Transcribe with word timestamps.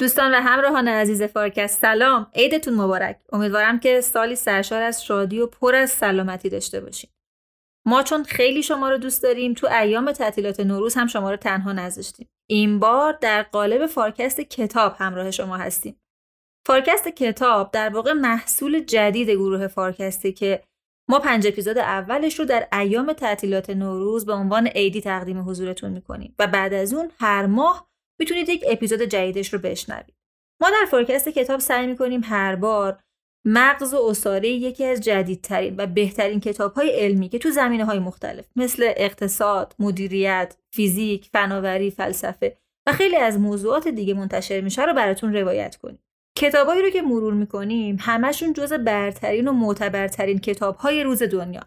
دوستان 0.00 0.34
و 0.34 0.40
همراهان 0.40 0.88
عزیز 0.88 1.22
فارکست 1.22 1.80
سلام. 1.80 2.30
عیدتون 2.34 2.74
مبارک. 2.74 3.20
امیدوارم 3.32 3.80
که 3.80 4.00
سالی 4.00 4.36
سرشار 4.36 4.82
از 4.82 5.04
شادی 5.04 5.40
و 5.40 5.46
پر 5.46 5.74
از 5.74 5.90
سلامتی 5.90 6.48
داشته 6.48 6.80
باشین. 6.80 7.10
ما 7.86 8.02
چون 8.02 8.24
خیلی 8.24 8.62
شما 8.62 8.90
رو 8.90 8.98
دوست 8.98 9.22
داریم 9.22 9.54
تو 9.54 9.66
ایام 9.66 10.12
تعطیلات 10.12 10.60
نوروز 10.60 10.94
هم 10.94 11.06
شما 11.06 11.30
رو 11.30 11.36
تنها 11.36 11.72
نذاشتیم. 11.72 12.28
این 12.50 12.78
بار 12.78 13.18
در 13.20 13.42
قالب 13.42 13.86
فارکست 13.86 14.40
کتاب 14.40 14.96
همراه 14.98 15.30
شما 15.30 15.56
هستیم. 15.56 15.96
فارکست 16.66 17.08
کتاب 17.08 17.70
در 17.70 17.88
واقع 17.88 18.12
محصول 18.12 18.80
جدید 18.80 19.30
گروه 19.30 19.66
فارکستی 19.66 20.32
که 20.32 20.62
ما 21.10 21.18
پنج 21.18 21.46
اپیزود 21.46 21.78
اولش 21.78 22.38
رو 22.38 22.44
در 22.44 22.68
ایام 22.72 23.12
تعطیلات 23.12 23.70
نوروز 23.70 24.26
به 24.26 24.32
عنوان 24.32 24.66
عیدی 24.66 25.00
تقدیم 25.00 25.48
حضورتون 25.48 25.90
می‌کنیم. 25.90 26.34
و 26.38 26.46
بعد 26.46 26.74
از 26.74 26.94
اون 26.94 27.10
هر 27.20 27.46
ماه 27.46 27.91
می‌تونید 28.22 28.48
یک 28.48 28.64
اپیزود 28.68 29.02
جدیدش 29.02 29.52
رو 29.52 29.58
بشنوید 29.58 30.14
ما 30.60 30.70
در 30.70 30.86
فورکست 30.90 31.28
کتاب 31.28 31.60
سعی 31.60 31.86
می‌کنیم 31.86 32.20
هر 32.24 32.56
بار 32.56 32.98
مغز 33.46 33.94
و 33.94 34.06
اصاره 34.08 34.48
یکی 34.48 34.84
از 34.84 35.00
جدیدترین 35.00 35.74
و 35.78 35.86
بهترین 35.86 36.40
کتاب 36.40 36.72
های 36.72 36.90
علمی 36.90 37.28
که 37.28 37.38
تو 37.38 37.50
زمینه 37.50 37.84
های 37.84 37.98
مختلف 37.98 38.44
مثل 38.56 38.92
اقتصاد، 38.96 39.74
مدیریت، 39.78 40.56
فیزیک، 40.74 41.28
فناوری، 41.32 41.90
فلسفه 41.90 42.56
و 42.86 42.92
خیلی 42.92 43.16
از 43.16 43.38
موضوعات 43.38 43.88
دیگه 43.88 44.14
منتشر 44.14 44.60
میشه 44.60 44.84
رو 44.84 44.94
براتون 44.94 45.36
روایت 45.36 45.76
کنیم. 45.76 45.98
کتابایی 46.38 46.82
رو 46.82 46.90
که 46.90 47.02
مرور 47.02 47.34
می‌کنیم 47.34 47.96
همشون 48.00 48.52
جز 48.52 48.72
برترین 48.72 49.48
و 49.48 49.52
معتبرترین 49.52 50.38
کتاب 50.38 50.76
های 50.76 51.02
روز 51.02 51.22
دنیا 51.22 51.62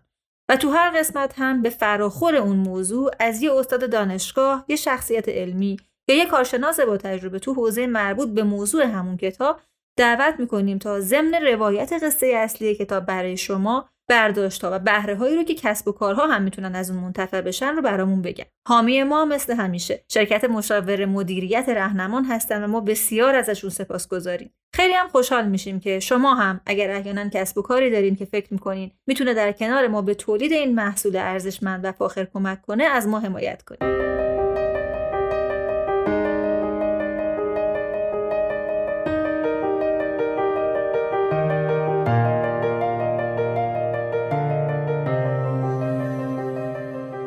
و 0.50 0.56
تو 0.56 0.70
هر 0.70 1.00
قسمت 1.00 1.34
هم 1.38 1.62
به 1.62 1.70
فراخور 1.70 2.36
اون 2.36 2.56
موضوع 2.56 3.12
از 3.20 3.42
یه 3.42 3.54
استاد 3.54 3.92
دانشگاه، 3.92 4.66
یه 4.68 4.76
شخصیت 4.76 5.30
علمی 5.30 5.78
یا 6.08 6.16
یک 6.16 6.28
کارشناس 6.28 6.80
با 6.80 6.98
تجربه 6.98 7.40
تو 7.40 7.54
حوزه 7.54 7.88
مربوط 7.88 8.30
به 8.30 8.44
موضوع 8.44 8.84
همون 8.84 9.18
کتاب 9.18 9.60
دعوت 9.98 10.40
می‌کنیم 10.40 10.78
تا 10.78 11.00
ضمن 11.00 11.34
روایت 11.34 11.94
قصه 12.04 12.28
اصلی 12.28 12.76
کتاب 12.76 13.06
برای 13.06 13.38
شما 13.38 13.90
برداشتها 14.10 14.70
و 14.74 14.80
بهره 14.80 15.16
هایی 15.16 15.36
رو 15.36 15.44
که 15.44 15.56
کسب 15.56 15.88
و 15.88 15.92
کارها 15.92 16.28
هم 16.28 16.42
می‌تونن 16.42 16.76
از 16.76 16.92
اون 16.92 17.00
منتفع 17.00 17.42
بشن 17.42 17.76
رو 17.76 17.82
برامون 17.82 18.22
بگن. 18.22 18.46
حامی 18.68 19.04
ما 19.04 19.26
مثل 19.26 19.54
همیشه 19.54 20.04
شرکت 20.12 20.44
مشاور 20.44 21.06
مدیریت 21.06 21.70
رهنمان 21.70 22.26
هستن 22.26 22.64
و 22.64 22.68
ما 22.68 22.82
بسیار 22.82 23.36
ازشون 23.36 23.70
سپاس 23.70 24.08
گذاریم 24.08 24.54
خیلی 24.76 24.94
هم 24.94 25.08
خوشحال 25.08 25.48
میشیم 25.48 25.80
که 25.80 26.00
شما 26.00 26.36
هم 26.36 26.62
اگر 26.66 26.92
احیانا 26.92 27.30
کسب 27.30 27.58
و 27.58 27.62
کاری 27.62 27.92
دارین 27.92 28.16
که 28.16 28.26
فکر 28.26 28.48
می‌کنین 28.52 28.92
می‌تونه 29.08 29.34
در 29.34 29.52
کنار 29.52 29.88
ما 29.88 30.02
به 30.02 30.14
تولید 30.14 30.52
این 30.52 30.76
محصول 30.76 31.16
ارزشمند 31.16 31.86
و 31.86 31.92
فاخر 31.92 32.28
کمک 32.34 32.62
کنه 32.62 32.84
از 32.84 33.08
ما 33.08 33.20
حمایت 33.20 33.62
کنید 33.62 34.15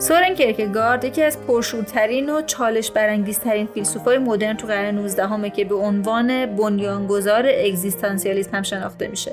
سورن 0.09 0.35
کرکگارد 0.35 1.05
یکی 1.05 1.23
از 1.23 1.39
پرشورترین 1.47 2.31
و 2.31 2.43
چالش 2.43 2.91
برانگیزترین 2.91 3.67
فیلسوفای 3.67 4.19
مدرن 4.19 4.57
تو 4.57 4.67
قرن 4.67 4.95
19 4.95 5.27
همه 5.27 5.51
که 5.51 5.65
به 5.65 5.75
عنوان 5.75 6.47
بنیانگذار 6.47 7.47
اگزیستانسیالیسم 7.47 8.57
هم 8.57 8.63
شناخته 8.63 9.09
میشه. 9.09 9.33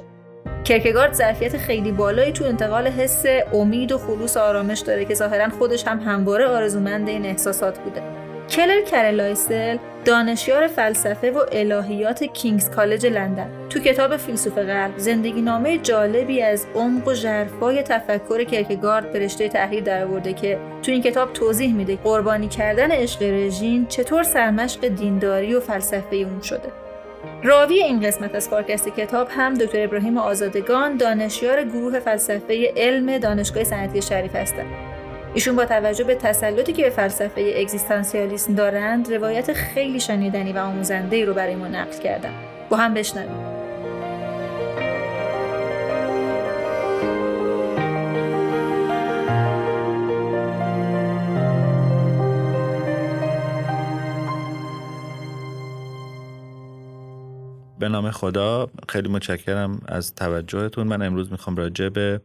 کرکگارد 0.64 1.14
ظرفیت 1.14 1.58
خیلی 1.58 1.92
بالایی 1.92 2.32
تو 2.32 2.45
انتقال 2.45 2.88
حس 2.88 3.26
امید 3.54 3.92
و 3.92 3.98
خلوص 3.98 4.38
آرامش 4.38 4.80
داره 4.80 5.06
که 5.06 5.14
ظاهرا 5.14 5.50
خودش 5.50 5.88
هم 5.88 6.00
همواره 6.00 6.45
آرزومند 6.45 7.10
این 7.10 7.26
احساسات 7.26 7.80
بوده. 7.80 8.25
کلر 8.50 8.82
کرلایسل 8.82 9.78
دانشیار 10.06 10.68
فلسفه 10.68 11.32
و 11.32 11.42
الهیات 11.52 12.24
کینگز 12.24 12.70
کالج 12.70 13.06
لندن. 13.06 13.50
تو 13.70 13.80
کتاب 13.80 14.18
فیلسوف 14.18 14.58
قلب 14.58 14.98
زندگی 14.98 15.42
نامه 15.42 15.78
جالبی 15.78 16.42
از 16.42 16.68
عمق 16.76 17.08
و 17.08 17.14
ژرفای 17.14 17.84
تفکر 17.84 18.44
کرکگارد 18.44 19.11
به 19.11 19.20
رشته 19.20 19.50
تحریر 19.50 19.84
درآورده 19.84 20.34
که 20.34 20.60
تو 20.84 20.92
این 20.92 21.02
کتاب 21.02 21.34
توضیح 21.34 21.73
میده 21.73 21.95
قربانی 21.95 22.48
کردن 22.48 22.92
عشق 22.92 23.23
رژین 23.23 23.86
چطور 23.88 24.23
سرمشق 24.23 24.88
دینداری 24.88 25.54
و 25.54 25.60
فلسفه 25.60 26.16
اون 26.16 26.42
شده. 26.42 26.72
راوی 27.44 27.84
این 27.84 28.00
قسمت 28.00 28.36
از 28.36 28.50
فارکست 28.50 28.89
کتاب 28.89 29.28
هم 29.32 29.54
دکتر 29.54 29.84
ابراهیم 29.84 30.17
آزادگان 30.17 30.98
دانشیار 30.98 31.64
گروه 31.64 32.00
فلسفه 32.00 32.73
علم 32.78 33.17
دانشگاه 33.17 33.64
صنعتی 33.64 34.02
شریف 34.02 34.36
هستند 34.36 34.95
ایشون 35.36 35.56
با 35.56 35.66
توجه 35.66 36.04
به 36.04 36.16
تسلطی 36.16 36.73
که 36.73 36.84
به 36.84 36.90
فلسفه 36.90 37.54
اگزیستانسیالیسم 37.58 38.56
دارند 38.56 39.14
روایت 39.14 39.54
خیلی 39.54 40.00
شنیدنی 40.00 40.54
و 40.54 40.58
آموزنده 40.58 41.16
ای 41.16 41.26
رو 41.26 41.34
برای 41.34 41.56
ما 41.56 41.68
نقل 41.68 42.00
کردن. 42.00 42.34
با 42.70 42.78
هم 42.78 42.94
بشنویم. 42.94 43.56
به 57.80 57.90
نام 57.90 58.12
خدا 58.12 58.70
خیلی 58.90 59.10
متشکرم 59.10 59.82
از 59.88 60.16
توجهتون. 60.16 60.88
من 60.88 61.02
امروز 61.02 61.32
می‌خوام 61.32 61.56
راجع 61.56 61.90
به 61.90 62.22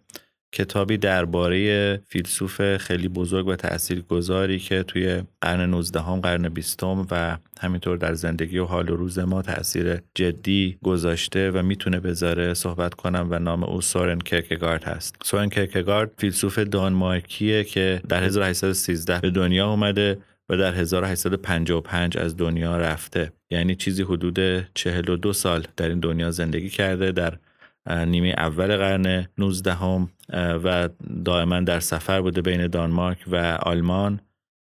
کتابی 0.53 0.97
درباره 0.97 1.97
فیلسوف 2.07 2.77
خیلی 2.77 3.09
بزرگ 3.09 3.47
و 3.47 3.57
تاثیرگذاری 3.57 4.59
که 4.59 4.83
توی 4.83 5.23
قرن 5.41 5.71
19 5.71 6.01
هم 6.01 6.21
قرن 6.21 6.49
20 6.49 6.83
و 6.83 7.37
همینطور 7.61 7.97
در 7.97 8.15
زندگی 8.15 8.59
و 8.59 8.65
حال 8.65 8.91
و 8.91 8.97
روز 8.97 9.19
ما 9.19 9.43
تاثیر 9.43 9.99
جدی 10.15 10.79
گذاشته 10.83 11.51
و 11.51 11.63
می‌تونه 11.63 12.01
بذاره 12.01 12.55
صحبت 12.55 12.95
کنم 12.95 13.27
و 13.31 13.39
نام 13.39 13.65
او 13.65 13.81
سورن 13.81 14.19
کرکگارد 14.19 14.85
هست. 14.85 15.17
سورن 15.25 15.49
کرکگارد 15.49 16.11
فیلسوف 16.19 16.59
دانمارکیه 16.59 17.65
که 17.65 18.01
در 18.09 18.25
1813 18.25 19.21
به 19.21 19.31
دنیا 19.31 19.71
اومده 19.71 20.19
و 20.49 20.57
در 20.57 20.75
1855 20.75 22.19
از 22.19 22.37
دنیا 22.37 22.79
رفته. 22.79 23.33
یعنی 23.51 23.75
چیزی 23.75 24.03
حدود 24.03 24.69
42 24.75 25.33
سال 25.33 25.67
در 25.77 25.89
این 25.89 26.01
دنیا 26.01 26.31
زندگی 26.31 26.69
کرده 26.69 27.13
در 27.13 27.39
نیمه 27.87 28.35
اول 28.39 28.77
قرن 28.77 29.29
19 29.39 29.75
هم 29.75 30.09
و 30.65 30.89
دائما 31.25 31.61
در 31.61 31.81
سفر 31.81 32.21
بوده 32.21 32.43
بین 32.43 32.67
دانمارک 32.67 33.25
و 33.31 33.59
آلمان 33.63 34.21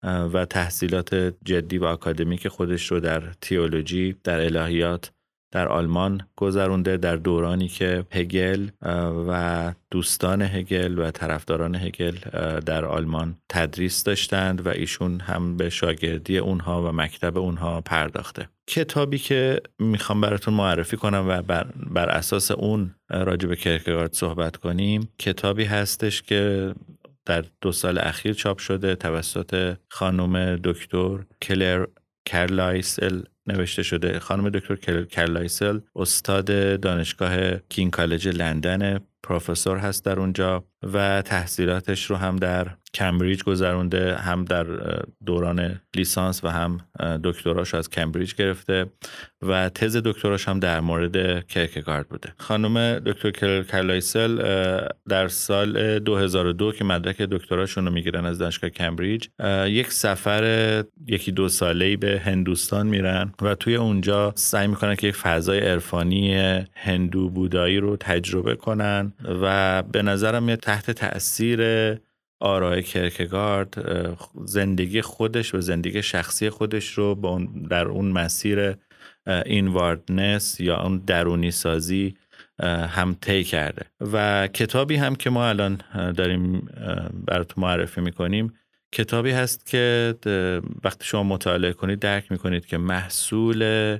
و 0.03 0.45
تحصیلات 0.45 1.15
جدی 1.45 1.77
و 1.77 1.85
آکادمیک 1.85 2.47
خودش 2.47 2.91
رو 2.91 2.99
در 2.99 3.19
تئولوژی 3.41 4.15
در 4.23 4.39
الهیات 4.39 5.11
در 5.51 5.67
آلمان 5.67 6.21
گذرونده 6.35 6.97
در 6.97 7.15
دورانی 7.15 7.67
که 7.67 8.05
هگل 8.11 8.67
و 9.27 9.73
دوستان 9.91 10.41
هگل 10.41 10.99
و 10.99 11.11
طرفداران 11.11 11.75
هگل 11.75 12.15
در 12.59 12.85
آلمان 12.85 13.35
تدریس 13.49 14.03
داشتند 14.03 14.65
و 14.65 14.69
ایشون 14.69 15.19
هم 15.19 15.57
به 15.57 15.69
شاگردی 15.69 16.37
اونها 16.37 16.89
و 16.89 16.91
مکتب 16.91 17.37
اونها 17.37 17.81
پرداخته. 17.81 18.49
کتابی 18.67 19.17
که 19.17 19.61
می‌خوام 19.79 20.21
براتون 20.21 20.53
معرفی 20.53 20.97
کنم 20.97 21.25
و 21.29 21.41
بر, 21.41 21.67
بر 21.75 22.09
اساس 22.09 22.51
اون 22.51 22.95
راجع 23.09 23.47
به 23.47 23.55
کرکگارد 23.55 24.13
صحبت 24.13 24.57
کنیم. 24.57 25.09
کتابی 25.19 25.63
هستش 25.63 26.21
که 26.21 26.73
در 27.25 27.45
دو 27.61 27.71
سال 27.71 27.97
اخیر 27.97 28.33
چاپ 28.33 28.57
شده 28.57 28.95
توسط 28.95 29.77
خانم 29.89 30.55
دکتر 30.63 31.19
کلر 31.41 31.85
کارلایل 32.25 33.21
نوشته 33.51 33.83
شده. 33.83 34.19
خانم 34.19 34.49
دکتر 34.49 35.03
کارلایل 35.05 35.79
استاد 35.95 36.79
دانشگاه 36.81 37.57
King 37.57 37.91
College 37.91 38.27
لندن 38.27 38.99
پروفسور 39.23 39.77
هست 39.77 40.05
در 40.05 40.19
اونجا 40.19 40.65
و 40.93 41.21
تحصیلاتش 41.21 42.05
رو 42.05 42.15
هم 42.15 42.35
در 42.35 42.67
کمبریج 42.93 43.43
گذرونده 43.43 44.15
هم 44.15 44.45
در 44.45 44.65
دوران 45.25 45.81
لیسانس 45.95 46.43
و 46.43 46.47
هم 46.47 46.77
دکتراش 47.23 47.73
از 47.73 47.89
کمبریج 47.89 48.35
گرفته 48.35 48.85
و 49.41 49.69
تز 49.69 49.97
دکتراش 49.97 50.47
هم 50.47 50.59
در 50.59 50.79
مورد 50.79 51.47
کرکگارد 51.47 52.09
بوده. 52.09 52.33
خانم 52.37 52.99
دکتر 52.99 53.63
کارلایل 53.63 54.41
در 55.09 55.27
سال 55.27 55.99
2002 55.99 56.71
که 56.71 56.83
مدرک 56.83 57.21
دکتراشون 57.21 57.85
رو 57.85 57.91
می‌گیرن 57.91 58.25
از 58.25 58.37
دانشگاه 58.37 58.69
کمبریج 58.69 59.27
یک 59.65 59.91
سفر 59.91 60.83
یکی 61.07 61.31
دو 61.31 61.49
ساله 61.49 61.97
به 61.97 62.21
هندوستان 62.25 62.87
میرن 62.87 63.33
و 63.41 63.55
توی 63.55 63.75
اونجا 63.75 64.33
سعی 64.35 64.67
می‌کنن 64.67 64.95
که 64.95 65.07
یک 65.07 65.15
فضای 65.15 65.59
عرفانی 65.59 66.35
هندو 66.73 67.29
بودایی 67.29 67.77
رو 67.77 67.97
تجربه 67.97 68.55
کنن 68.55 69.13
و 69.41 69.83
به 69.83 70.01
نظرم 70.01 70.55
تحت 70.55 70.91
تاثیر 70.91 71.59
آرای 72.39 72.83
کرکگارد 72.83 73.75
زندگی 74.45 75.01
خودش 75.01 75.55
و 75.55 75.61
زندگی 75.61 76.03
شخصی 76.03 76.49
خودش 76.49 76.89
رو 76.89 77.39
در 77.69 77.85
اون 77.85 78.11
مسیر 78.11 78.75
اینواردنس 79.45 80.59
یا 80.59 80.81
اون 80.83 80.97
درونی 80.97 81.51
سازی 81.51 82.17
هم 82.63 83.17
طی 83.21 83.43
کرده. 83.43 83.85
و 83.99 84.47
کتابی 84.47 84.95
هم 84.95 85.15
که 85.15 85.29
ما 85.29 85.49
الان 85.49 85.81
داریم 86.17 86.69
براتون 87.27 87.63
معرفی 87.63 88.01
می‌کنیم 88.01 88.53
کتابی 88.91 89.31
هست 89.31 89.65
که 89.65 90.15
وقتی 90.83 91.05
شما 91.05 91.23
مطالعه 91.23 91.73
کنید 91.73 91.99
درک 91.99 92.31
می‌کنید 92.31 92.65
که 92.65 92.77
محصول 92.77 93.97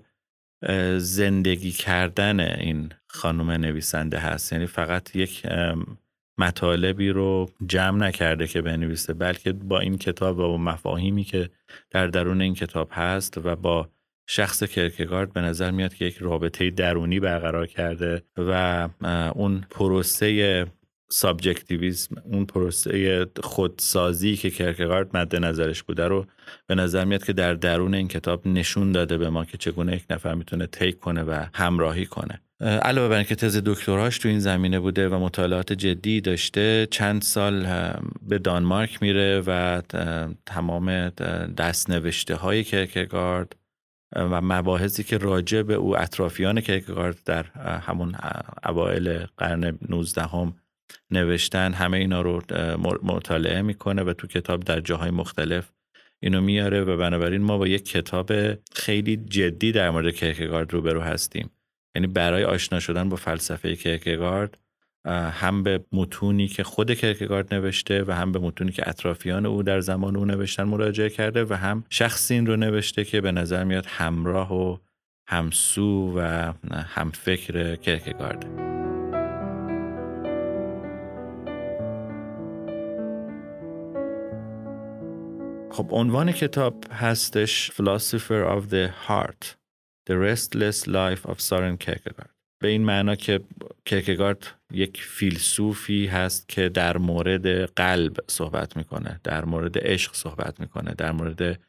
زندگی 0.98 1.72
کردن 1.72 2.40
این 2.40 2.90
خانم 3.08 3.52
نویسنده 3.52 4.20
هست. 4.20 4.54
یعنی 4.54 4.66
فقط 4.66 5.16
یک 5.16 5.48
مطالبی 6.40 7.10
رو 7.10 7.50
جمع 7.66 8.08
نکرده 8.08 8.48
که 8.48 8.62
بنویسه 8.62 9.14
بلکه 9.14 9.54
با 9.54 9.80
این 9.80 9.98
کتاب 9.98 10.40
و 10.40 10.42
با 10.42 10.58
مفاهیمی 10.58 11.24
که 11.24 11.50
در 11.92 12.08
درون 12.08 12.42
این 12.42 12.54
کتاب 12.54 12.90
هست 12.92 13.38
و 13.38 13.56
با 13.56 13.90
شخص 14.28 14.64
کرکگارد 14.64 15.34
به 15.34 15.42
نظر 15.42 15.72
میاد 15.72 15.94
که 15.94 16.06
یک 16.06 16.18
رابطه 16.18 16.70
درونی 16.70 17.20
برقرار 17.20 17.68
کرده 17.68 18.24
و 18.38 18.90
اون 19.36 19.66
پروسه 19.70 20.66
subjectivism 21.12 22.16
اون 22.24 22.46
پروسه 22.46 23.26
خودسازی 23.44 24.36
که 24.36 24.50
کرکگارد 24.50 25.18
مد 25.18 25.36
نظرش 25.36 25.84
بوده 25.84 26.08
رو 26.08 26.26
به 26.68 26.76
نظر 26.76 27.06
میاد 27.06 27.24
که 27.24 27.34
در 27.34 27.54
درون 27.54 27.94
این 27.94 28.08
کتاب 28.08 28.48
نشون 28.48 28.92
داده 28.92 29.18
به 29.18 29.30
ما 29.30 29.46
که 29.46 29.58
چگونه 29.58 29.96
یک 29.96 30.06
نفر 30.10 30.34
می‌تونه 30.34 30.68
طی 30.68 31.00
کنه 31.00 31.24
و 31.24 31.46
همراهی 31.54 32.06
کنه. 32.06 32.42
علاوه 32.62 33.10
بر 33.10 33.16
اینکه 33.16 33.36
تز 33.36 33.62
دکتراش 33.66 34.18
تو 34.18 34.30
این 34.30 34.40
زمینه 34.40 34.80
بوده 34.80 35.10
و 35.10 35.20
مطالعات 35.20 35.74
جدی 35.74 36.22
داشته 36.22 36.88
چند 36.92 37.22
سال 37.22 37.68
به 38.22 38.40
دانمارک 38.40 39.02
میره 39.02 39.44
و 39.48 39.82
تمام 40.46 41.10
دست 41.58 41.90
نوشته 41.90 42.36
های 42.36 42.64
کرکگارد 42.64 43.56
و 44.16 44.42
مباحثی 44.42 45.04
که 45.04 45.18
راجع 45.18 45.62
به 45.62 45.74
او 45.74 45.98
اطرافیان 45.98 46.62
کرکگارد 46.62 47.18
در 47.26 47.44
همون 47.80 48.16
اوایل 48.66 49.26
قرن 49.38 49.78
19 49.90 50.22
هم 50.22 50.54
نوشتن 51.12 51.74
همه 51.74 51.98
اینا 51.98 52.22
رو 52.22 52.42
مطالعه 53.04 53.62
می‌کنه 53.62 54.04
و 54.04 54.14
تو 54.14 54.28
کتاب 54.28 54.64
در 54.64 54.80
جاهای 54.80 55.12
مختلف 55.12 55.72
اینو 56.20 56.42
میاره 56.42 56.82
و 56.82 56.98
بنابراین 56.98 57.42
ما 57.42 57.58
با 57.58 57.68
یک 57.68 57.86
کتاب 57.86 58.32
خیلی 58.74 59.18
جدی 59.18 59.72
در 59.72 59.90
مورد 59.90 60.16
کرکگارد 60.16 60.74
روبرو 60.74 61.02
هستیم. 61.02 61.50
یعنی 61.96 62.08
برای 62.08 62.44
آشنا 62.44 62.80
شدن 62.80 63.10
با 63.10 63.16
فلسفه 63.16 63.76
کرکگارد 63.76 64.58
هم 65.06 65.64
به 65.64 65.86
متونی 65.92 66.48
که 66.48 66.64
خود 66.64 66.94
کرکگارد 66.94 67.54
نوشته 67.54 68.04
و 68.04 68.12
هم 68.12 68.32
به 68.32 68.40
متونی 68.40 68.72
که 68.72 68.90
اطرافیان 68.90 69.46
او 69.46 69.64
در 69.64 69.80
زمان 69.80 70.16
او 70.16 70.26
نوشتن 70.26 70.64
مراجعه 70.64 71.10
کرده 71.10 71.46
و 71.46 71.54
هم 71.54 71.84
شخصی 71.90 72.34
این 72.34 72.46
رو 72.46 72.56
نوشته 72.56 73.04
که 73.04 73.22
به 73.22 73.32
نظر 73.32 73.64
میاد 73.64 73.86
همراه 73.86 74.54
و 74.54 74.78
همسو 75.28 76.14
و 76.18 76.54
همفکر 76.72 77.76
کرکگارده 77.76 78.48
خب 85.72 85.88
عنوان 85.92 86.32
کتاب 86.32 86.84
هستش 86.92 87.72
Philosopher 87.72 88.58
of 88.58 88.70
the 88.70 89.08
Heart 89.08 89.56
The 90.10 90.16
Restless 90.16 90.88
Life 90.88 91.30
of 91.32 91.40
Soren 91.40 91.78
Kierkegaard. 91.86 92.30
به 92.62 92.68
این 92.68 92.86
معنا 92.86 93.16
که 93.16 93.40
کرکگارد 93.86 94.48
یک 94.72 95.04
فیلسوفی 95.04 96.06
هست 96.06 96.50
که 96.50 96.70
در 96.70 96.98
مورد 96.98 97.66
قلب 97.66 98.18
صحبت 98.28 98.78
می‌کنه 98.78 99.20
در 99.24 99.46
مورد 99.46 99.78
عشق 99.78 100.16
صحبت 100.16 100.60
می‌کنه 100.60 100.94
در 100.94 101.12
مورد 101.12 101.60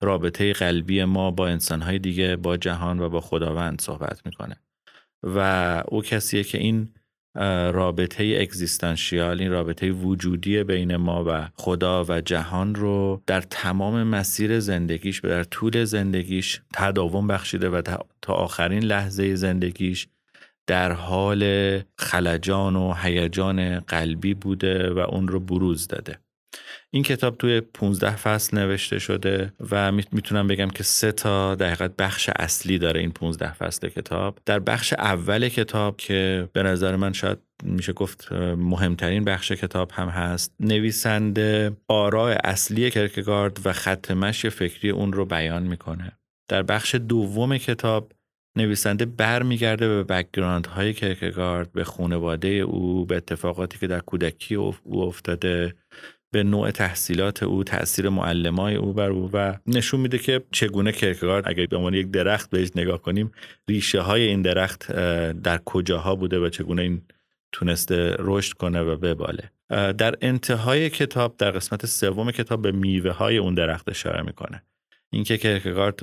رابطه 0.00 0.52
قلبی 0.52 1.04
ما 1.04 1.30
با 1.30 1.48
انسانهای 1.48 1.98
دیگه 1.98 2.36
با 2.36 2.56
جهان 2.56 3.00
و 3.00 3.08
با 3.08 3.20
خداوند 3.20 3.80
صحبت 3.80 4.26
می‌کنه. 4.26 4.56
و 5.22 5.38
او 5.88 6.02
کسیه 6.02 6.44
که 6.44 6.58
این 6.58 6.88
رابطه 7.72 8.38
اگزیستانشیال 8.40 9.40
این 9.40 9.50
رابطه 9.50 9.90
وجودی 9.90 10.64
بین 10.64 10.96
ما 10.96 11.24
و 11.26 11.48
خدا 11.54 12.04
و 12.08 12.20
جهان 12.20 12.74
رو 12.74 13.22
در 13.26 13.40
تمام 13.40 14.02
مسیر 14.02 14.60
زندگیش 14.60 15.24
و 15.24 15.28
در 15.28 15.44
طول 15.44 15.84
زندگیش 15.84 16.60
تداوم 16.74 17.26
بخشیده 17.26 17.68
و 17.68 17.82
تا 18.22 18.32
آخرین 18.32 18.82
لحظه 18.82 19.34
زندگیش 19.34 20.08
در 20.66 20.92
حال 20.92 21.44
خلجان 21.98 22.76
و 22.76 22.94
هیجان 22.94 23.80
قلبی 23.80 24.34
بوده 24.34 24.90
و 24.90 24.98
اون 24.98 25.28
رو 25.28 25.40
بروز 25.40 25.88
داده. 25.88 26.18
این 26.90 27.02
کتاب 27.02 27.36
توی 27.36 27.60
15 27.60 28.16
فصل 28.16 28.58
نوشته 28.58 28.98
شده 28.98 29.52
و 29.70 29.92
می‌تونم 29.92 30.46
بگم 30.46 30.70
که 30.70 30.82
سه 30.82 31.12
تا 31.12 31.54
در 31.54 31.66
حقیقت 31.66 31.96
بخش 31.96 32.30
اصلی 32.36 32.78
داره 32.78 33.00
این 33.00 33.10
15 33.10 33.52
فصل 33.52 33.88
کتاب. 33.88 34.38
در 34.46 34.58
بخش 34.58 34.92
اول 34.92 35.48
کتاب 35.48 35.96
که 35.96 36.48
به 36.52 36.62
نظر 36.62 36.96
من 36.96 37.12
شاید 37.12 37.38
میشه 37.62 37.92
گفت 37.92 38.32
مهمترین 38.56 39.24
بخش 39.24 39.52
کتاب 39.52 39.90
هم 39.92 40.08
هست 40.08 40.54
نویسنده 40.60 41.76
آراء 41.88 42.38
اصلی 42.44 42.90
کرکگارد 42.90 43.58
و 43.64 43.72
خط 43.72 44.10
مشی 44.10 44.50
فکری 44.50 44.90
اون 44.90 45.12
رو 45.12 45.24
بیان 45.24 45.62
می‌کنه. 45.62 46.12
در 46.48 46.62
بخش 46.62 46.94
دوم 46.94 47.58
کتاب 47.58 48.12
نویسنده 48.56 49.04
برمیگرده 49.04 49.88
به 49.88 50.04
background 50.04 50.66
های 50.66 50.94
کرکگارد 50.94 51.72
به 51.72 51.84
خانواده 51.84 52.48
او 52.48 53.06
به 53.06 53.16
اتفاقاتی 53.16 53.78
که 53.78 53.86
در 53.86 54.00
کودکی 54.00 54.54
او 54.54 54.74
افتاده 55.02 55.74
به 56.32 56.42
نوع 56.42 56.70
تحصیلات 56.70 57.42
او 57.42 57.64
تاثیر 57.64 58.08
معلمای 58.08 58.74
او 58.74 58.92
بر 58.92 59.10
او 59.10 59.30
و 59.32 59.58
نشون 59.66 60.00
میده 60.00 60.18
که 60.18 60.42
چگونه 60.52 60.92
کرکگارد 60.92 61.48
اگر 61.48 61.66
به 61.66 61.76
عنوان 61.76 61.94
یک 61.94 62.10
درخت 62.10 62.50
بهش 62.50 62.70
نگاه 62.76 63.02
کنیم 63.02 63.32
ریشه 63.68 64.00
های 64.00 64.22
این 64.22 64.42
درخت 64.42 64.92
در 65.32 65.58
کجاها 65.64 66.14
بوده 66.14 66.38
و 66.38 66.48
چگونه 66.48 66.82
این 66.82 67.02
تونسته 67.52 68.16
رشد 68.18 68.52
کنه 68.52 68.80
و 68.80 68.96
بباله. 68.96 69.50
در 69.98 70.14
انتهای 70.20 70.90
کتاب 70.90 71.36
در 71.36 71.50
قسمت 71.50 71.86
سوم 71.86 72.30
کتاب 72.30 72.62
به 72.62 72.72
میوه 72.72 73.10
های 73.10 73.36
اون 73.36 73.54
درخت 73.54 73.88
اشاره 73.88 74.22
می‌کنه. 74.22 74.62
اینکه 75.12 75.38
کرکگارد 75.38 76.00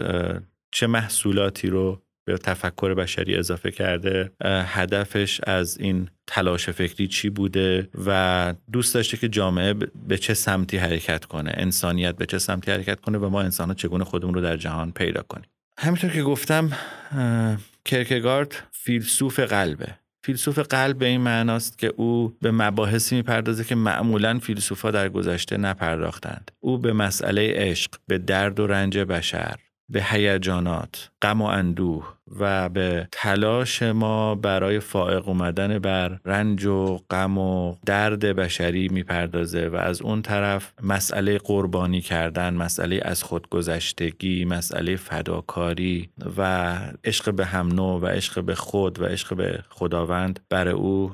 چه 0.72 0.88
محصولاتی 0.88 1.68
رو 1.68 2.02
به 2.28 2.38
تفکر 2.38 2.94
بشری 2.94 3.36
اضافه 3.36 3.72
کرده 3.72 4.32
هدفش 4.46 5.42
از 5.44 5.78
این 5.78 6.10
تلاش 6.28 6.70
فکری 6.70 7.08
چی 7.08 7.30
بوده 7.30 7.90
و 8.06 8.54
دوست 8.72 8.94
داشته 8.94 9.18
که 9.18 9.30
جامعه 9.30 9.74
به 10.08 10.18
چه 10.18 10.34
سمتی 10.34 10.78
حرکت 10.78 11.26
کنه 11.26 11.52
انسانیت 11.54 12.16
به 12.16 12.26
چه 12.26 12.38
سمتی 12.38 12.72
حرکت 12.72 13.00
کنه 13.00 13.18
و 13.18 13.30
ما 13.30 13.42
انسان 13.42 13.68
ها 13.68 13.74
چگونه 13.74 14.04
خودمون 14.04 14.34
رو 14.34 14.42
در 14.42 14.58
جهان 14.58 14.92
پیدا 14.92 15.22
کنیم. 15.22 15.46
همینطور 15.80 16.10
که 16.10 16.24
گفتم 16.24 16.72
کرکگارد 17.86 18.56
فیلسوف 18.72 19.40
قلبه. 19.40 19.88
فیلسوف 20.24 20.60
قلب 20.60 20.98
به 20.98 21.06
این 21.06 21.22
معناست 21.22 21.78
که 21.78 21.88
او 21.88 22.38
به 22.42 22.52
مباحثی 22.52 23.16
می‌پردازه 23.16 23.64
که 23.64 23.76
معمولا 23.76 24.40
فیلسوفا 24.40 24.92
در 24.92 25.10
گذشته 25.10 25.58
نپرداختند. 25.58 26.52
او 26.60 26.78
به 26.78 26.94
مسئله 26.94 27.54
عشق 27.56 27.92
به 28.08 28.18
درد 28.18 28.60
و 28.60 28.68
رنج 28.68 28.98
بشر 28.98 29.56
به 29.90 30.04
هیجانات، 30.04 31.10
غم 31.22 31.42
و 31.42 31.46
اندوه 31.46 32.17
و 32.40 32.70
به 32.70 33.08
تلاش 33.12 33.84
ما 33.84 34.36
برای 34.36 34.80
فائق 34.80 35.28
اومدن 35.28 35.80
بر 35.80 36.20
رنج 36.26 36.66
و 36.66 37.00
غم 37.10 37.38
و 37.38 37.76
درد 37.86 38.26
بشری 38.26 38.88
می‌پردازه 38.88 39.68
و 39.68 39.76
از 39.76 40.02
اون 40.02 40.22
طرف 40.22 40.74
مسئله 40.84 41.38
قربانی 41.38 42.02
کردن، 42.02 42.54
مسئله 42.54 43.00
از 43.02 43.24
خودگذشتگی، 43.24 44.46
مسئله 44.46 44.96
فداکاری 44.96 46.10
و 46.38 46.74
عشق 47.04 47.34
به 47.34 47.46
هم 47.46 47.68
نوع 47.68 48.02
و 48.02 48.06
عشق 48.06 48.44
به 48.44 48.56
خود 48.56 49.00
و 49.02 49.06
عشق 49.06 49.36
به 49.36 49.64
خداوند 49.70 50.40
برای 50.50 50.74
او 50.74 51.12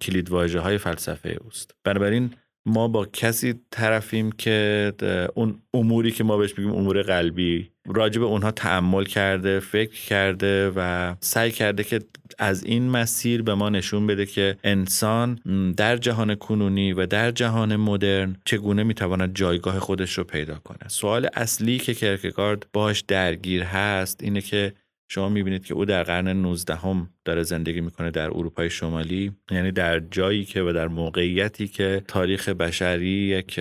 کلیدواژه 0.00 0.60
های 0.60 0.78
فلسفه 0.78 1.38
اوست. 1.44 1.74
بنابراین 1.84 2.30
ما 2.66 2.88
با 2.88 3.06
کسی 3.06 3.54
طرفیم 3.70 4.32
که 4.32 4.92
اون 5.34 5.62
اموری 5.74 6.10
که 6.10 6.24
ما 6.24 6.36
بهش 6.36 6.58
میگیم 6.58 6.74
امور 6.74 7.02
قلبی 7.02 7.70
راجع 7.86 8.20
به 8.20 8.26
اونها 8.26 8.50
تعمل 8.50 9.04
کرده 9.04 9.60
فکر 9.60 10.04
کرده 10.06 10.72
و 10.76 11.14
سعی 11.20 11.50
کرده 11.50 11.84
که 11.84 11.98
از 12.38 12.64
این 12.64 12.90
مسیر 12.90 13.42
به 13.42 13.54
ما 13.54 13.68
نشون 13.68 14.06
بده 14.06 14.26
که 14.26 14.56
انسان 14.64 15.34
در 15.76 15.96
جهان 15.96 16.34
کنونی 16.34 16.92
و 16.92 17.06
در 17.06 17.30
جهان 17.30 17.76
مدرن 17.76 18.36
چگونه 18.44 18.82
می‌تواند 18.82 19.34
جایگاه 19.34 19.78
خودش 19.78 20.18
رو 20.18 20.24
پیدا 20.24 20.54
کنه. 20.54 20.88
سوال 20.88 21.28
اصلی 21.34 21.78
که 21.78 21.94
کرکگارد 21.94 22.66
باش 22.72 23.00
درگیر 23.00 23.62
هست 23.62 24.22
اینه 24.22 24.40
که 24.40 24.72
شما 25.14 25.28
می‌بینید 25.28 25.64
که 25.64 25.74
او 25.74 25.84
در 25.84 26.02
قرن 26.02 26.28
19 26.28 26.74
هم 26.74 27.10
داره 27.24 27.42
زندگی 27.42 27.80
می‌کنه 27.80 28.10
در 28.10 28.26
اروپای 28.26 28.70
شمالی 28.70 29.32
یعنی 29.50 29.72
در 29.72 30.00
جایی 30.00 30.44
که 30.44 30.62
و 30.62 30.72
در 30.72 30.88
موقعیتی 30.88 31.68
که 31.68 32.02
تاریخ 32.08 32.48
بشری 32.48 33.08
یک 33.08 33.60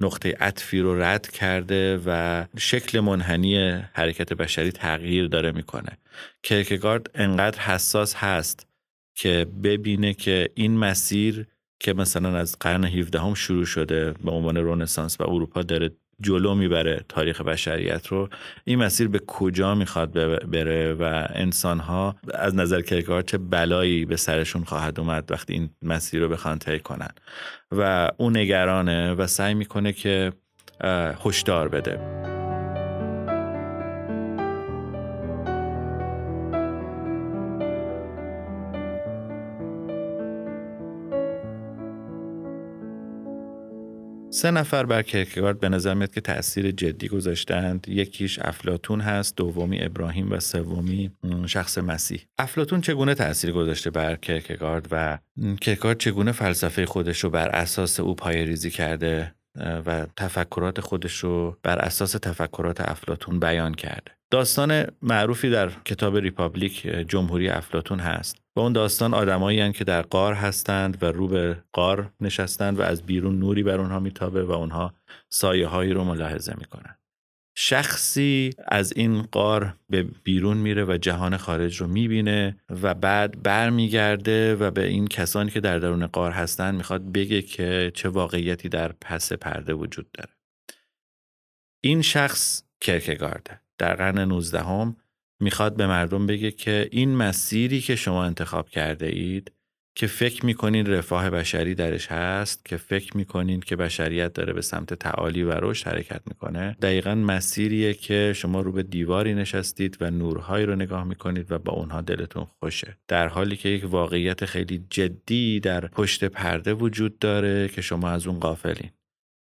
نقطه 0.00 0.36
عطفی 0.40 0.80
رو 0.80 1.02
رد 1.02 1.30
کرده 1.30 2.00
و 2.06 2.44
شکل 2.58 3.00
منحنی 3.00 3.70
حرکت 3.92 4.32
بشری 4.32 4.72
تغییر 4.72 5.26
داره 5.26 5.52
می‌کنه. 5.52 5.98
کرکگارد 6.42 7.10
انقدر 7.14 7.58
حساس 7.58 8.14
هست 8.14 8.66
که 9.14 9.46
ببینه 9.62 10.14
که 10.14 10.48
این 10.54 10.76
مسیر 10.78 11.46
که 11.80 11.92
مثلا 11.92 12.36
از 12.36 12.56
قرن 12.60 12.84
17 12.84 13.20
هم 13.20 13.34
شروع 13.34 13.64
شده 13.64 14.14
به 14.24 14.30
عنوان 14.30 14.56
رونسانس 14.56 15.20
و 15.20 15.24
اروپا 15.30 15.62
داره 15.62 15.90
جلو 16.22 16.54
می‌بره 16.54 17.00
تاریخ 17.08 17.40
بشریت 17.40 18.06
رو. 18.06 18.28
این 18.64 18.78
مسیر 18.78 19.08
به 19.08 19.18
کجا 19.26 19.74
می‌خواد 19.74 20.12
بره 20.50 20.94
و 20.94 21.26
انسان 21.34 21.78
ها 21.78 22.16
از 22.34 22.54
نظر 22.54 22.80
کرکگارد 22.80 23.26
چه 23.26 23.38
بلایی 23.38 24.04
به 24.04 24.16
سرشون 24.16 24.64
خواهد 24.64 25.00
اومد 25.00 25.30
وقتی 25.30 25.52
این 25.52 25.70
مسیر 25.82 26.20
رو 26.20 26.28
بخوان 26.28 26.58
طی 26.58 26.78
کنن. 26.78 27.10
و 27.72 28.10
اون 28.16 28.36
نگرانه 28.36 29.12
و 29.12 29.26
سعی 29.26 29.54
می‌کنه 29.54 29.92
که 29.92 30.32
هشدار 31.24 31.68
بده. 31.68 32.41
سه 44.34 44.50
نفر 44.50 44.86
بر 44.86 45.02
کرکگارد 45.02 45.60
به 45.60 45.68
نظر 45.68 45.94
میاد 45.94 46.10
که 46.10 46.20
تاثیر 46.20 46.70
جدی 46.70 47.08
گذاشتند. 47.08 47.86
یکیش 47.88 48.38
افلاتون 48.38 49.00
هست 49.00 49.36
دومی 49.36 49.82
ابراهیم 49.82 50.32
و 50.32 50.40
سومی 50.40 51.10
شخص 51.46 51.78
مسیح. 51.78 52.20
افلاتون 52.38 52.80
چگونه 52.80 53.14
تاثیر 53.14 53.52
گذاشته 53.52 53.90
بر 53.90 54.16
کرکگارد 54.16 54.88
و 54.90 55.18
کرکگارد 55.60 55.98
چگونه 55.98 56.32
فلسفه 56.32 56.86
خودش 56.86 57.24
رو 57.24 57.30
بر 57.30 57.48
اساس 57.48 58.00
او 58.00 58.16
ریزی 58.26 58.70
کرده 58.70 59.34
و 59.86 60.06
تفکرات 60.16 60.80
خودش 60.80 61.16
رو 61.18 61.56
بر 61.62 61.78
اساس 61.78 62.12
تفکرات 62.12 62.80
افلاتون 62.80 63.40
بیان 63.40 63.74
کرده؟ 63.74 64.12
داستان 64.30 64.86
معروفی 65.02 65.50
در 65.50 65.70
کتاب 65.84 66.16
Republic 66.16 66.86
جمهوری 66.86 67.48
افلاتون 67.48 67.98
هست. 67.98 68.41
و 68.56 68.60
اون 68.60 68.72
داستان 68.72 69.14
آدمایی 69.14 69.72
که 69.72 69.84
در 69.84 70.02
غار 70.02 70.34
هستند 70.34 71.02
و 71.02 71.06
رو 71.06 71.28
به 71.28 71.62
غار 71.72 72.12
نشستند 72.20 72.78
و 72.78 72.82
از 72.82 73.02
بیرون 73.02 73.38
نوری 73.38 73.62
بر 73.62 73.80
اونها 73.80 74.00
میتابه 74.00 74.44
و 74.44 74.52
اونها 74.52 74.94
سایه 75.28 75.66
هایی 75.66 75.92
رو 75.92 76.04
ملاحظه 76.04 76.54
می‌کنن. 76.58 76.96
شخصی 77.54 78.50
از 78.68 78.92
این 78.96 79.22
قار 79.22 79.74
به 79.90 80.02
بیرون 80.02 80.56
میره 80.56 80.84
و 80.84 80.98
جهان 81.02 81.36
خارج 81.36 81.80
رو 81.80 81.86
می‌بینه 81.86 82.56
و 82.82 82.94
بعد 82.94 83.42
برمیگرده 83.42 84.56
و 84.56 84.70
به 84.70 84.86
این 84.86 85.06
کسانی 85.06 85.50
که 85.50 85.60
در 85.60 85.78
درون 85.78 86.06
قار 86.06 86.30
هستن 86.30 86.74
می‌خواد 86.74 87.12
بگه 87.12 87.42
که 87.42 87.92
چه 87.94 88.08
واقعیتی 88.08 88.68
در 88.68 88.92
پس 89.00 89.32
پرده 89.32 89.74
وجود 89.74 90.12
داره. 90.12 90.30
این 91.80 92.02
شخص 92.02 92.62
کرکگارده 92.80 93.60
در 93.78 93.94
قرن 93.94 94.18
19 94.18 94.60
هم 94.62 94.96
می‌خواد 95.42 95.76
به 95.76 95.86
مردم 95.86 96.26
بگه 96.26 96.50
که 96.50 96.88
این 96.92 97.16
مسیری 97.16 97.80
که 97.80 97.96
شما 97.96 98.24
انتخاب 98.24 98.68
کرده 98.68 99.06
اید 99.06 99.52
که 99.94 100.06
فکر 100.06 100.46
می‌کنین 100.46 100.86
رفاه 100.86 101.30
بشری 101.30 101.74
درش 101.74 102.06
هست 102.06 102.64
که 102.64 102.76
فکر 102.76 103.16
می‌کنین 103.16 103.60
که 103.60 103.76
بشریت 103.76 104.32
داره 104.32 104.52
به 104.52 104.60
سمت 104.62 104.94
تعالی 104.94 105.42
و 105.42 105.52
رشد 105.52 105.86
حرکت 105.86 106.20
می‌کنه 106.26 106.76
دقیقا 106.82 107.14
مسیریه 107.14 107.94
که 107.94 108.32
شما 108.36 108.60
رو 108.60 108.72
به 108.72 108.82
دیواری 108.82 109.34
نشستید 109.34 109.96
و 110.00 110.10
نورهایی 110.10 110.66
رو 110.66 110.76
نگاه 110.76 111.04
می‌کنید 111.04 111.52
و 111.52 111.58
با 111.58 111.72
اونها 111.72 112.00
دلتون 112.00 112.44
خوشه. 112.44 112.96
در 113.08 113.28
حالی 113.28 113.56
که 113.56 113.68
یک 113.68 113.84
واقعیت 113.84 114.44
خیلی 114.44 114.86
جدی 114.90 115.60
در 115.60 115.86
پشت 115.86 116.24
پرده 116.24 116.74
وجود 116.74 117.18
داره 117.18 117.68
که 117.68 117.80
شما 117.80 118.08
از 118.08 118.26
اون 118.26 118.40
قافلین 118.40 118.90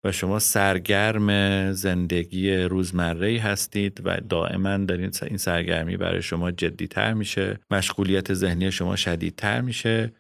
و 0.06 0.12
شما 0.12 0.38
سرگرم 0.38 1.72
زندگی 1.72 2.56
روزمره 2.56 3.40
هستید 3.40 4.00
و 4.04 4.20
دائما 4.28 4.76
در 4.76 4.96
این 4.96 5.36
سرگرمی 5.36 5.96
برای 5.96 6.22
شما 6.22 6.50
جدیتر 6.50 7.14
میشه. 7.14 7.60
مشغولیت 7.70 8.34
ذهنی 8.34 8.72
شما 8.72 8.96
شدیدتر 8.96 9.60
میشه. 9.60 10.12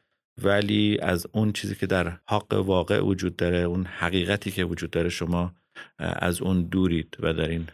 ولی 0.42 0.98
از 1.02 1.26
اون 1.32 1.52
چیزی 1.52 1.74
که 1.74 1.86
در 1.86 2.18
حق 2.28 2.52
واقع 2.52 3.00
وجود 3.00 3.36
داره 3.36 3.58
اون 3.58 3.86
حقیقتی 3.86 4.50
که 4.50 4.64
وجود 4.64 4.90
داره 4.90 5.08
شما 5.08 5.54
از 5.98 6.42
اون 6.42 6.62
دورید 6.62 7.16
و 7.20 7.32
دارین 7.32 7.66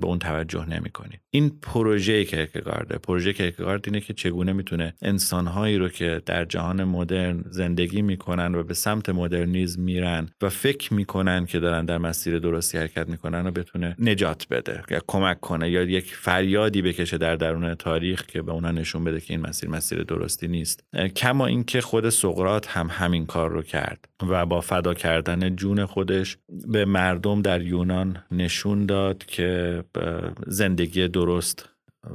به 0.00 0.06
اون 0.06 0.18
توجه 0.18 0.68
نمی 0.68 0.90
کنید 0.90 1.20
این 1.30 1.50
پروژه 1.62 2.24
کرکگارده 2.24 2.98
پروژه 2.98 3.32
کرکگارد 3.32 3.82
اینه 3.86 4.00
که 4.00 4.14
چگونه 4.14 4.52
می‌تونه 4.52 4.94
انسانهایی 5.02 5.78
رو 5.78 5.88
که 5.88 6.22
در 6.26 6.44
جهان 6.44 6.84
مدرن 6.84 7.44
زندگی 7.50 8.02
می‌کنن 8.02 8.54
و 8.54 8.62
به 8.62 8.74
سمت 8.74 9.08
مدرنیزم 9.08 9.82
میرن 9.82 10.28
و 10.42 10.48
فکر 10.48 10.94
می‌کنن 10.94 11.46
که 11.46 11.58
دارن 11.58 11.84
در 11.84 11.98
مسیر 11.98 12.38
درستی 12.38 12.78
حرکت 12.78 13.08
می‌کنن 13.08 13.46
و 13.46 13.50
بتونه 13.50 13.96
نجات 13.98 14.46
بده 14.50 14.82
یا 14.90 15.00
کمک 15.06 15.40
کنه 15.40 15.70
یا 15.70 15.82
یک 15.82 16.14
فریادی 16.14 16.82
بکشه 16.82 17.18
در 17.18 17.36
درون 17.36 17.74
تاریخ 17.74 18.26
که 18.26 18.42
به 18.42 18.52
اونا 18.52 18.70
نشون 18.70 19.04
بده 19.04 19.20
که 19.20 19.34
این 19.34 19.40
مسیر 19.46 19.70
مسیر 19.70 20.02
درستی 20.02 20.48
نیست. 20.48 20.84
کما 21.16 21.46
اینکه 21.46 21.80
خود 21.80 22.08
سقرات 22.08 22.68
هم 22.68 22.88
همین 22.90 23.26
کار 23.26 23.50
رو 23.50 23.62
کرد 23.62 24.08
و 24.28 24.46
با 24.46 24.60
فدا 24.60 24.94
کردن 24.94 25.56
جون 25.56 25.86
خودش 25.86 26.36
به 26.68 26.84
مردم 26.84 27.42
در 27.50 27.62
یونان 27.62 28.22
نشون 28.30 28.86
داد 28.86 29.24
که 29.24 29.84
زندگی 30.46 31.08
درست 31.08 31.68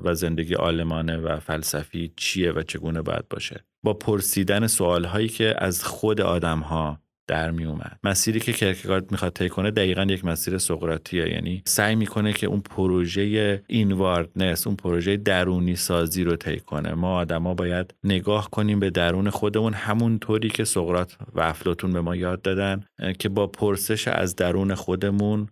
و 0.03 0.15
زندگی 0.15 0.55
آلمانه 0.55 1.17
و 1.17 1.39
فلسفی 1.39 2.13
چیه 2.17 2.51
و 2.51 2.61
چگونه 2.61 3.01
باید 3.01 3.27
باشه. 3.29 3.63
با 3.83 3.93
پرسیدن 3.93 4.67
سوال 4.67 5.05
هایی 5.05 5.27
که 5.27 5.55
از 5.57 5.83
خود 5.83 6.21
آدم 6.21 6.59
ها 6.59 6.99
در 7.27 7.51
می 7.51 7.65
اومد. 7.65 7.99
مسیری 8.03 8.39
که 8.39 8.53
کرکگارد 8.53 9.11
می‌خواد 9.11 9.33
طی 9.33 9.49
کنه 9.49 9.71
دقیقا 9.71 10.03
یک 10.03 10.25
مسیر 10.25 10.57
سقراطیه. 10.57 11.29
یعنی 11.29 11.61
سعی 11.65 11.95
می‌کنه 11.95 12.33
که 12.33 12.47
اون 12.47 12.59
پروژه 12.59 13.63
اینواردنس 13.67 14.67
اون 14.67 14.75
پروژه 14.75 15.17
درونی 15.17 15.75
سازی 15.75 16.23
رو 16.23 16.35
طی 16.35 16.59
کنه. 16.59 16.93
ما 16.93 17.17
آدما 17.17 17.53
باید 17.53 17.93
نگاه 18.03 18.49
کنیم 18.49 18.79
به 18.79 18.89
درون 18.89 19.29
خودمون 19.29 19.73
همون 19.73 20.19
طوری 20.19 20.49
که 20.49 20.63
سقراط 20.63 21.13
و 21.33 21.41
افلاطون 21.41 21.93
به 21.93 22.01
ما 22.01 22.15
یاد 22.15 22.41
دادن 22.41 22.83
که 23.19 23.29
با 23.29 23.47
پرسش 23.47 24.07
از 24.07 24.35
درون 24.35 24.75
خودمون 24.75 25.47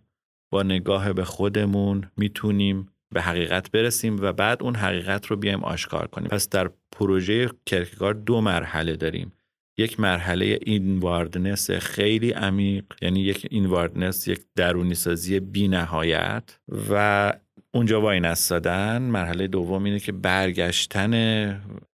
با 0.52 0.62
نگاه 0.62 1.12
به 1.12 1.24
خودمون 1.24 2.10
می‌تونیم 2.16 2.88
به 3.14 3.22
حقیقت 3.22 3.70
برسیم 3.70 4.16
و 4.20 4.32
بعد 4.32 4.62
اون 4.62 4.74
حقیقت 4.74 5.26
رو 5.26 5.36
بیایم 5.36 5.64
آشکار 5.64 6.06
کنیم. 6.06 6.28
پس 6.28 6.48
در 6.48 6.70
پروژه 6.92 7.50
کرکگارد 7.66 8.24
دو 8.24 8.40
مرحله 8.40 8.96
داریم. 8.96 9.32
یک 9.78 10.00
مرحله 10.00 10.58
اینواردنس 10.62 11.70
خیلی 11.70 12.30
عمیق 12.30 12.84
یعنی 13.02 13.20
یک 13.20 13.46
اینواردنس 13.50 14.28
یک 14.28 14.40
درونی 14.56 14.94
سازی 14.94 15.40
بی 15.40 15.68
نهایت 15.68 16.58
و 16.90 17.32
اونجا 17.74 18.00
وای 18.00 18.20
نستادن. 18.20 19.02
مرحله 19.02 19.46
دوم 19.46 19.84
اینه 19.84 19.98
که 19.98 20.12
برگشتن 20.12 21.14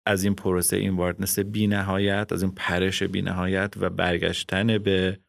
از 0.05 0.23
این 0.23 0.35
پروسه 0.35 0.77
اینواردنس 0.77 1.39
بی 1.39 1.67
نهایت 1.67 2.33
از 2.33 2.43
این 2.43 2.51
پرش 2.51 3.03
بی 3.03 3.21
نهایت 3.21 3.73
و 3.77 3.89
برگشتن 3.89 4.77
به 4.77 5.19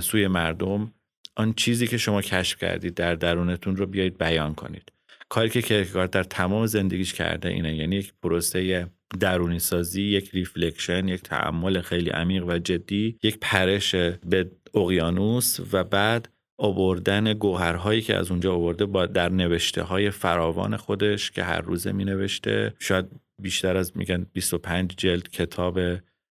سوی 0.00 0.28
مردم. 0.28 0.92
آن 1.36 1.52
چیزی 1.52 1.86
که 1.86 1.96
شما 1.96 2.22
کشف 2.22 2.58
کردید 2.58 2.94
در 2.94 3.14
درونتون 3.14 3.76
رو 3.76 3.86
بیایید 3.86 4.18
بیان 4.18 4.54
کنید. 4.54 4.92
کاری 5.30 5.48
که 5.48 5.62
کرکگارد 5.62 6.10
در 6.10 6.22
تمام 6.22 6.66
زندگیش 6.66 7.14
کرده 7.14 7.48
اینه. 7.48 7.76
یعنی 7.76 7.96
یک 7.96 8.12
پروسه 8.22 8.86
درونی 9.20 9.58
سازی 9.58 10.02
یک 10.02 10.30
reflection 10.30 11.08
یک 11.08 11.22
تأمل 11.22 11.80
خیلی 11.80 12.10
عمیق 12.10 12.44
و 12.46 12.58
جدی 12.58 13.18
یک 13.22 13.38
پرش 13.40 13.94
به 13.94 14.50
اقیانوس 14.74 15.60
و 15.72 15.84
بعد 15.84 16.28
آوردن 16.58 17.34
گوهرهایی 17.34 18.02
که 18.02 18.16
از 18.16 18.30
اونجا 18.30 18.54
آورده 18.54 18.86
با 18.86 19.06
در 19.06 19.28
نوشته 19.28 19.82
های 19.82 20.10
فراوان 20.10 20.76
خودش 20.76 21.30
که 21.30 21.42
هر 21.42 21.60
روزه 21.60 21.92
می 21.92 22.04
نوشته 22.04 22.74
شاید 22.78 23.06
بیشتر 23.42 23.76
از 23.76 23.96
میگن 23.96 24.26
25 24.32 24.94
جلد 24.96 25.28
کتاب 25.28 25.80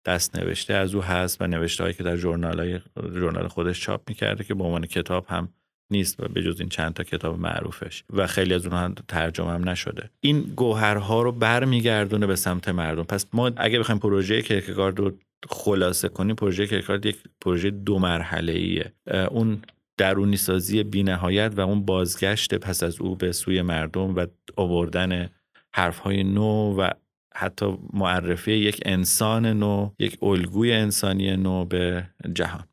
دست 0.06 0.36
نوشته 0.36 0.74
از 0.74 0.96
او 0.96 1.02
هست 1.02 1.42
و 1.42 1.48
نوشته 1.48 1.84
هایی 1.84 1.96
که 1.96 2.04
در 2.04 2.18
جورنال, 2.18 2.80
جورنال 3.14 3.48
خودش 3.48 3.82
چاپ 3.82 4.10
می‌کرده 4.10 4.44
که 4.44 4.54
به 4.54 4.64
عنوان 4.64 4.86
کتاب 4.86 5.26
هم 5.30 5.50
نیست 5.92 6.18
به 6.18 6.44
جز 6.44 6.60
این 6.60 6.70
چند 6.70 6.94
تا 6.94 7.04
کتاب 7.04 7.40
معروفش. 7.40 8.04
و 8.10 8.28
خیلی 8.28 8.54
از 8.54 8.66
اونها 8.66 8.94
ترجمه 9.08 9.52
هم 9.52 9.70
نشده. 9.70 10.10
این 10.20 10.42
گوهرها 10.42 11.22
رو 11.22 11.32
برمیگردونه 11.32 12.28
به 12.28 12.36
سمت 12.36 12.70
مردم. 12.70 13.04
پس 13.04 13.26
ما 13.34 13.52
اگه 13.58 13.80
بخوایم 13.80 14.00
پروژه 14.00 14.42
کرکگارد 14.42 15.00
رو 15.00 15.12
خلاصه 15.50 16.10
کنیم 16.10 16.36
پروژه 16.36 16.68
کرکگارد 16.68 17.06
یک 17.06 17.18
پروژه 17.42 17.70
دو 17.70 18.00
مرحله 18.00 18.54
ایه 18.54 18.94
اون 19.32 19.62
درونی 19.98 20.38
سازی 20.38 20.84
بینهایت 20.84 21.54
و 21.58 21.62
اون 21.62 21.86
بازگشت 21.86 22.56
پس 22.56 22.84
از 22.84 23.02
او 23.02 23.16
به 23.16 23.32
سوی 23.32 23.62
مردم 23.62 24.16
و 24.16 24.26
آوردن 24.56 25.30
حرفهای 25.74 26.24
نو 26.24 26.76
و 26.76 26.90
حتی 27.36 27.78
معرفی 27.94 28.52
یک 28.52 28.82
انسان 28.86 29.46
نو 29.46 29.92
یک 30.00 30.24
الگوی 30.24 30.74
انسانی 30.74 31.38
نو 31.38 31.66
به 31.66 32.10
جهان. 32.34 32.64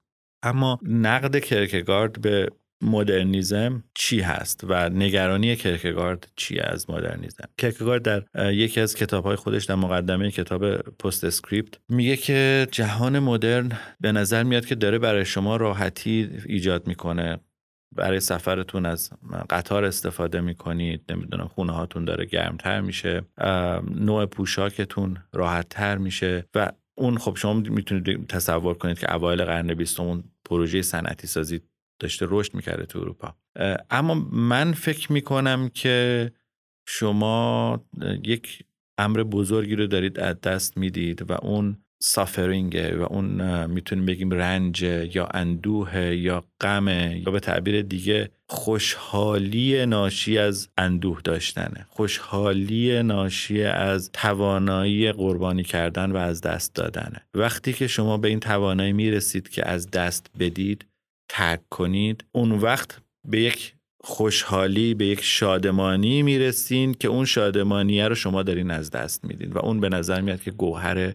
اما 0.43 0.79
نقد 0.83 1.39
کرکگارد 1.39 2.21
به 2.21 2.49
مدرنیزم 2.83 3.85
چی 3.95 4.21
هست 4.21 4.61
و 4.69 4.89
نگرانی 4.89 5.57
کرکگارد 5.57 6.29
چی 6.37 6.59
از 6.59 6.91
مدرنیزم؟ 6.91 7.49
کرکگارد 7.59 8.03
در 8.03 8.53
یکی 8.53 8.81
از 8.81 8.95
کتابهای 8.95 9.37
خودش 9.37 9.65
در 9.65 9.75
مقدمه 9.75 10.31
کتاب 10.31 10.77
Postscript 10.77 11.79
میگه 11.89 12.17
که 12.17 12.67
جهان 12.71 13.19
مدرن 13.19 13.73
به 14.01 14.13
نظر 14.13 14.43
میاد 14.43 14.67
که 14.67 14.75
داره 14.75 14.99
برای 14.99 15.25
شما 15.25 15.57
راحتی 15.57 16.31
ایجاد 16.47 16.87
می‌کنه. 16.87 17.41
برای 17.97 18.21
سفرتون 18.21 18.87
از 18.87 19.11
قطار 19.51 19.85
استفاده 19.85 20.41
می‌کنید. 20.41 21.05
نمی‌دونم 21.09 21.49
خونه 21.49 21.73
هاتون 21.73 22.05
داره 22.05 22.25
گرمتر 22.25 22.81
میشه. 22.81 23.23
نوع 23.95 24.27
پوشاکتون 24.27 25.19
راحتتر 25.33 25.99
میشه 25.99 26.45
و 26.55 26.73
اون 26.95 27.19
خب 27.19 27.37
شما 27.37 27.53
می‌تونید 27.55 28.27
تصور 28.27 28.75
کنید 28.75 28.99
که 28.99 29.15
اوایل 29.15 29.45
قرن 29.45 29.75
بیستم 29.75 30.25
پروژه 30.45 30.83
صنعتی 30.83 31.27
سازی 31.27 31.61
داشته 32.03 32.27
رشد 32.29 32.55
می‌کرده 32.55 32.87
تو 32.87 32.99
اروپا. 32.99 33.35
اما 33.91 34.15
من 34.33 34.73
فکر 34.73 35.13
می‌کنم 35.13 35.69
که 35.75 36.31
شما 36.87 37.85
یک 38.25 38.65
امر 38.99 39.23
بزرگی 39.23 39.77
رو 39.77 39.87
دارید 39.87 40.21
از 40.21 40.41
دست 40.41 40.77
می‌دید 40.77 41.31
و 41.31 41.35
اون 41.43 41.77
سافرینگه 42.05 42.97
و 42.97 43.03
اون 43.03 43.67
می‌تونیم 43.67 44.07
بگیم 44.07 44.31
رنج 44.31 44.83
یا 45.15 45.27
اندوه 45.35 45.97
یا 45.97 46.45
غم 46.61 46.89
یا 46.89 47.31
به 47.33 47.41
تعبیر 47.41 47.83
دیگه 47.83 48.31
خوشحالی 48.49 49.87
ناشی 49.87 50.39
از 50.39 50.69
اندوه 50.79 51.21
داشتنه. 51.25 51.87
خوشحالی 51.89 53.03
ناشی 53.03 53.63
از 53.65 54.11
توانایی 54.13 55.13
قربانی 55.13 55.63
کردن 55.63 56.13
و 56.13 56.17
از 56.17 56.41
دست 56.41 56.75
دادنه. 56.75 57.21
وقتی 57.35 57.73
که 57.73 57.87
شما 57.87 58.17
به 58.17 58.29
این 58.29 58.41
توانایی 58.41 58.93
می‌رسید 58.93 59.49
که 59.49 59.69
از 59.69 59.91
دست 59.91 60.31
بدید 60.39 60.87
ترک 61.33 61.69
کنید. 61.71 62.25
اون 62.33 62.53
وقت 62.53 63.01
به 63.29 63.41
یک 63.41 63.75
خوشحالی 64.05 64.95
به 64.95 65.07
یک 65.07 65.21
شادمانی 65.23 66.23
می‌رسین 66.23 66.95
که 66.95 67.09
اون 67.09 67.25
شادمانیه 67.25 68.09
رو 68.09 68.15
شما 68.15 68.43
دارین 68.43 68.71
از 68.71 68.91
دست 68.91 69.25
میدین 69.25 69.53
و 69.53 69.59
اون 69.59 69.81
به 69.81 69.89
نظر 69.89 70.21
میاد 70.21 70.43
که 70.43 70.51
گوهر 70.51 71.15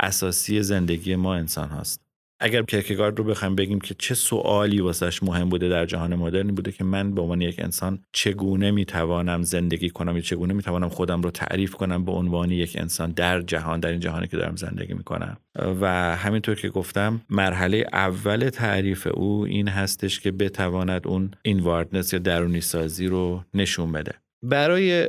اساسی 0.00 0.62
زندگی 0.62 1.16
ما 1.16 1.34
انسان 1.34 1.68
هاست. 1.68 2.03
اگر 2.40 2.62
کرکگارد 2.62 3.18
رو 3.18 3.24
بخوایم 3.24 3.54
بگیم 3.54 3.80
که 3.80 3.94
چه 3.98 4.14
سوالی 4.14 4.80
واسش 4.80 5.22
مهم 5.22 5.48
بوده 5.48 5.68
در 5.68 5.86
جهان 5.86 6.14
مدرن 6.14 6.48
بوده 6.48 6.72
که 6.72 6.84
من 6.84 7.14
به 7.14 7.22
عنوان 7.22 7.40
یک 7.40 7.60
انسان 7.60 7.98
چگونه 8.12 8.70
می‌توانم 8.70 9.42
زندگی 9.42 9.90
کنم 9.90 10.16
یا 10.16 10.22
چگونه 10.22 10.54
می‌توانم 10.54 10.88
خودم 10.88 11.22
رو 11.22 11.30
تعریف 11.30 11.74
کنم 11.74 12.04
به 12.04 12.12
عنوان 12.12 12.50
یک 12.50 12.76
انسان 12.80 13.10
در 13.10 13.40
جهان 13.40 13.80
در 13.80 13.90
این 13.90 14.00
جهانی 14.00 14.26
که 14.26 14.36
دارم 14.36 14.56
زندگی 14.56 14.94
می‌کنم؟ 14.94 15.36
و 15.80 16.16
همینطور 16.16 16.54
که 16.54 16.68
گفتم 16.68 17.20
مرحله 17.30 17.86
اول 17.92 18.48
تعریف 18.48 19.08
او 19.14 19.44
این 19.44 19.68
هستش 19.68 20.20
که 20.20 20.32
بتواند 20.32 21.08
اون 21.08 21.30
اینواردنس 21.42 22.12
یا 22.12 22.18
درونی 22.18 22.60
سازی 22.60 23.06
رو 23.06 23.44
نشون 23.54 23.92
بده. 23.92 24.14
برای 24.42 25.08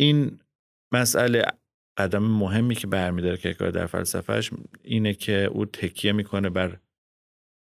این 0.00 0.38
مسئله 0.92 1.44
قدم 1.96 2.22
مهمی 2.22 2.74
که 2.74 2.86
برمیداره 2.86 3.54
کرکگارد 3.54 3.70
در 3.70 3.86
فلسفه‌ش 3.86 4.50
اینه 4.82 5.14
که 5.14 5.44
او 5.44 5.66
تکیه 5.66 6.12
می‌کنه 6.12 6.50
بر 6.50 6.76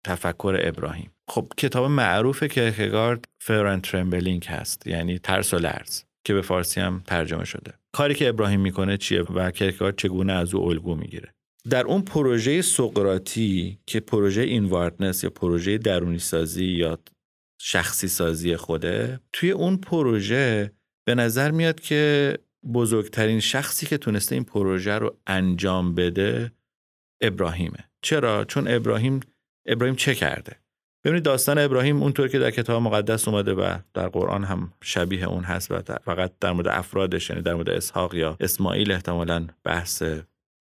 تفکر 0.06 0.58
ابراهیم. 0.60 1.10
خب 1.28 1.52
کتاب 1.56 1.90
معروف 1.90 2.42
کرکگارد 2.42 3.24
Fear 3.40 3.63
and 3.63 3.80
Trembling 3.80 4.44
هست 4.44 4.86
یعنی 4.86 5.18
ترس 5.18 5.54
و 5.54 5.58
لرز 5.58 6.02
که 6.24 6.34
به 6.34 6.42
فارسی 6.42 6.80
هم 6.80 7.02
ترجمه 7.06 7.44
شده. 7.44 7.72
کاری 7.92 8.14
که 8.14 8.28
ابراهیم 8.28 8.60
می‌کنه 8.60 8.96
چیه 8.96 9.22
و 9.22 9.50
کرکگارد 9.50 9.96
چگونه 9.96 10.32
از 10.32 10.54
او 10.54 10.68
الگو 10.68 10.94
می‌گیره؟ 10.94 11.34
در 11.70 11.84
اون 11.84 12.02
پروژه 12.02 12.62
سقراطی 12.62 13.78
که 13.86 14.00
پروژه 14.00 14.42
inwardness 14.42 15.24
یا 15.24 15.30
پروژه 15.30 15.78
درونی 15.78 16.18
سازی 16.18 16.64
یا 16.64 16.98
شخصی 17.60 18.08
سازی 18.08 18.56
خوده 18.56 19.20
توی 19.32 19.50
اون 19.50 19.76
پروژه 19.76 20.72
به 21.06 21.14
نظر 21.14 21.50
میاد 21.50 21.80
که 21.80 22.34
بزرگترین 22.74 23.40
شخصی 23.40 23.86
که 23.86 23.98
تونسته 23.98 24.34
این 24.34 24.44
پروژه 24.44 24.98
رو 24.98 25.16
انجام 25.26 25.94
بده 25.94 26.52
ابراهیمه. 27.22 27.78
چرا؟ 28.02 28.44
چون 28.44 28.68
ابراهیم 28.68 29.20
ابراهیم 29.66 29.96
چه 29.96 30.14
کرده؟ 30.14 30.56
ببینید 31.04 31.22
داستان 31.22 31.58
ابراهیم 31.58 32.02
اونطور 32.02 32.28
که 32.28 32.38
در 32.38 32.50
کتاب 32.50 32.82
مقدس 32.82 33.28
اومده 33.28 33.54
و 33.54 33.78
در 33.94 34.08
قرآن 34.08 34.44
هم 34.44 34.72
شبیه 34.82 35.28
اون 35.28 35.44
هست 35.44 35.70
و 35.70 35.80
فقط 36.04 36.32
در 36.40 36.52
مورد 36.52 36.68
افرادش 36.68 37.30
یعنی 37.30 37.42
در 37.42 37.54
مورد 37.54 37.70
اسحاق 37.70 38.14
یا 38.14 38.36
اسماعیل 38.40 38.92
احتمالا 38.92 39.46
بحث 39.64 40.02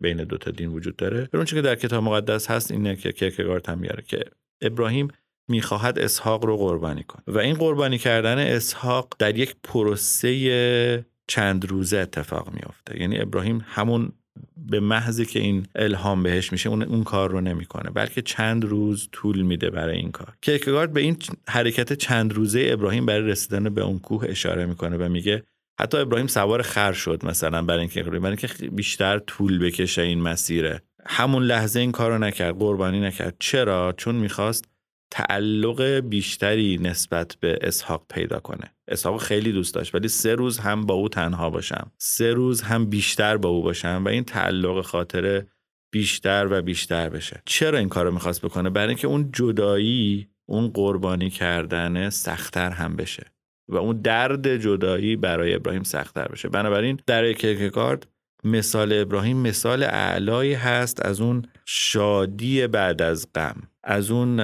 بین 0.01 0.24
دو 0.24 0.38
تا 0.38 0.51
دین 0.51 0.69
وجود 0.69 0.95
داره. 0.95 1.29
اون 1.33 1.45
که 1.45 1.62
در 1.62 1.75
کتاب 1.75 2.03
مقدس 2.03 2.51
هست 2.51 2.71
اینه 2.71 2.95
که 2.95 3.12
کرکگارد 3.12 3.69
هم 3.69 3.77
میاره 3.77 4.03
که 4.03 4.24
ابراهیم 4.62 5.07
می‌خواهد 5.50 6.00
اسحاق 6.00 6.45
رو 6.45 6.57
قربانی 6.57 7.03
کنه 7.03 7.24
و 7.27 7.38
این 7.38 7.53
قربانی 7.53 7.97
کردن 7.97 8.38
اسحاق 8.38 9.15
در 9.19 9.38
یک 9.38 9.55
پروسه 9.63 11.05
چند 11.27 11.65
روزه 11.65 11.98
اتفاق 11.98 12.53
میافته. 12.53 13.01
یعنی 13.01 13.20
ابراهیم 13.20 13.65
همون 13.67 14.12
به 14.58 14.79
محضی 14.79 15.25
که 15.25 15.39
این 15.39 15.67
الهام 15.75 16.24
بهش 16.24 16.51
میشه 16.51 16.70
اون 16.70 16.84
اون 16.84 17.03
کار 17.03 17.32
رو 17.32 17.41
نمی‌کنه. 17.41 17.89
بلکه 17.89 18.22
چند 18.22 18.65
روز 18.65 19.10
طول 19.12 19.41
میده 19.41 19.70
برای 19.70 19.98
این 19.98 20.12
کار. 20.12 20.34
کیرکگارد 20.41 20.94
به 20.94 21.01
این 21.01 21.17
حرکت 21.48 21.94
چند 21.94 22.34
روزه 22.34 22.70
ابراهیم 22.72 23.05
برای 23.05 23.27
رسیدن 23.27 23.63
به 23.63 23.82
اون 23.82 24.00
کوه 24.00 24.25
اشاره 24.29 24.65
می‌کنه 24.65 24.98
و 24.98 25.10
میگه 25.10 25.44
حتی 25.79 25.98
ابراهیم 25.98 26.27
سوار 26.27 26.62
خر 26.62 26.94
شد 26.94 27.25
مثلا 27.25 27.62
برای 27.62 27.79
اینکه 27.79 28.03
برای 28.03 28.25
اینکه 28.25 28.48
بیشتر 28.70 29.20
طول 29.20 29.60
بکشه 29.60 30.01
این 30.01 30.22
مسیره. 30.22 30.82
همون 31.05 31.44
لحظه 31.44 31.79
این 31.79 31.92
کارو 31.92 32.18
نکرد 32.18 32.59
قربانی 32.59 33.00
نکرد. 33.00 33.35
چرا؟ 33.40 33.94
چون 33.98 34.16
می‌خواست 34.16 34.66
تعلق 35.11 35.81
بیشتری 35.83 36.77
نسبت 36.81 37.37
به 37.39 37.59
اسحاق 37.61 38.05
پیدا 38.09 38.39
کنه. 38.39 38.74
اسحاق 38.87 39.22
خیلی 39.22 39.51
دوست 39.51 39.75
داشت 39.75 39.96
ولی 39.96 40.07
سه 40.07 40.35
روز 40.35 40.59
هم 40.59 40.85
با 40.85 40.94
او 40.94 41.09
تنها 41.09 41.50
باشم. 41.50 41.91
سه 41.98 42.33
روز 42.33 42.61
هم 42.61 42.85
بیشتر 42.85 43.37
با 43.37 43.50
او 43.50 43.61
باشم 43.61 44.03
و 44.05 44.07
این 44.07 44.24
تعلق 44.24 44.81
خاطره 44.81 45.48
بیشتر 45.91 46.48
و 46.51 46.61
بیشتر 46.61 47.09
بشه. 47.09 47.41
چرا 47.46 47.77
این 47.77 47.89
کارو 47.89 48.11
می‌خواست 48.11 48.41
بکنه؟ 48.41 48.70
برای 48.70 48.87
اینکه 48.87 49.07
اون 49.07 49.31
جدایی 49.33 50.29
اون 50.46 50.68
قربانی 50.68 51.29
کردن 51.29 52.09
سختتر 52.09 52.70
هم 52.70 52.96
بشه 52.96 53.31
و 53.70 53.77
اون 53.77 54.01
درد 54.01 54.57
جدایی 54.57 55.15
برای 55.15 55.53
ابراهیم 55.53 55.83
سختتر 55.83 56.27
بشه. 56.27 56.50
بنابراین 56.50 57.00
در 57.07 57.33
کرکگارد 57.33 58.07
مثال 58.46 58.94
ابراهیم 58.94 59.38
مثال 59.38 59.84
اعلایی 59.84 60.53
هست 60.53 61.05
از 61.05 61.22
اون 61.22 61.46
شادی 61.66 62.68
بعد 62.68 63.01
از 63.01 63.27
غم 63.36 63.62
از 63.84 64.12
اون 64.12 64.38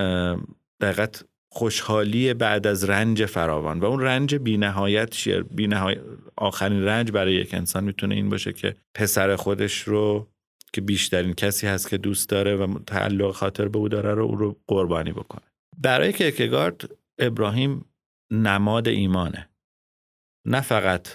دقیقت 0.81 1.25
خوشحالی 1.49 2.33
بعد 2.33 2.67
از 2.67 2.89
رنج 2.89 3.25
فراوان 3.25 3.79
و 3.79 3.85
اون 3.85 4.01
رنج 4.01 4.35
بینهایت 4.35 5.09
چیه 5.09 5.43
آخرین 6.35 6.83
رنج 6.83 7.11
برای 7.11 7.33
یک 7.33 7.53
انسان 7.53 7.83
می‌تونه 7.83 8.15
این 8.15 8.29
باشه 8.29 8.53
که 8.53 8.75
پسر 8.93 9.35
خودش 9.35 9.81
رو 9.81 10.27
که 10.73 10.81
بیشترین 10.81 11.33
کسی 11.33 11.67
هست 11.67 11.89
که 11.89 11.97
دوست 11.97 12.29
داره 12.29 12.55
و 12.55 12.79
تعلق 12.87 13.31
خاطر 13.31 13.67
به 13.67 13.77
او 13.77 13.89
داره 13.89 14.13
رو 14.13 14.25
او 14.25 14.35
رو 14.35 14.57
قربانی 14.67 15.11
بکنه. 15.11 15.41
برای 15.77 16.13
کرکگارد 16.13 16.89
ابراهیم 17.19 17.85
نماد 18.31 18.87
ایمانه. 18.87 19.49
نه 20.45 20.61
فقط 20.61 21.07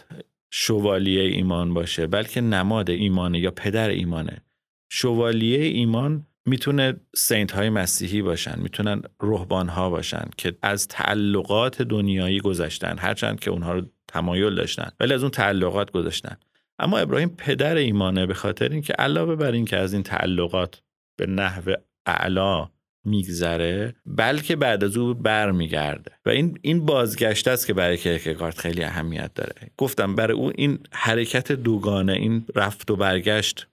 شوالیه 0.50 1.22
ایمان 1.22 1.74
باشه 1.74 2.06
بلکه 2.06 2.40
نماد 2.40 2.90
ایمانه 2.90 3.38
یا 3.38 3.50
پدر 3.50 3.88
ایمانه. 3.88 4.42
شوالیه 4.90 5.64
ایمان 5.64 6.26
می‌تونه 6.46 7.00
سینت 7.16 7.52
های 7.52 7.70
مسیحی 7.70 8.22
باشن 8.22 8.60
می‌تونن 8.60 9.02
روحبان 9.20 9.68
ها 9.68 9.90
باشن 9.90 10.24
که 10.36 10.56
از 10.62 10.88
تعلقات 10.88 11.82
دنیایی 11.82 12.40
گذشتن 12.40 12.98
هرچند 12.98 13.40
که 13.40 13.50
اونها 13.50 13.72
رو 13.72 13.82
تمایل 14.08 14.54
داشتن 14.54 14.90
ولی 15.00 15.14
از 15.14 15.22
اون 15.22 15.30
تعلقات 15.30 15.90
گذاشتن 15.90 16.36
اما 16.78 16.98
ابراهیم 16.98 17.28
پدر 17.28 17.76
ایمانه 17.76 18.26
به 18.26 18.34
خاطر 18.34 18.68
اینکه 18.68 18.92
علاوه 18.92 19.36
بر 19.36 19.52
اینکه 19.52 19.76
از 19.76 19.92
این 19.92 20.02
تعلقات 20.02 20.82
به 21.16 21.26
نحو 21.26 21.74
اعلا 22.06 22.68
میگذره 23.06 23.94
بلکه 24.06 24.56
بعد 24.56 24.84
از 24.84 24.96
او 24.96 25.14
برمیگرده. 25.14 26.12
و 26.26 26.30
این 26.30 26.58
این 26.62 26.86
بازگشت 26.86 27.48
است 27.48 27.66
که 27.66 27.74
برای 27.74 27.96
کرکگارد 27.96 28.58
خیلی 28.58 28.84
اهمیت 28.84 29.34
داره. 29.34 29.70
گفتم 29.76 30.14
برای 30.14 30.36
او 30.36 30.52
این 30.54 30.78
حرکت 30.92 31.52
دوگانه 31.52 32.12
این 32.12 32.46
رفت 32.54 32.90
و 32.90 32.96
برگشت 32.96 33.66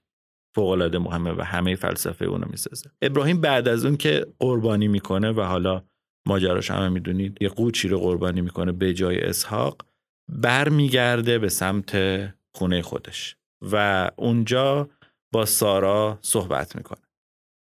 فوق 0.54 0.96
مهمه 0.96 1.30
و 1.30 1.42
همه 1.42 1.74
فلسفه 1.74 2.24
اونو 2.24 2.46
می‌سازه. 2.50 2.90
ابراهیم 3.02 3.40
بعد 3.40 3.68
از 3.68 3.84
اون 3.84 3.96
که 3.96 4.26
قربانی 4.38 4.88
می‌کنه 4.88 5.32
و 5.32 5.40
حالا 5.40 5.82
ماجراش 6.28 6.70
همه 6.70 6.88
می‌دونید 6.88 7.38
یه 7.40 7.48
قوچی 7.48 7.88
رو 7.88 8.00
قربانی 8.00 8.40
می‌کنه 8.40 8.72
به 8.72 8.94
جای 8.94 9.20
اسحاق 9.20 9.86
برمیگرده 10.32 11.38
به 11.38 11.48
سمت 11.48 11.96
خونه 12.56 12.82
خودش. 12.82 13.36
و 13.72 14.10
اونجا 14.16 14.88
با 15.32 15.44
سارا 15.44 16.18
صحبت 16.22 16.76
می‌کنه. 16.76 17.03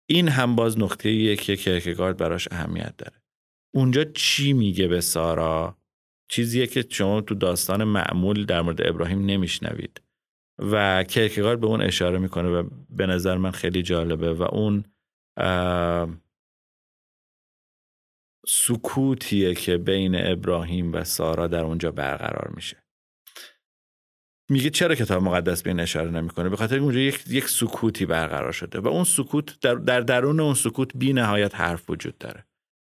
این 0.09 0.27
هم 0.27 0.55
باز 0.55 0.79
نقطه 0.79 1.09
یکی 1.09 1.57
که 1.57 1.63
کرکگارد 1.63 2.17
براش 2.17 2.47
اهمیت 2.51 2.97
داره. 2.97 3.21
اونجا 3.75 4.03
چی 4.03 4.53
میگه 4.53 4.87
به 4.87 5.01
سارا؟ 5.01 5.77
چیزیه 6.31 6.67
که 6.67 6.85
شما 6.89 7.21
تو 7.21 7.35
داستان 7.35 7.83
معمول 7.83 8.45
در 8.45 8.61
مورد 8.61 8.87
ابراهیم 8.87 9.25
نمیشنوید 9.25 10.01
و 10.59 11.03
کرکگارد 11.03 11.59
به 11.59 11.67
اون 11.67 11.81
اشاره 11.81 12.17
می‌کنه 12.17 12.49
و 12.49 12.69
به 12.89 13.05
نظر 13.05 13.37
من 13.37 13.51
خیلی 13.51 13.81
جالبه 13.81 14.33
و 14.33 14.43
اون 14.51 14.83
سکوتیه 18.47 19.55
که 19.55 19.77
بین 19.77 20.15
ابراهیم 20.15 20.93
و 20.93 21.03
سارا 21.03 21.47
در 21.47 21.63
اونجا 21.63 21.91
برقرار 21.91 22.51
میشه. 22.55 22.82
میگه 24.49 24.69
چرا 24.69 24.95
کتاب 24.95 25.23
مقدس 25.23 25.63
به 25.63 25.69
این 25.69 25.79
اشاره 25.79 26.09
نمی‌کنه؟ 26.09 26.49
به 26.49 26.55
خاطر 26.57 26.79
اونجا 26.79 26.99
یک 26.99 27.23
یک 27.29 27.49
سکوتی 27.49 28.05
برقرار 28.05 28.51
شده 28.51 28.79
و 28.79 28.87
اون 28.87 29.03
سکوت 29.03 29.59
در, 29.61 29.75
در 29.75 30.01
درون 30.01 30.39
اون 30.39 30.53
سکوت 30.53 30.91
بی 30.95 31.13
نهایت 31.13 31.55
حرف 31.55 31.89
وجود 31.89 32.17
داره. 32.17 32.45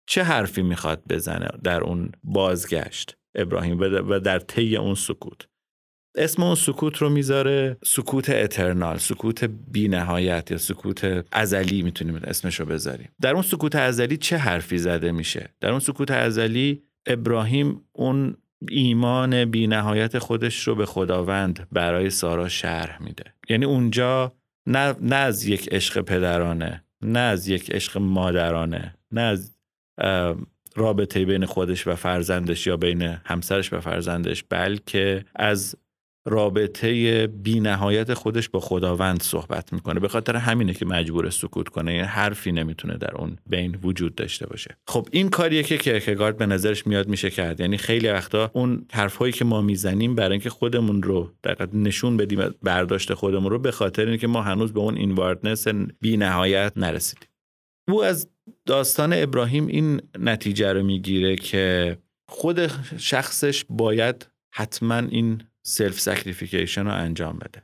چه 0.07 0.23
حرفی 0.23 0.63
می‌خواد 0.63 1.03
بزنه 1.09 1.49
در 1.65 1.81
اون 1.81 2.13
بازگشت 2.25 3.17
ابراهیم 3.35 3.79
و 3.81 4.21
در 4.21 4.39
طی 4.39 4.77
اون 4.77 4.95
سکوت؟ 4.95 5.47
اسم 6.17 6.43
اون 6.43 6.55
سکوت 6.55 6.97
رو 6.97 7.11
می‌ذاره 7.11 7.77
سکوت 7.85 8.31
اترنال 8.31 8.99
سکوت 8.99 9.45
بی 9.45 9.89
نهایت 9.89 10.51
یا 10.51 10.59
سکوت 10.59 11.27
ازلی 11.33 11.83
می‌تونیم 11.83 12.15
اسمش 12.15 12.61
رو 12.61 12.67
بذاریم. 12.67 13.09
در 13.21 13.33
اون 13.33 13.43
سکوت 13.43 13.77
ازلی 13.77 14.17
چه 14.17 14.37
حرفی 14.37 14.79
زده 14.79 15.13
میشه؟ 15.13 15.55
در 15.61 15.71
اون 15.71 15.81
سکوت 15.81 16.11
ازلی 16.11 16.83
ابراهیم 17.07 17.81
اون 17.93 18.37
ایمان 18.69 19.45
بی 19.45 19.67
نهایت 19.67 20.19
خودش 20.19 20.69
رو 20.69 20.75
به 20.75 20.87
خداوند 20.87 21.69
برای 21.73 22.11
سارا 22.11 22.49
شرح 22.49 23.03
میده. 23.03 23.25
یعنی 23.49 23.65
اونجا 23.65 24.33
نه, 24.67 24.95
نه 25.01 25.17
از 25.17 25.45
یک 25.45 25.69
عشق 25.73 26.01
پدرانه 26.01 26.85
نه 27.03 27.19
از 27.19 27.49
یک 27.49 27.71
عشق 27.71 27.99
مادرانه 27.99 28.95
نه 29.13 29.21
از 29.21 29.57
رابطه 30.77 31.25
بین 31.25 31.47
خودش 31.47 31.87
و 31.87 31.95
فرزندش 31.95 32.67
یا 32.67 32.77
بین 32.77 33.03
همسرش 33.03 33.73
و 33.73 33.81
فرزندش 33.81 34.45
بلکه 34.49 35.25
از 35.35 35.77
رابطه 36.27 37.27
بی 37.27 37.61
نهایت 37.61 38.15
خودش 38.15 38.49
با 38.49 38.61
خداوند 38.61 39.23
صحبت 39.23 39.73
می‌کنه. 39.73 40.01
به 40.01 40.09
خاطر 40.09 40.37
همینه 40.37 40.75
که 40.75 40.87
مجبور 40.87 41.31
سکوت 41.31 41.69
کنه. 41.69 41.95
یعنی 41.95 42.07
حرفی 42.07 42.53
نمی‌تونه 42.53 42.97
در 42.97 43.15
اون 43.15 43.39
بین 43.47 43.79
وجود 43.83 44.15
داشته 44.15 44.47
باشه. 44.47 44.77
خب 44.87 45.09
این 45.11 45.29
کاریه 45.29 45.63
که 45.63 45.79
کرکگارد 45.79 46.37
به 46.37 46.47
نظرش 46.47 46.87
میاد 46.87 47.09
میشه 47.09 47.31
کرد. 47.31 47.61
یعنی 47.61 47.77
خیلی 47.77 48.09
وقتا 48.09 48.51
اون 48.55 48.87
حرفهایی 48.93 49.33
که 49.33 49.45
ما 49.45 49.61
می‌زنیم 49.61 50.15
برای 50.15 50.33
اینکه 50.33 50.51
خودمون 50.51 51.03
رو 51.03 51.31
در 51.43 51.69
نشون 51.75 52.17
بدیم 52.17 52.55
برداشت 52.63 53.15
خودمون 53.15 53.51
رو 53.51 53.59
به 53.59 53.71
خاطر 53.71 54.07
اینکه 54.07 54.27
ما 54.27 54.43
هنوز 54.43 54.73
به 54.73 54.81
اون 54.81 54.97
اینواردنس 54.97 55.69
بی 56.01 56.17
نهایت 56.17 56.73
نرسیدیم. 56.77 57.29
او 57.89 58.05
از 58.05 58.29
داستان 58.67 59.13
ابراهیم 59.13 59.67
این 59.67 60.01
نتیجه 60.19 60.73
رو 60.73 60.83
می‌گیره 60.83 61.37
که 61.37 61.99
خود 62.29 62.71
شخصش 62.99 63.65
باید 63.69 64.29
حتما 64.55 64.97
این 64.97 65.43
self 65.63 66.01
sacrification 66.01 66.85
رو 66.85 66.93
انجام 66.95 67.39
بده. 67.39 67.63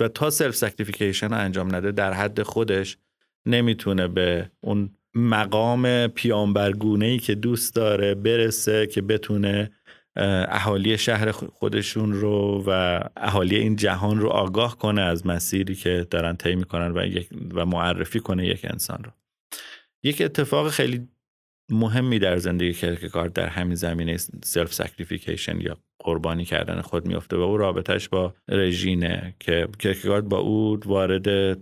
و 0.00 0.08
تا 0.08 0.30
self 0.30 0.56
sacrification 0.56 1.28
رو 1.28 1.38
انجام 1.38 1.74
نده 1.74 1.92
در 1.92 2.12
حد 2.12 2.42
خودش 2.42 2.98
نمی‌تونه 3.46 4.08
به 4.08 4.50
اون 4.60 4.96
مقام 5.14 6.06
پیامبرگونه 6.06 7.06
ای 7.06 7.18
که 7.18 7.34
دوست 7.34 7.74
داره 7.74 8.14
برسه 8.14 8.86
که 8.86 9.02
بتونه 9.02 9.70
اهالی 10.48 10.98
شهر 10.98 11.30
خودشون 11.30 12.12
رو 12.12 12.64
و 12.66 13.00
اهالی 13.16 13.56
این 13.56 13.76
جهان 13.76 14.18
رو 14.18 14.28
آگاه 14.28 14.78
کنه 14.78 15.02
از 15.02 15.26
مسیری 15.26 15.74
که 15.74 16.06
دارن 16.10 16.36
طی 16.36 16.54
می‌کنن 16.54 16.90
و, 16.90 17.08
و 17.54 17.66
معرفی 17.66 18.20
کنه 18.20 18.46
یک 18.46 18.64
انسان 18.64 19.04
رو. 19.04 19.10
یک 20.02 20.22
اتفاق 20.22 20.70
خیلی 20.70 21.08
مهمی 21.70 22.18
در 22.18 22.36
زندگی 22.36 22.72
کرکگارد 22.72 23.32
در 23.32 23.48
همین 23.48 23.74
زمینه 23.74 24.16
self 24.44 24.72
sacrification 24.72 25.60
یا 25.60 25.78
قربانی 26.02 26.44
کردن 26.44 26.80
خود 26.80 27.06
میفته 27.06 27.36
و 27.36 27.40
او 27.40 27.56
رابطش 27.56 28.08
با 28.08 28.34
رژینه 28.48 29.34
که 29.40 29.68
کرکگارد 29.78 30.28
با 30.28 30.38
او 30.38 30.80
وارد 30.84 31.60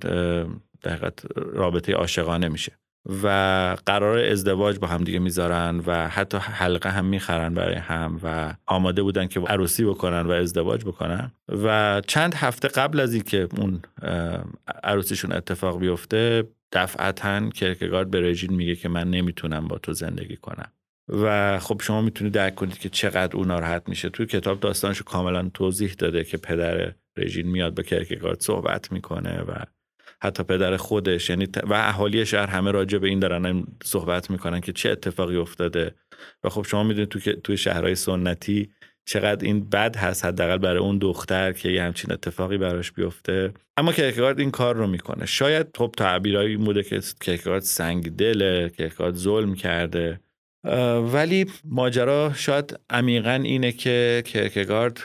در 0.83 1.13
رابطه 1.35 1.93
عاشقانه 1.93 2.49
میشه 2.49 2.73
و 3.23 3.77
قرار 3.87 4.19
ازدواج 4.19 4.79
با 4.79 4.87
هم 4.87 5.05
دیگه 5.05 5.19
می‌ذارن 5.19 5.83
و 5.87 6.09
حتی 6.09 6.39
حلقه 6.39 6.91
هم 6.91 7.05
می‌خرن 7.05 7.55
برای 7.55 7.75
هم 7.75 8.21
و 8.23 8.55
آماده 8.67 9.03
بودن 9.03 9.27
که 9.27 9.41
عروسی 9.41 9.85
بکنن 9.85 10.21
و 10.21 10.31
ازدواج 10.31 10.85
بکنن 10.85 11.33
و 11.49 12.01
چند 12.07 12.35
هفته 12.35 12.69
قبل 12.69 13.01
از 13.01 13.15
اینکه 13.15 13.49
اون 13.59 13.83
عروسیشون 14.85 15.33
اتفاق 15.33 15.79
بیفته 15.79 16.49
دفعتا 16.73 17.51
کرکگارد 17.51 18.11
به 18.11 18.21
رژین 18.21 18.55
میگه 18.55 18.77
که 18.77 18.89
من 18.89 19.11
نمی‌تونم 19.11 19.69
با 19.69 19.79
تو 19.79 19.93
زندگی 19.93 20.37
کنم. 20.37 20.73
و 21.13 21.59
خب 21.59 21.81
شما 21.85 22.03
می‌تونید 22.03 22.33
درک 22.33 22.55
کنید 22.55 22.79
که 22.79 22.89
چقدر 22.89 23.37
اون 23.37 23.47
ناراحت 23.47 23.89
میشه. 23.89 24.09
توی 24.09 24.27
کتاب 24.27 24.61
داستانشو 24.61 25.05
کاملا 25.05 25.51
توضیح 25.55 25.93
داده 25.93 26.25
که 26.25 26.37
پدر 26.37 26.93
رژین 27.17 27.47
میاد 27.47 27.75
با 27.75 27.83
کرکگارد 27.83 28.41
صحبت 28.41 28.93
می‌کنه 28.93 29.41
و 29.41 29.55
حتی 30.23 30.43
پدر 30.43 30.77
خودش 30.77 31.31
یعنی 31.31 31.49
و 31.63 31.73
اهالی 31.73 32.27
شهر 32.27 32.47
همه 32.47 32.71
راجع 32.71 32.99
به 32.99 33.09
این 33.09 33.19
دارن 33.19 33.65
صحبت 33.83 34.31
می‌کنن 34.31 34.61
که 34.61 34.73
چه 34.73 34.91
اتفاقی 34.91 35.37
افتاده. 35.37 35.95
و 36.45 36.49
خب 36.49 36.63
شما 36.63 36.83
می‌دونید 36.83 37.09
تو 37.09 37.19
توی 37.33 37.57
شهرهای 37.57 37.95
سنتی 37.95 38.71
چقدر 39.05 39.45
این 39.45 39.69
بد 39.69 39.97
هست 39.97 40.25
حداقل 40.25 40.59
برای 40.59 40.79
اون 40.79 40.99
دختر 40.99 41.53
که 41.53 41.69
یه 41.69 41.83
همچین 41.83 42.13
اتفاقی 42.13 42.59
براش 42.59 42.93
بیفته. 42.93 43.53
اما 43.77 43.93
کرکگارد 43.93 44.41
این 44.41 44.51
کار 44.51 44.77
رو 44.77 44.87
می‌کنه. 44.87 45.27
شاید 45.27 45.67
خب 45.77 45.95
تعبیرایی 45.97 46.57
بوده 46.57 46.83
که 46.83 47.01
کرکگارد 47.21 47.63
سنگ 47.63 48.17
دله 48.17 48.71
کرکگارد 48.79 49.15
ظلم 49.15 49.55
کرده. 49.55 50.21
ولی 51.13 51.47
ماجرا 51.65 52.33
شاید 52.37 52.81
عمیقا 52.91 53.31
اینه 53.31 53.73
که 53.73 54.23
کرکگارد 54.27 55.01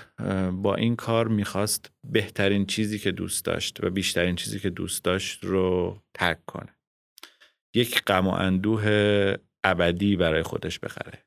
با 0.52 0.76
این 0.76 0.96
کار 0.96 1.28
می‌خواست 1.28 1.91
بهترین 2.04 2.65
چیزی 2.65 3.00
که 3.00 3.12
دوست 3.12 3.46
داشت 3.46 3.84
و 3.84 3.89
بیشترین 3.89 4.36
چیزی 4.36 4.60
که 4.60 4.70
دوست 4.70 5.04
داشت 5.04 5.44
رو 5.44 5.98
ترک 6.13 6.46
کنه. 6.46 6.76
یک 7.74 8.04
غم 8.04 8.28
و 8.28 8.32
اندوه 8.32 9.36
ابدی 9.63 10.15
برای 10.15 10.44
خودش 10.44 10.80
بخره. 10.80 11.26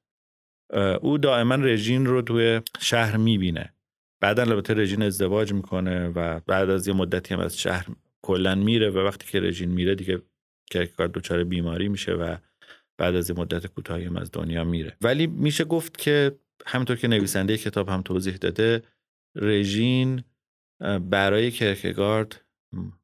او 1.01 1.19
دائما 1.19 1.55
رژین 1.55 2.07
رو 2.07 2.23
توی 2.23 2.61
شهر 2.81 3.17
می‌بینه. 3.17 3.75
بعدا 4.21 4.43
البته 4.43 4.75
رژین 4.75 5.03
ازدواج 5.03 5.53
می‌کنه 5.53 6.09
و 6.09 6.41
بعد 6.47 6.71
از 6.71 6.88
یه 6.88 6.95
مدتی 6.95 7.35
هم 7.35 7.41
از 7.41 7.59
شهر 7.59 7.87
کلا 8.23 8.55
میره 8.55 8.91
و 8.91 8.99
وقتی 8.99 9.27
که 9.27 9.41
رژین 9.41 9.71
میره 9.71 9.95
دیگه 9.95 10.23
کرکگارد 10.71 11.12
دچار 11.12 11.45
بیماری 11.45 11.88
میشه 11.88 12.12
و 12.12 12.37
بعد 12.99 13.15
از 13.15 13.39
مدت 13.39 13.67
کوتاهی 13.67 14.11
از 14.17 14.31
دنیا 14.33 14.65
میره. 14.65 14.97
ولی 15.01 15.27
میشه 15.27 15.65
گفت 15.65 15.99
که 15.99 16.39
همونطور 16.67 16.97
که 16.97 17.09
نویسنده 17.09 17.57
کتاب 17.57 17.89
هم 17.89 18.03
توضیح 18.03 18.37
داده 18.37 18.83
رژین 19.37 20.25
برای 21.11 21.51
کرکگارد 21.51 22.45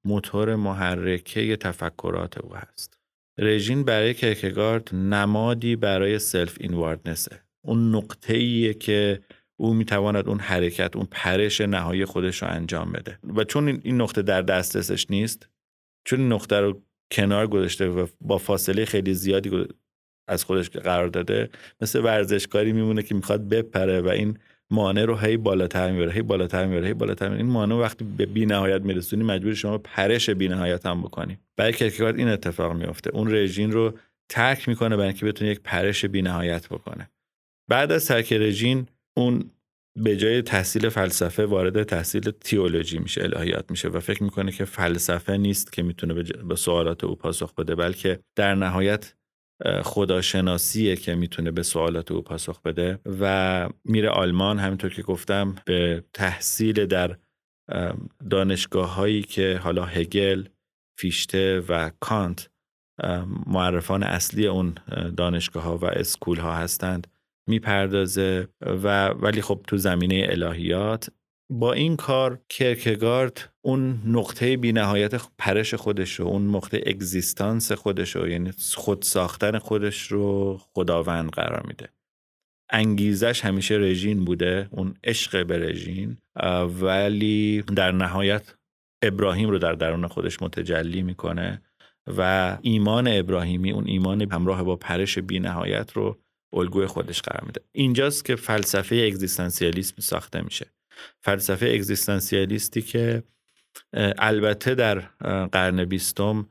موتور 0.04 0.57
محرکه 0.57 1.57
تفکرات 1.57 2.38
او 2.38 2.54
هست. 2.57 2.98
رژین 3.38 3.85
برای 3.85 4.14
کرکگارد 4.14 4.94
نمادی 4.94 5.76
برای 5.76 6.18
سلف 6.18 6.57
اینواردنسه 6.61 7.40
اون 7.64 7.94
نقطه 7.94 8.35
ایه 8.35 8.74
که 8.74 9.20
او 9.57 9.74
می‌تواند 9.74 10.28
اون 10.28 10.40
حرکت 10.40 10.96
اون 10.96 11.09
پرش 11.11 11.61
نهایی 11.61 12.04
خودش 12.04 12.42
رو 12.42 12.48
انجام 12.48 12.92
بده. 12.92 13.18
و 13.37 13.44
چون 13.44 13.68
این 13.68 14.00
نقطه 14.00 14.22
در 14.22 14.42
دسترسش 14.42 15.11
نیست 15.11 15.48
چون 16.07 16.20
این 16.20 16.33
نقطه 16.33 16.61
رو 16.61 16.83
کنار 17.12 17.46
گذاشته 17.46 17.88
و 17.88 18.07
با 18.20 18.38
فاصله 18.38 18.85
خیلی 18.85 19.14
زیادی 19.14 19.50
از 20.28 20.44
خودش 20.44 20.70
قرار 20.70 21.08
داده 21.08 21.48
مثل 21.80 22.00
ورزشکاری 22.00 22.72
میمونه 22.72 23.02
که 23.02 23.14
می‌خواد 23.14 23.48
بپره 23.48 24.00
و 24.00 24.08
این 24.08 24.38
مانع 24.70 25.04
رو 25.04 25.16
هی 25.16 25.37
بالاتر 25.37 25.90
می‌بره 25.90 26.12
هی 26.12 26.22
بالاتر 26.22 26.66
می‌بره 26.66 26.87
هی 26.87 26.94
بالاتر 26.94 27.28
می‌بره. 27.28 27.42
این 27.42 27.52
مانع 27.52 27.74
وقتی 27.74 28.04
به 28.04 28.26
بی 28.26 28.46
نهایت 28.46 28.82
میرسونی 28.82 29.24
مجبور 29.24 29.54
شما 29.54 29.78
پرش 29.78 30.30
بی 30.30 30.48
نهایت 30.48 30.87
هم 30.87 31.02
بکنی. 31.02 31.38
برای 31.56 31.72
کرکگارد 31.72 32.18
این 32.18 32.28
اتفاق 32.28 32.72
میفته 32.72 33.10
اون 33.10 33.34
رژین 33.34 33.72
رو 33.72 33.98
ترک 34.28 34.68
می‌کنه 34.68 34.96
برای 34.96 35.08
اینکه 35.08 35.26
بتونه 35.26 35.50
یک 35.50 35.60
پرش 35.64 36.04
بی 36.04 36.22
نهایت 36.22 36.68
بکنه. 36.68 37.10
بعد 37.70 37.92
از 37.92 38.06
ترک 38.06 38.32
رژین 38.32 38.87
اون 39.16 39.50
به 39.98 40.16
جای 40.16 40.42
تحصیل 40.42 40.88
فلسفه 40.88 41.46
وارد 41.46 41.82
تحصیل 41.82 42.30
تیولوژی 42.30 42.98
میشه 42.98 43.22
الهیات 43.22 43.70
میشه 43.70 43.88
و 43.88 44.00
فکر 44.00 44.22
می‌کنه 44.22 44.52
که 44.52 44.64
فلسفه 44.64 45.37
نیست 45.37 45.72
که 45.72 45.82
می‌تونه 45.82 46.22
به 46.48 46.56
سوالات 46.56 47.04
او 47.04 47.16
پاسخ 47.16 47.54
بده 47.54 47.74
بلکه 47.74 48.18
در 48.37 48.54
نهایت 48.54 49.14
خداشناسیه 49.82 50.96
که 50.96 51.14
می‌تونه 51.14 51.50
به 51.50 51.62
سوالات 51.62 52.12
او 52.12 52.22
پاسخ 52.22 52.62
بده 52.62 52.98
و 53.20 53.68
میره 53.84 54.08
آلمان. 54.08 54.58
همینطور 54.58 54.94
که 54.94 55.02
گفتم 55.02 55.54
به 55.66 56.04
تحصیل 56.14 56.86
در 56.86 57.16
دانشگاه 58.30 58.94
هایی 58.94 59.22
که 59.22 59.60
حالا 59.62 59.84
هگل، 59.84 60.44
فیشته 60.98 61.60
و 61.60 61.90
کانت 62.00 62.50
معرفان 63.46 64.02
اصلی 64.02 64.46
اون 64.46 64.74
دانشگاه 65.16 65.62
ها 65.62 65.78
و 65.78 65.84
اسکول 65.84 66.38
ها 66.38 66.54
هستند 66.54 67.06
می‌پردازه 67.48 68.48
و 68.60 69.08
ولی 69.08 69.42
خب 69.42 69.60
تو 69.66 69.76
زمینه 69.76 70.26
الهیات 70.28 71.08
با 71.50 71.72
این 71.72 71.96
کار 71.96 72.40
کرکگارد 72.48 73.52
اون 73.62 74.02
نقطه 74.07 74.57
بی 74.57 74.72
نهایت 74.72 75.22
پرش 75.38 75.74
خودش 75.74 76.20
رو 76.20 76.26
اون 76.26 76.57
نقطه 76.57 76.83
اگزیستانس 76.87 77.72
خودش 77.72 78.16
رو 78.16 78.28
یعنی 78.28 78.52
خود 78.74 79.02
ساختن 79.02 79.59
خودش 79.59 80.12
رو 80.12 80.59
خداوند 80.74 81.30
قرار 81.30 81.66
میده. 81.66 81.88
انگیزش 82.70 83.44
همیشه 83.44 83.74
رژین 83.74 84.24
بوده 84.24 84.68
اون 84.70 84.94
عشق 85.04 85.46
به 85.46 85.59
رژین 85.59 86.16
ولی 86.80 87.62
در 87.62 87.92
نهایت 87.92 88.54
ابراهیم 89.02 89.50
رو 89.50 89.59
در 89.59 89.72
درون 89.72 90.07
خودش 90.07 90.42
متجلی 90.42 91.02
می‌کنه 91.02 91.62
و 92.07 92.59
ایمان 92.62 93.09
ابراهیمی 93.09 93.72
اون 93.72 93.87
ایمان 93.87 94.33
همراه 94.33 94.62
با 94.62 94.76
پرش 94.76 95.18
بی 95.18 95.40
نهایت 95.40 95.92
رو 95.92 96.18
الگوی 96.52 96.87
خودش 96.87 97.22
قرار 97.22 97.44
میده. 97.46 97.61
اینجاست 97.72 98.24
که 98.24 98.37
فلسفه 98.37 98.96
اگزیستانسیالیسم 98.96 99.96
ساخته 99.98 100.40
میشه. 100.40 100.66
فلسفه 101.20 101.66
اگزیستانسیالیستی 101.66 102.83
که 102.83 103.22
البته 104.18 104.74
در 104.74 104.98
قرن 105.52 105.85
بیستم 105.85 106.48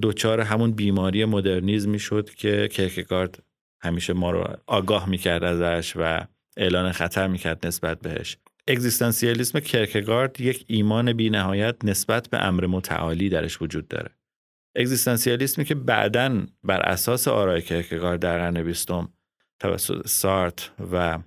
دوچار 0.00 0.40
همون 0.40 0.72
بیماری 0.72 1.24
مدرنیزمی 1.24 1.98
شد 1.98 2.30
که 2.30 2.68
کرکگارد 2.68 3.42
همیشه 3.80 4.12
ما 4.12 4.30
رو 4.30 4.56
آگاه 4.66 5.08
می‌کرد 5.08 5.44
ازش 5.44 5.92
و 5.96 6.26
اعلان 6.56 6.92
خطر 6.92 7.26
می‌کرد 7.26 7.66
نسبت 7.66 8.00
بهش. 8.00 8.36
اگزیستانسیالیسم 8.68 9.60
کرکگارد 9.60 10.40
یک 10.40 10.64
ایمان 10.66 11.12
بی 11.12 11.30
نهایت 11.30 11.76
نسبت 11.84 12.28
به 12.28 12.38
امر 12.44 12.66
متعالی 12.66 13.28
درش 13.28 13.62
وجود 13.62 13.88
داره. 13.88 14.10
اگزیستانسیالیسمی 14.76 15.64
که 15.64 15.74
بعدا 15.74 16.46
بر 16.64 16.80
اساس 16.80 17.28
آرای 17.28 17.62
کرکگارد 17.62 18.20
در 18.20 18.38
قرن 18.38 18.62
بیستم 18.62 19.12
توسط 19.60 20.06
سارت 20.06 20.70
و 20.92 21.18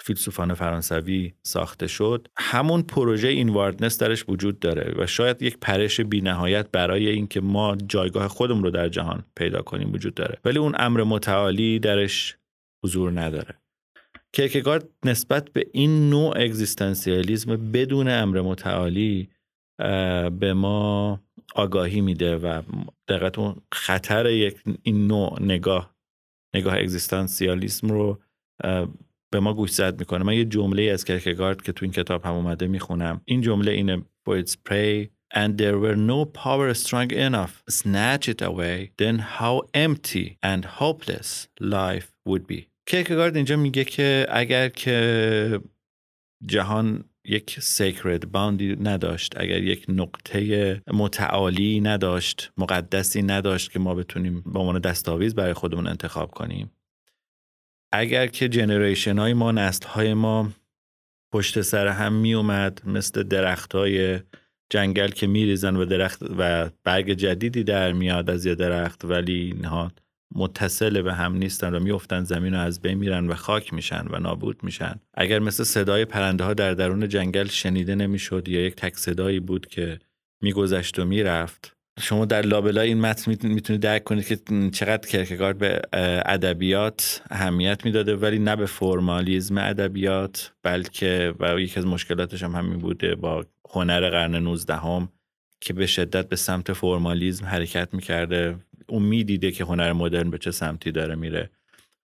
فیلسوفان 0.00 0.54
فرانسوی 0.54 1.32
ساخته 1.42 1.86
شد. 1.86 2.28
همون 2.36 2.82
پروژه 2.82 3.28
اینواردنس 3.28 3.98
درش 3.98 4.24
وجود 4.28 4.58
داره 4.58 4.94
و 4.98 5.06
شاید 5.06 5.42
یک 5.42 5.58
پرش 5.60 6.00
بینهایت 6.00 6.70
برای 6.70 7.08
اینکه 7.08 7.40
ما 7.40 7.76
جایگاه 7.76 8.28
خودمون 8.28 8.62
رو 8.62 8.70
در 8.70 8.88
جهان 8.88 9.24
پیدا 9.36 9.62
کنیم 9.62 9.92
وجود 9.92 10.14
داره. 10.14 10.38
ولی 10.44 10.58
اون 10.58 10.74
امر 10.78 11.02
متعالی 11.02 11.78
درش 11.78 12.36
حضور 12.84 13.20
نداره. 13.20 13.60
کرکگارد 14.32 14.88
نسبت 15.04 15.50
به 15.52 15.66
این 15.72 16.10
نوع 16.10 16.32
اگزیستانسیالیزم 16.36 17.72
بدون 17.72 18.08
امر 18.08 18.40
متعالی 18.40 19.28
به 20.40 20.54
ما 20.54 21.20
آگاهی 21.54 22.00
میده 22.00 22.36
و 22.36 22.62
دقیقت 23.08 23.38
اون 23.38 23.56
خطر 23.72 24.30
یک 24.30 24.56
این 24.82 25.06
نوع 25.06 25.42
نگاه 25.42 25.94
نگاه 26.54 26.74
اگزیستانسیالیسم 26.74 27.88
رو 27.88 28.20
به 29.32 29.40
ما 29.40 29.54
گوش 29.54 29.80
می‌کنه. 29.80 30.24
من 30.24 30.34
یه 30.34 30.44
جمله 30.44 30.82
از 30.82 31.04
کرکگارد 31.04 31.62
که 31.62 31.72
تو 31.72 31.84
این 31.84 31.92
کتاب 31.92 32.24
هم 32.24 32.34
اومده 32.34 32.66
می‌خونم. 32.66 33.20
این 33.24 33.40
جمله 33.40 33.72
اینه 33.72 34.02
Poets 34.28 34.54
pray 34.68 35.08
and 35.34 35.50
there 35.58 35.78
were 35.84 35.96
no 35.96 36.24
power 36.44 36.74
strong 36.74 37.10
enough. 37.28 37.52
Snatch 37.80 38.28
it 38.28 38.42
away 38.50 38.90
then 39.02 39.16
how 39.38 39.54
empty 39.86 40.26
and 40.52 40.62
hopeless 40.80 41.48
life 41.60 42.08
would 42.28 42.46
be. 42.46 42.66
کرکگارد 42.86 43.36
اینجا 43.36 43.56
میگه 43.56 43.84
که 43.84 44.26
اگر 44.30 44.68
که 44.68 45.60
جهان 46.46 47.04
یک 47.24 47.60
سیکرد 47.60 48.32
باندی 48.32 48.76
نداشت 48.76 49.34
اگر 49.36 49.62
یک 49.62 49.86
نقطه 49.88 50.82
متعالی 50.92 51.80
نداشت 51.80 52.52
مقدسی 52.58 53.22
نداشت 53.22 53.70
که 53.70 53.78
ما 53.78 53.94
بتونیم 53.94 54.40
به 54.40 54.58
عنوان 54.58 54.78
دستاویز 54.78 55.34
برای 55.34 55.52
خودمون 55.52 55.86
انتخاب 55.86 56.30
کنیم. 56.30 56.70
اگر 57.92 58.26
که 58.26 58.48
جنریشن 58.48 59.18
های 59.18 59.34
ما 59.34 59.52
نسل 59.52 59.86
های 59.86 60.14
ما 60.14 60.50
پشت 61.32 61.60
سر 61.60 61.86
هم 61.86 62.12
می 62.12 62.34
اومد 62.34 62.82
مثل 62.86 63.22
درخت 63.22 63.74
های 63.74 64.20
جنگل 64.70 65.08
که 65.08 65.26
میریزن 65.26 65.76
و 65.76 65.84
درخت 65.84 66.22
و 66.38 66.70
برگ 66.84 67.12
جدیدی 67.12 67.64
در 67.64 67.92
میاد 67.92 68.30
از 68.30 68.46
یه 68.46 68.54
درخت 68.54 69.04
ولی 69.04 69.40
اینها 69.40 69.92
متصل 70.34 71.02
به 71.02 71.14
هم 71.14 71.36
نیستن 71.36 71.74
و 71.74 71.80
میفتن 71.80 72.24
زمین 72.24 72.54
رو 72.54 72.60
از 72.60 72.80
بین 72.80 72.98
میرن 72.98 73.26
و 73.26 73.34
خاک 73.34 73.72
میشن 73.72 74.06
و 74.10 74.18
نابود 74.18 74.64
میشن. 74.64 75.00
اگر 75.14 75.38
مثل 75.38 75.64
صدای 75.64 76.04
پرنده 76.04 76.44
ها 76.44 76.54
در 76.54 76.74
درون 76.74 77.08
جنگل 77.08 77.46
شنیده 77.46 77.94
نمی‌شد 77.94 78.48
یا 78.48 78.60
یک 78.60 78.76
تک 78.76 78.96
صدایی 78.96 79.40
بود 79.40 79.66
که 79.66 79.98
میگذشت 80.42 80.98
و 80.98 81.04
می‌رفت 81.04 81.76
شما 82.00 82.24
در 82.24 82.42
لابلای 82.42 82.88
این 82.88 83.00
متن 83.00 83.30
می‌تونید 83.30 83.82
درک 83.82 84.04
کنید 84.04 84.26
که 84.26 84.38
چقدر 84.72 85.08
کرکگارد 85.08 85.58
به 85.58 85.82
ادبیات 86.26 87.22
اهمیت 87.30 87.84
می‌داده 87.84 88.16
ولی 88.16 88.38
نه 88.38 88.56
به 88.56 88.66
فرمالیزم 88.66 89.58
ادبیات 89.58 90.52
بلکه 90.62 91.34
و 91.40 91.60
یکی 91.60 91.80
از 91.80 91.86
مشکلاتش 91.86 92.42
هم 92.42 92.54
همین 92.54 92.78
بوده 92.78 93.14
با 93.14 93.46
هنر 93.70 94.10
قرن 94.10 94.34
19 94.34 94.76
هم 94.76 95.08
که 95.60 95.72
به 95.72 95.86
شدت 95.86 96.28
به 96.28 96.36
سمت 96.36 96.72
فرمالیزم 96.72 97.46
حرکت 97.46 97.94
می‌کرده. 97.94 98.56
اون 98.88 99.02
می‌دیده 99.02 99.50
که 99.50 99.64
هنر 99.64 99.92
مدرن 99.92 100.30
به 100.30 100.38
چه 100.38 100.50
سمتی 100.50 100.92
داره 100.92 101.14
میره 101.14 101.50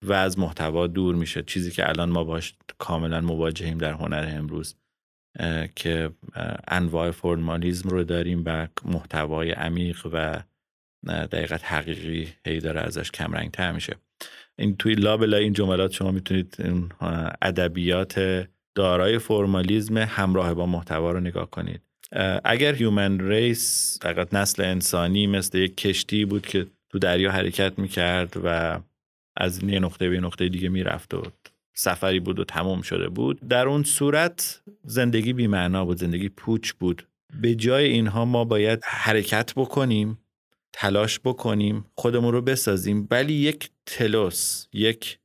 و 0.03 0.13
از 0.13 0.39
محتوا 0.39 0.87
دور 0.87 1.15
میشه. 1.15 1.43
چیزی 1.43 1.71
که 1.71 1.89
الان 1.89 2.11
ما 2.11 2.25
باش 2.25 2.55
کاملا 2.79 3.21
مواجهیم 3.21 3.79
در 3.79 3.93
هنر 3.93 4.35
امروز. 4.39 4.75
که 5.77 6.11
انواع 6.69 7.11
فرمالیزم 7.11 7.89
رو 7.89 8.05
داریم 8.05 8.43
و 8.47 8.69
محتوای 8.85 9.51
عمیق 9.51 10.07
و 10.13 10.43
در 11.07 11.24
حقیقت 11.24 11.65
حقیقی 11.65 12.29
هی 12.47 12.61
داره 12.61 12.81
ازش 12.81 13.11
کمرنگ 13.11 13.51
تر 13.51 13.73
میشه. 13.73 13.97
این 14.59 14.77
توی 14.77 14.95
لابلای 14.95 15.45
این 15.45 15.53
جملات 15.53 15.93
شما 15.93 16.11
می‌تونید 16.11 16.57
ادبیات 17.43 18.47
دارای 18.75 19.19
فرمالیزم 19.19 19.99
همراه 19.99 20.55
با 20.55 20.67
محتوا 20.67 21.13
رو 21.13 21.21
نگاه 21.21 21.51
کنید. 21.51 21.81
اگر 22.45 22.75
human 22.75 23.29
race 23.29 23.99
فقط 24.03 24.35
نسل 24.35 24.65
انسانی 24.65 25.27
مثل 25.27 25.59
یک 25.59 25.77
کشتی 25.77 26.25
بود 26.25 26.47
که 26.47 26.67
تو 26.89 26.99
دریا 26.99 27.31
حرکت 27.31 27.79
می‌کرد 27.79 28.37
و 28.45 28.81
از 29.37 29.63
یه 29.63 29.81
نقطه 29.81 30.09
به 30.09 30.21
نقطه 30.21 30.49
دیگه 30.49 30.69
می‌رفت 30.69 31.15
و 31.15 31.23
سفری 31.79 32.21
بود 32.21 32.39
و 32.39 32.45
تمام 32.45 32.83
شده 32.83 33.09
بود. 33.09 33.49
در 33.49 33.69
اون 33.69 33.83
صورت 33.83 34.63
زندگی 34.85 35.33
بیمعنا 35.33 35.85
بود 35.85 35.99
زندگی 35.99 36.29
پوچ 36.29 36.73
بود. 36.73 37.09
به 37.41 37.55
جای 37.55 37.89
اینها 37.89 38.25
ما 38.25 38.45
باید 38.45 38.81
حرکت 38.85 39.53
بکنیم 39.57 40.19
تلاش 40.73 41.21
بکنیم 41.21 41.85
خودمون 41.95 42.33
رو 42.33 42.43
بسازیم. 42.43 43.09
ولی 43.11 43.33
یک 43.33 43.71
تلوس 43.87 44.67
یک 44.73 45.19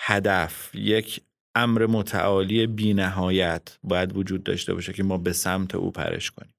هدف 0.00 0.74
یک 0.74 1.20
امر 1.54 1.86
متعالی 1.86 2.66
بینهایت 2.66 3.78
باید 3.82 4.16
وجود 4.16 4.42
داشته 4.42 4.74
باشه 4.74 4.92
که 4.92 5.02
ما 5.02 5.18
به 5.18 5.32
سمت 5.32 5.74
او 5.74 5.90
پرش 5.90 6.30
کنیم. 6.30 6.54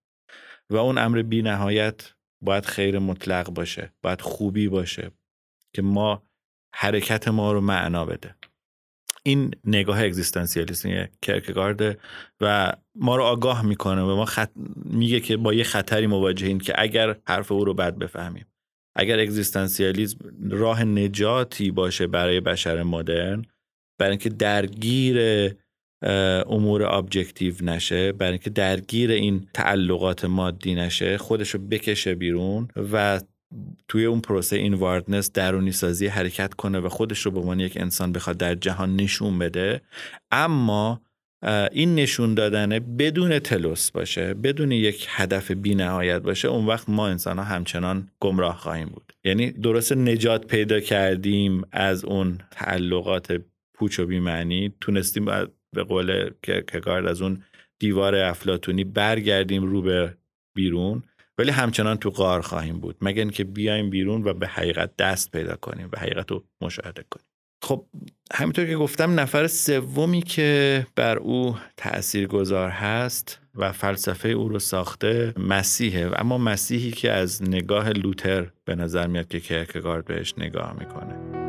و 0.69 0.75
اون 0.75 0.97
امر 0.97 1.21
بینهایت 1.21 2.13
باید 2.41 2.65
خیر 2.65 2.99
مطلق 2.99 3.49
باشه 3.49 3.93
باید 4.01 4.21
خوبی 4.21 4.67
باشه 4.67 5.11
که 5.75 5.81
ما 5.81 6.23
حرکت 6.75 7.27
ما 7.27 7.51
رو 7.51 7.61
معنا 7.61 8.05
بده. 8.05 8.35
این 9.25 9.51
نگاه 9.65 10.03
اگزیستانسیالیسم 10.03 11.07
کرکگارد 11.21 11.99
و 12.41 12.73
ما 12.95 13.15
رو 13.15 13.23
آگاه 13.23 13.65
می‌کنه 13.65 14.01
و 14.01 14.15
ما 14.15 14.25
خط... 14.25 14.51
میگه 14.85 15.19
که 15.19 15.37
با 15.37 15.53
یه 15.53 15.63
خطری 15.63 16.07
مواجهیم 16.07 16.59
که 16.59 16.73
اگر 16.77 17.15
حرف 17.27 17.51
او 17.51 17.65
رو 17.65 17.73
بد 17.73 17.97
بفهمیم. 17.97 18.45
اگر 18.95 19.19
اگزیستانسیالیسم 19.19 20.19
راه 20.49 20.83
نجاتی 20.83 21.71
باشه 21.71 22.07
برای 22.07 22.39
بشر 22.39 22.83
مدرن 22.83 23.45
برای 23.99 24.11
اینکه 24.11 24.29
درگیر 24.29 25.17
امور 26.47 26.83
ابجکتیو 26.83 27.53
نشه 27.61 28.11
برای 28.11 28.31
اینکه 28.31 28.49
درگیر 28.49 29.11
این 29.11 29.47
تعلقات 29.53 30.25
مادی 30.25 30.75
نشه 30.75 31.17
خودش 31.17 31.49
رو 31.49 31.59
بکشه 31.59 32.15
بیرون 32.15 32.67
و 32.93 33.21
توی 33.87 34.05
اون 34.05 34.21
پروسه 34.21 34.55
این 34.55 34.73
واردنس 34.73 35.31
درونی 35.31 35.71
سازی 35.71 36.07
حرکت 36.07 36.53
کنه 36.53 36.79
و 36.79 36.89
خودش 36.89 37.19
رو 37.19 37.31
به 37.31 37.39
عنوان 37.39 37.59
یک 37.59 37.77
انسان 37.77 38.11
بخواد 38.11 38.37
در 38.37 38.55
جهان 38.55 38.95
نشون 38.95 39.39
بده. 39.39 39.81
اما 40.31 41.01
این 41.71 41.95
نشون 41.95 42.33
دادنه 42.33 42.79
بدون 42.79 43.39
تلوس 43.39 43.91
باشه 43.91 44.33
بدون 44.33 44.71
یک 44.71 45.07
هدف 45.09 45.51
بی 45.51 45.75
نهایت 45.75 46.21
باشه 46.21 46.47
اون 46.47 46.65
وقت 46.65 46.89
ما 46.89 47.07
انسان 47.07 47.37
ها 47.37 47.43
همچنان 47.43 48.09
گمراه 48.19 48.57
خواهیم 48.57 48.87
بود. 48.87 49.13
یعنی 49.23 49.51
درست 49.51 49.93
نجات 49.93 50.47
پیدا 50.47 50.79
کردیم 50.79 51.61
از 51.71 52.05
اون 52.05 52.37
تعلقات 52.51 53.41
پوچ 53.73 53.99
و 53.99 54.05
بیمعنی 54.05 54.73
تونستیم 54.81 55.25
به 55.73 55.83
قول 55.83 56.29
کگارد 56.43 57.05
از 57.05 57.21
اون 57.21 57.43
دیوار 57.79 58.15
افلاتونی 58.15 58.83
برگردیم 58.83 59.63
رو 59.63 59.81
به 59.81 60.17
بیرون. 60.55 61.03
ولی 61.37 61.51
همچنان 61.51 61.97
تو 61.97 62.09
غار 62.09 62.41
خواهیم 62.41 62.79
بود. 62.79 62.97
مگر 63.01 63.21
اینکه 63.21 63.43
بیایم 63.43 63.89
بیرون 63.89 64.23
و 64.23 64.33
به 64.33 64.47
حقیقت 64.47 64.95
دست 64.97 65.31
پیدا 65.31 65.55
کنیم 65.55 65.89
و 65.93 65.99
حقیقت 65.99 66.31
رو 66.31 66.43
مشاهده 66.61 67.05
کنیم. 67.11 67.25
خب 67.63 67.85
همینطور 68.33 68.65
که 68.65 68.75
گفتم 68.75 69.19
نفر 69.19 69.47
سومی 69.47 70.21
که 70.21 70.87
بر 70.95 71.17
او 71.17 71.55
تأثیر 71.77 72.27
گذار 72.27 72.69
هست 72.69 73.39
و 73.55 73.71
فلسفه 73.71 74.29
او 74.29 74.49
رو 74.49 74.59
ساخته 74.59 75.33
مسیحه. 75.37 76.11
اما 76.15 76.37
مسیحی 76.37 76.91
که 76.91 77.11
از 77.11 77.43
نگاه 77.43 77.89
لوتر 77.89 78.51
به 78.65 78.75
نظر 78.75 79.07
میاد 79.07 79.27
که 79.27 79.39
کرکگارد 79.39 80.05
بهش 80.05 80.33
نگاه 80.37 80.75
می‌کنه. 80.79 81.43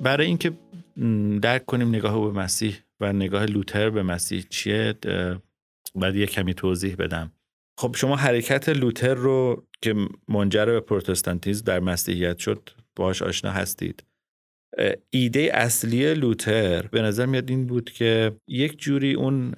برای 0.00 0.26
اینکه 0.26 0.52
درک 1.42 1.66
کنیم 1.66 1.88
نگاه 1.88 2.32
به 2.32 2.40
مسیح 2.40 2.76
و 3.00 3.12
نگاه 3.12 3.46
لوتر 3.46 3.90
به 3.90 4.02
مسیح 4.02 4.44
چیه. 4.50 4.94
باید 5.94 6.16
یه 6.16 6.26
کمی 6.26 6.54
توضیح 6.54 6.96
بدم. 6.96 7.32
خب 7.78 7.96
شما 7.96 8.16
حرکت 8.16 8.68
لوتر 8.68 9.14
رو 9.14 9.66
که 9.82 9.94
منجر 10.28 10.64
به 10.64 10.80
پروتستانتیزم 10.80 11.64
در 11.64 11.80
مسیحیت 11.80 12.38
شد 12.38 12.70
باهاش 12.96 13.22
آشنا 13.22 13.50
هستید. 13.50 14.04
ایده 15.10 15.50
اصلی 15.52 16.14
لوتر 16.14 16.82
به 16.82 17.02
نظر 17.02 17.26
میاد 17.26 17.50
این 17.50 17.66
بود 17.66 17.90
که 17.90 18.32
یک 18.48 18.78
جوری 18.78 19.14
اون 19.14 19.54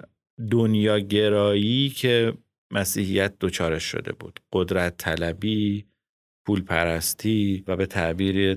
دنیاگرایی 0.50 1.88
که 1.88 2.32
مسیحیت 2.70 3.34
دچارش 3.40 3.84
شده 3.84 4.12
بود. 4.12 4.40
قدرت 4.52 4.96
طلبی 4.96 5.86
پول 6.46 6.60
پرستی 6.60 7.64
و 7.66 7.76
به 7.76 7.86
تعبیر 7.86 8.54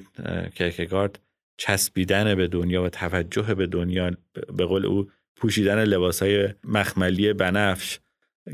کرکگارد 0.55 1.19
چسبیدن 1.57 2.35
به 2.35 2.47
دنیا 2.47 2.83
و 2.83 2.89
توجه 2.89 3.53
به 3.53 3.67
دنیا 3.67 4.11
به 4.57 4.65
قول 4.65 4.85
او 4.85 5.09
پوشیدن 5.35 5.83
لباس 5.83 6.23
های 6.23 6.49
مخملی 6.63 7.33
بنفش 7.33 7.99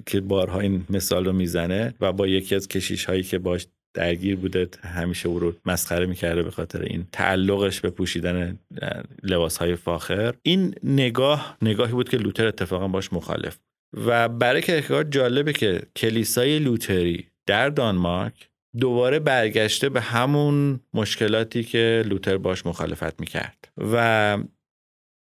که 0.06 0.22
بارها 0.22 0.60
این 0.60 0.86
مثال 0.90 1.26
رو 1.26 1.34
می‌زنه 1.34 1.94
و 2.00 2.14
با 2.14 2.28
یکی 2.28 2.56
از 2.56 2.68
کشیش 2.68 3.06
هایی 3.06 3.24
که 3.24 3.38
باش 3.38 3.68
درگیر 3.94 4.36
بوده 4.36 4.68
همیشه 4.84 5.30
او 5.30 5.40
رو 5.40 5.54
مسخره 5.66 6.06
می‌کرده 6.06 6.44
به 6.44 6.52
خاطر 6.52 6.82
این 6.82 7.08
تعلقش 7.12 7.82
به 7.82 7.90
پوشیدن 7.90 8.60
لباس 9.24 9.58
های 9.58 9.76
فاخر. 9.76 10.34
این 10.42 10.76
نگاه 10.84 11.58
نگاهی 11.62 11.92
بود 11.92 12.10
که 12.10 12.18
لوتر 12.18 12.48
اتفاقا 12.48 12.88
باش 12.88 13.14
مخالف 13.14 13.58
و 14.06 14.30
برای 14.30 14.62
کرکگارد 14.62 15.12
جالبه 15.12 15.54
که 15.54 15.82
کلیسای 15.96 16.60
لوتری 16.60 17.28
در 17.46 17.70
دانمارک 17.70 18.51
دوباره 18.80 19.20
برگشته 19.20 19.90
به 19.90 20.02
همون 20.02 20.80
مشکلاتی 20.94 21.64
که 21.64 22.04
لوتر 22.06 22.38
باش 22.38 22.66
مخالفت 22.66 23.20
می‌کرد. 23.20 23.72
و 23.78 24.38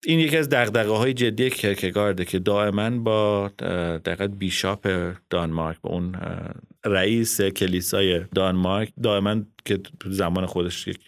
این 0.05 0.19
یکی 0.19 0.37
از 0.37 0.49
دقدقه 0.49 0.91
های 0.91 1.13
جدی 1.13 1.49
کرکگارده 1.49 2.25
که 2.25 2.39
دائما 2.39 2.89
با 2.89 3.51
دقیقت 4.05 4.29
بیشاپ 4.29 5.13
دانمارک 5.29 5.77
با 5.81 5.89
اون 5.89 6.15
رئیس 6.85 7.41
کلیسای 7.41 8.21
دانمارک 8.35 8.93
دائما 9.03 9.41
که 9.65 9.79
زمان 10.05 10.45
خودش 10.45 10.87
یک 10.87 10.99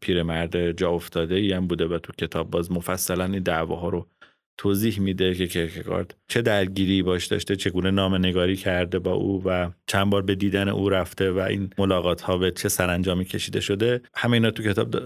پیرمرد 0.00 0.70
جا 0.72 0.90
افتاده 0.90 1.34
ای 1.34 1.52
هم 1.52 1.66
بوده 1.66 1.86
و 1.86 1.98
تو 1.98 2.12
کتاب 2.18 2.50
باز 2.50 2.72
مفصلا 2.72 3.24
این 3.24 3.42
دعواها 3.42 3.88
رو 3.88 4.06
توضیح 4.58 5.00
میده 5.00 5.34
که 5.34 5.46
کرکگارد 5.46 6.14
چه 6.28 6.42
درگیری 6.42 7.02
باش 7.02 7.26
داشته 7.26 7.56
چگونه 7.56 7.90
نام 7.90 8.14
نگاری 8.14 8.56
کرده 8.56 8.98
با 8.98 9.12
او 9.12 9.42
و 9.44 9.70
چند 9.86 10.10
بار 10.10 10.22
به 10.22 10.34
دیدن 10.34 10.68
او 10.68 10.88
رفته 10.88 11.30
و 11.30 11.38
این 11.38 11.70
ملاقات 11.78 12.20
ها 12.20 12.38
به 12.38 12.50
چه 12.50 12.68
سرانجامی 12.68 13.24
کشیده 13.24 13.60
شده. 13.60 14.00
همه 14.14 14.32
اینا 14.32 14.50
تو 14.50 14.62
کتاب 14.62 14.96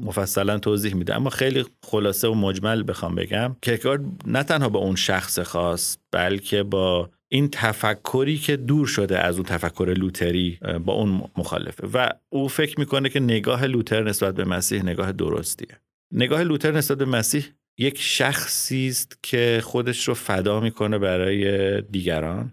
مفصلا 0.00 0.58
توضیح 0.58 0.94
میده. 0.94 1.16
اما 1.16 1.30
خیلی 1.30 1.64
خلاصه 1.82 2.28
و 2.28 2.34
مجمل 2.34 2.84
بخوام 2.88 3.14
بگم 3.14 3.56
کرکگارد 3.62 4.04
نه 4.26 4.42
تنها 4.42 4.68
با 4.68 4.78
اون 4.78 4.96
شخص 4.96 5.38
خاص 5.38 5.96
بلکه 6.12 6.62
با 6.62 7.10
این 7.32 7.48
تفکری 7.52 8.38
که 8.38 8.56
دور 8.56 8.86
شده 8.86 9.18
از 9.18 9.36
اون 9.36 9.44
تفکر 9.44 9.94
لوتری 9.98 10.58
با 10.84 10.92
اون 10.92 11.22
مخالفه. 11.36 11.88
و 11.94 12.08
او 12.28 12.48
فکر 12.48 12.80
می‌کنه 12.80 13.08
که 13.08 13.20
نگاه 13.20 13.66
لوتر 13.66 14.02
نسبت 14.02 14.34
به 14.34 14.44
مسیح 14.44 14.82
نگاه 14.82 15.12
درستیه. 15.12 15.80
نگاه 16.12 16.42
لوتر 16.42 16.72
نسبت 16.72 16.98
به 16.98 17.04
مسیح 17.04 17.44
یک 17.80 17.98
شخصی 17.98 18.88
است 18.88 19.18
که 19.22 19.60
خودش 19.64 20.08
رو 20.08 20.14
فدا 20.14 20.60
می‌کنه 20.60 20.98
برای 20.98 21.82
دیگران. 21.82 22.52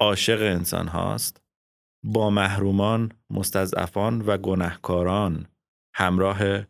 عاشق 0.00 0.42
انسان 0.42 0.88
هاست. 0.88 1.42
با 2.04 2.30
محرومان 2.30 3.12
مستضعفان 3.30 4.20
و 4.20 4.36
گناهکاران 4.36 5.46
همراه 5.94 6.66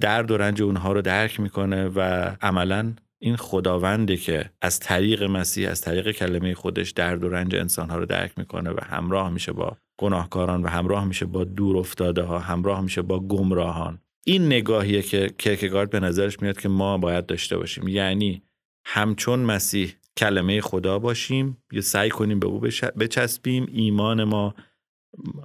درد 0.00 0.30
و 0.30 0.36
رنج 0.36 0.62
اونها 0.62 0.92
رو 0.92 1.02
درک 1.02 1.40
می‌کنه 1.40 1.88
و 1.88 2.00
عملا 2.40 2.94
این 3.22 3.36
خداونده 3.36 4.16
که 4.16 4.50
از 4.62 4.80
طریق 4.80 5.22
مسیح 5.22 5.70
از 5.70 5.80
طریق 5.80 6.10
کلمه 6.10 6.54
خودش 6.54 6.90
درد 6.90 7.24
و 7.24 7.28
رنج 7.28 7.54
انسانها 7.54 7.98
رو 7.98 8.06
درک 8.06 8.38
می‌کنه 8.38 8.70
و 8.70 8.78
همراه 8.82 9.30
میشه 9.30 9.52
با 9.52 9.76
گناهکاران 10.00 10.62
و 10.62 10.68
همراه 10.68 11.04
میشه 11.04 11.26
با 11.26 11.44
دور 11.44 11.76
افتاده 11.76 12.22
ها 12.22 12.38
همراه 12.38 12.80
میشه 12.80 13.02
با 13.02 13.20
گمراهان. 13.20 13.98
این 14.28 14.46
نگاهیه 14.46 15.02
که 15.02 15.34
کرکگارد 15.38 15.90
به 15.90 16.00
نظرش 16.00 16.42
میاد 16.42 16.60
که 16.60 16.68
ما 16.68 16.98
باید 16.98 17.26
داشته 17.26 17.56
باشیم. 17.56 17.88
یعنی 17.88 18.42
همچون 18.86 19.38
مسیح 19.38 19.94
کلمه 20.16 20.60
خدا 20.60 20.98
باشیم 20.98 21.62
یا 21.72 21.80
سعی 21.80 22.10
کنیم 22.10 22.40
به 22.40 22.46
او 22.46 22.60
بچسبیم 23.00 23.66
ایمان 23.72 24.24
ما 24.24 24.54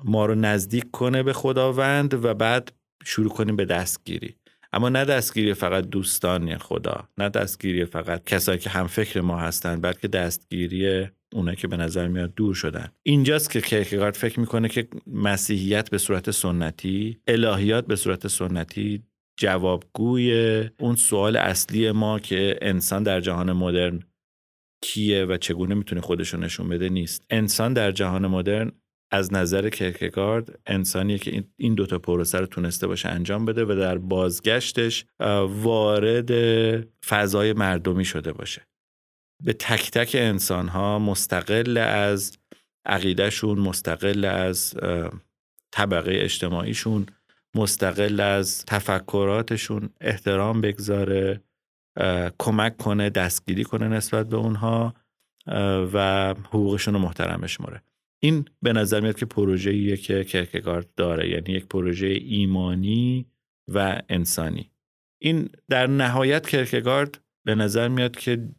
ما 0.04 0.26
رو 0.26 0.36
نزدیک 0.36 0.92
کنه 0.92 1.24
به 1.24 1.34
خداوند 1.34 2.26
و 2.26 2.34
بعد 2.34 2.72
شروع 3.06 3.30
کنیم 3.30 3.56
به 3.56 3.66
دستگیری. 3.66 4.36
اما 4.74 4.90
نه 4.90 5.06
دستگیری 5.06 5.54
فقط 5.54 5.84
دوستان 5.84 6.58
خدا 6.58 7.08
نه 7.18 7.30
دستگیری 7.30 7.86
فقط 7.86 8.24
کسایی 8.24 8.60
که 8.60 8.70
هم 8.70 8.88
فکر 8.88 9.22
ما 9.22 9.38
هستند 9.38 9.82
بلکه 9.82 10.08
دستگیری 10.08 11.10
اونایی 11.34 11.58
که 11.58 11.68
به 11.68 11.78
نظر 11.78 12.08
میاد 12.08 12.34
دور 12.36 12.56
شدن. 12.56 12.90
اینجاست 13.04 13.50
که 13.50 13.62
کرکگارد 13.62 14.14
فکر 14.14 14.40
می‌کنه 14.40 14.70
که 14.70 14.88
مسیحیت 15.08 15.90
به 15.90 15.98
صورت 15.98 16.32
سنتی 16.32 17.18
الهیات 17.28 17.88
به 17.88 17.96
صورت 17.96 18.28
سنتی 18.28 19.04
جوابگوی 19.40 20.60
اون 20.80 20.96
سوال 20.96 21.38
اصلی 21.38 21.92
ما 21.92 22.20
که 22.20 22.58
انسان 22.62 23.04
در 23.04 23.22
جهان 23.22 23.52
مدرن 23.52 24.00
کیه 24.84 25.26
و 25.26 25.38
چگونه 25.38 25.76
می‌تونه 25.76 26.02
خودشو 26.02 26.38
نشون 26.38 26.70
بده 26.70 26.90
نیست. 26.90 27.26
انسان 27.30 27.74
در 27.74 27.92
جهان 27.92 28.28
مدرن 28.28 28.72
از 29.12 29.34
نظر 29.34 29.70
کرکگارد 29.70 30.60
انسانیه 30.66 31.18
که 31.18 31.44
این 31.58 31.76
دوتا 31.76 32.00
پروسه 32.00 32.38
رو 32.38 32.46
تونسته 32.46 32.88
باشه 32.88 33.10
انجام 33.10 33.46
بده 33.46 33.66
و 33.66 33.76
در 33.80 33.98
بازگشتش 33.98 35.06
وارد 35.48 36.32
فضای 37.06 37.54
مردمی 37.54 38.06
شده 38.06 38.34
باشه. 38.34 38.62
به 39.44 39.54
تک 39.54 39.92
تک 39.92 40.16
انسان 40.20 40.68
ها 40.68 41.00
مستقل 41.00 41.78
از 41.78 42.38
عقیدهشون 42.86 43.60
مستقل 43.60 44.26
از 44.26 44.76
طبقه 45.72 46.12
اجتماعیشون 46.16 47.06
مستقل 47.56 48.20
از 48.20 48.66
تفکراتشون 48.66 49.90
احترام 50.02 50.62
بگذاره 50.62 51.42
کمک 52.40 52.78
کنه 52.78 53.10
دستگیری 53.10 53.64
کنه 53.64 53.88
نسبت 53.88 54.30
به 54.30 54.38
اونها 54.38 54.94
و 55.94 56.30
حقوقشون 56.48 56.94
رو 56.94 57.00
محترم 57.00 57.42
بشماره 57.42 57.82
این 58.22 58.46
به 58.62 58.74
نظر 58.74 59.00
میاد 59.00 59.18
که 59.18 59.26
پروژه‌ایه 59.26 59.98
که 59.98 60.24
کرکگارد 60.24 60.94
داره 60.96 61.30
یعنی 61.30 61.54
یک 61.54 61.66
پروژه 61.66 62.08
ایمانی 62.08 63.26
و 63.68 64.02
انسانی. 64.10 64.72
این 65.22 65.50
در 65.70 65.88
نهایت 65.88 66.48
کرکگارد 66.48 67.22
به 67.46 67.56
نظر 67.56 67.88
میاد 67.88 68.16
که 68.16 68.50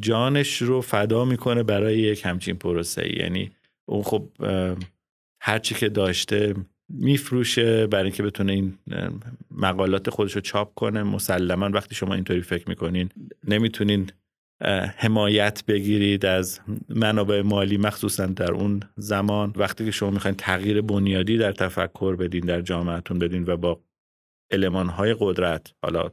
جانش 0.00 0.62
رو 0.62 0.80
فدا 0.80 1.24
می‌کنه 1.24 1.62
برای 1.62 1.98
یک 1.98 2.26
همچین 2.26 2.56
پروسه 2.56 3.16
یعنی 3.18 3.50
اون 3.88 4.02
خب 4.02 4.28
هرچی 5.40 5.74
که 5.74 5.88
داشته 5.88 6.54
میفروشه 6.88 7.86
برای 7.86 8.04
اینکه 8.04 8.22
بتونه 8.22 8.52
این 8.52 8.78
مقالات 9.50 10.10
خودش 10.10 10.32
رو 10.32 10.40
چاپ 10.40 10.74
کنه. 10.74 11.02
مسلما 11.02 11.70
وقتی 11.72 11.94
شما 11.94 12.14
اینطوری 12.14 12.42
فکر 12.42 12.68
می‌کنین 12.68 13.08
نمی‌تونین 13.48 14.10
حمایت 14.96 15.64
بگیرید 15.68 16.26
از 16.26 16.60
منابع 16.88 17.42
مالی 17.42 17.76
مخصوصا 17.76 18.26
در 18.26 18.52
اون 18.52 18.80
زمان. 18.96 19.52
وقتی 19.56 19.84
که 19.84 19.90
شما 19.90 20.10
می‌خواین 20.10 20.36
تغییر 20.36 20.80
بنیادی 20.80 21.38
در 21.38 21.52
تفکر 21.52 22.16
بدین 22.16 22.44
در 22.44 22.60
جامعتون 22.60 23.18
بدین 23.18 23.44
و 23.46 23.56
با 23.56 23.80
های 24.74 25.16
قدرت 25.18 25.74
حالا 25.82 26.10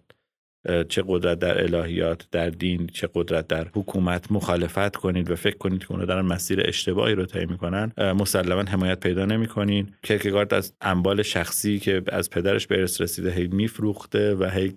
چه 0.90 1.04
قدرت 1.08 1.40
در 1.40 1.64
الهیات 1.64 2.28
در 2.32 2.50
دین 2.50 2.88
چه 2.88 3.10
قدرت 3.14 3.48
در 3.48 3.68
حکومت 3.74 4.32
مخالفت 4.32 4.96
کنید 4.96 5.32
و 5.32 5.36
فکر 5.36 5.58
کنید 5.58 5.82
که 5.82 5.92
اونا 5.92 6.06
دارن 6.06 6.26
مسیر 6.26 6.62
اشتباهی 6.66 7.16
رو 7.16 7.26
طی 7.26 7.46
می‌کنن. 7.46 7.92
مسلما 7.98 8.62
حمایت 8.62 9.00
پیدا 9.00 9.26
نمی‌کنین. 9.26 9.94
کرکگارد 10.04 10.54
از 10.54 10.74
انبال 10.82 11.22
شخصی 11.22 11.80
که 11.80 12.02
از 12.08 12.30
پدرش 12.30 12.68
به 12.68 12.80
ارث 12.80 13.02
رسیده 13.02 13.32
هی 13.32 13.48
میفروخته 13.48 14.36
و 14.36 14.46
هی 14.46 14.74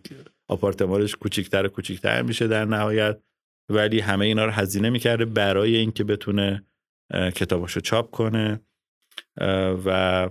آپارتمانش 0.49 1.17
کوچیکتر 1.17 1.67
و 1.67 1.69
کوچیکتر 1.69 2.23
میشه 2.23 2.47
در 2.47 2.65
نهایت. 2.65 3.19
ولی 3.69 4.01
همه 4.01 4.25
اینا 4.25 4.45
رو 4.45 4.51
هزینه 4.51 4.91
می‌کرده 4.91 5.25
برای 5.25 5.77
اینکه 5.77 6.05
بتونه 6.05 6.65
کتاباشو 7.13 7.81
چاپ 7.81 8.11
کنه. 8.11 8.61
و 9.85 10.29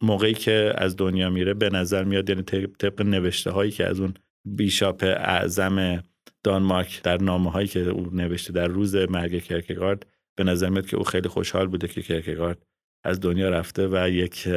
موقعی 0.00 0.34
که 0.34 0.72
از 0.76 0.96
دنیا 0.96 1.30
میره 1.30 1.54
به 1.54 1.70
نظر 1.70 2.04
میاد 2.04 2.28
یعنی 2.30 2.42
طبق 2.78 3.02
نوشته 3.02 3.50
هایی 3.50 3.70
که 3.70 3.86
از 3.86 4.00
اون 4.00 4.14
بیشاپ 4.46 5.02
اعظم 5.02 6.04
دانمارک 6.42 7.02
در 7.02 7.22
نامه 7.22 7.50
هایی 7.50 7.68
که 7.68 7.80
او 7.80 8.10
نوشته 8.12 8.52
در 8.52 8.66
روز 8.66 8.94
مرگ 8.94 9.42
کرکگارد 9.42 10.06
به 10.36 10.44
نظر 10.44 10.68
میاد 10.68 10.86
که 10.86 10.96
او 10.96 11.04
خیلی 11.04 11.28
خوشحال 11.28 11.66
بوده 11.66 11.88
که 11.88 12.02
کرکگارد 12.02 12.66
از 13.04 13.20
دنیا 13.20 13.50
رفته 13.50 13.88
و 13.88 14.08
یک 14.08 14.48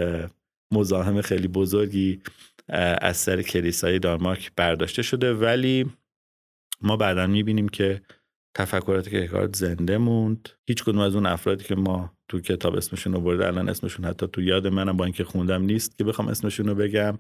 مزاحم 0.74 1.22
خیلی 1.22 1.48
بزرگی 1.48 2.22
از 3.02 3.18
سر 3.18 3.42
کلیسای 3.42 4.00
دانمارک 4.00 4.52
برداشته 4.56 5.02
شده. 5.02 5.34
ولی 5.34 5.86
ما 6.82 6.98
بعدا 6.98 7.28
می‌بینیم 7.28 7.70
که 7.70 8.02
تفکرات 8.56 9.10
کرکگارد 9.10 9.56
زنده 9.56 9.98
موند. 9.98 10.50
هیچ 10.66 10.84
کدوم 10.84 11.00
از 11.00 11.16
اون 11.16 11.26
افرادی 11.26 11.64
که 11.64 11.76
ما 11.76 12.14
تو 12.28 12.40
کتاب 12.40 12.76
اسمشون 12.76 13.14
رو 13.14 13.22
برده 13.22 13.48
الان 13.48 13.70
اسمشون 13.70 14.06
حتی 14.06 14.28
تو 14.28 14.42
یاد 14.42 14.68
منم 14.68 14.98
با 14.98 15.06
اینکه 15.06 15.24
خوندم 15.24 15.62
نیست 15.62 15.98
که 15.98 16.04
بخوام 16.04 16.28
اسمشون 16.28 16.68
رو 16.68 16.76
بگم. 16.76 17.20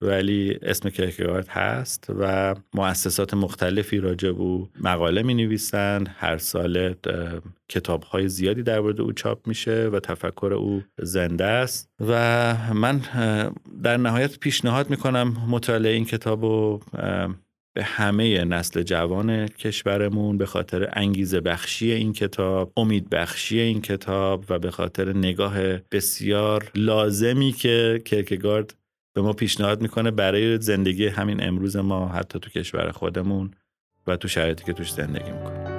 ولی 0.00 0.58
اسم 0.62 0.88
کرکگارد 0.90 1.48
هست 1.48 2.06
و 2.18 2.54
مؤسسات 2.74 3.34
مختلفی 3.34 3.98
راجع 3.98 4.28
او 4.28 4.68
مقاله 4.80 5.22
می 5.22 5.34
نویسن 5.34 6.06
هر 6.16 6.38
سال 6.38 6.94
کتاب 7.68 8.02
های 8.02 8.28
زیادی 8.28 8.62
در 8.62 8.80
مورد 8.80 9.00
او 9.00 9.12
چاپ 9.12 9.46
میشه 9.48 9.88
و 9.92 10.00
تفکر 10.00 10.54
او 10.54 10.82
زنده 11.02 11.44
است. 11.44 11.90
و 12.00 12.12
من 12.74 13.00
در 13.82 13.96
نهایت 13.96 14.38
پیشنهاد 14.38 14.90
می‌کنم 14.90 15.36
مطالعه 15.48 15.92
این 15.92 16.04
کتاب 16.04 16.44
رو 16.44 16.80
به 17.74 17.84
همه 17.84 18.44
نسل 18.44 18.82
جوان 18.82 19.48
کشورمون 19.48 20.38
به 20.38 20.46
خاطر 20.46 20.88
انگیزه 20.92 21.40
بخشی 21.40 21.92
این 21.92 22.12
کتاب 22.12 22.72
امید 22.76 23.10
بخشی 23.10 23.60
این 23.60 23.80
کتاب 23.82 24.44
و 24.48 24.58
به 24.58 24.70
خاطر 24.70 25.12
نگاه 25.12 25.78
بسیار 25.78 26.70
لازمی 26.74 27.52
که 27.52 28.02
کرکگارد 28.04 28.74
به 29.14 29.22
ما 29.22 29.32
پیشنهاد 29.32 29.82
می‌کنه 29.82 30.10
برای 30.10 30.58
زندگی 30.60 31.06
همین 31.06 31.42
امروز 31.42 31.76
ما 31.76 32.08
حتی 32.08 32.38
تو 32.38 32.50
کشور 32.50 32.90
خودمون 32.90 33.50
و 34.06 34.16
تو 34.16 34.28
شرایطی 34.28 34.64
که 34.64 34.72
توش 34.72 34.92
زندگی 34.92 35.30
می‌کنیم. 35.30 35.74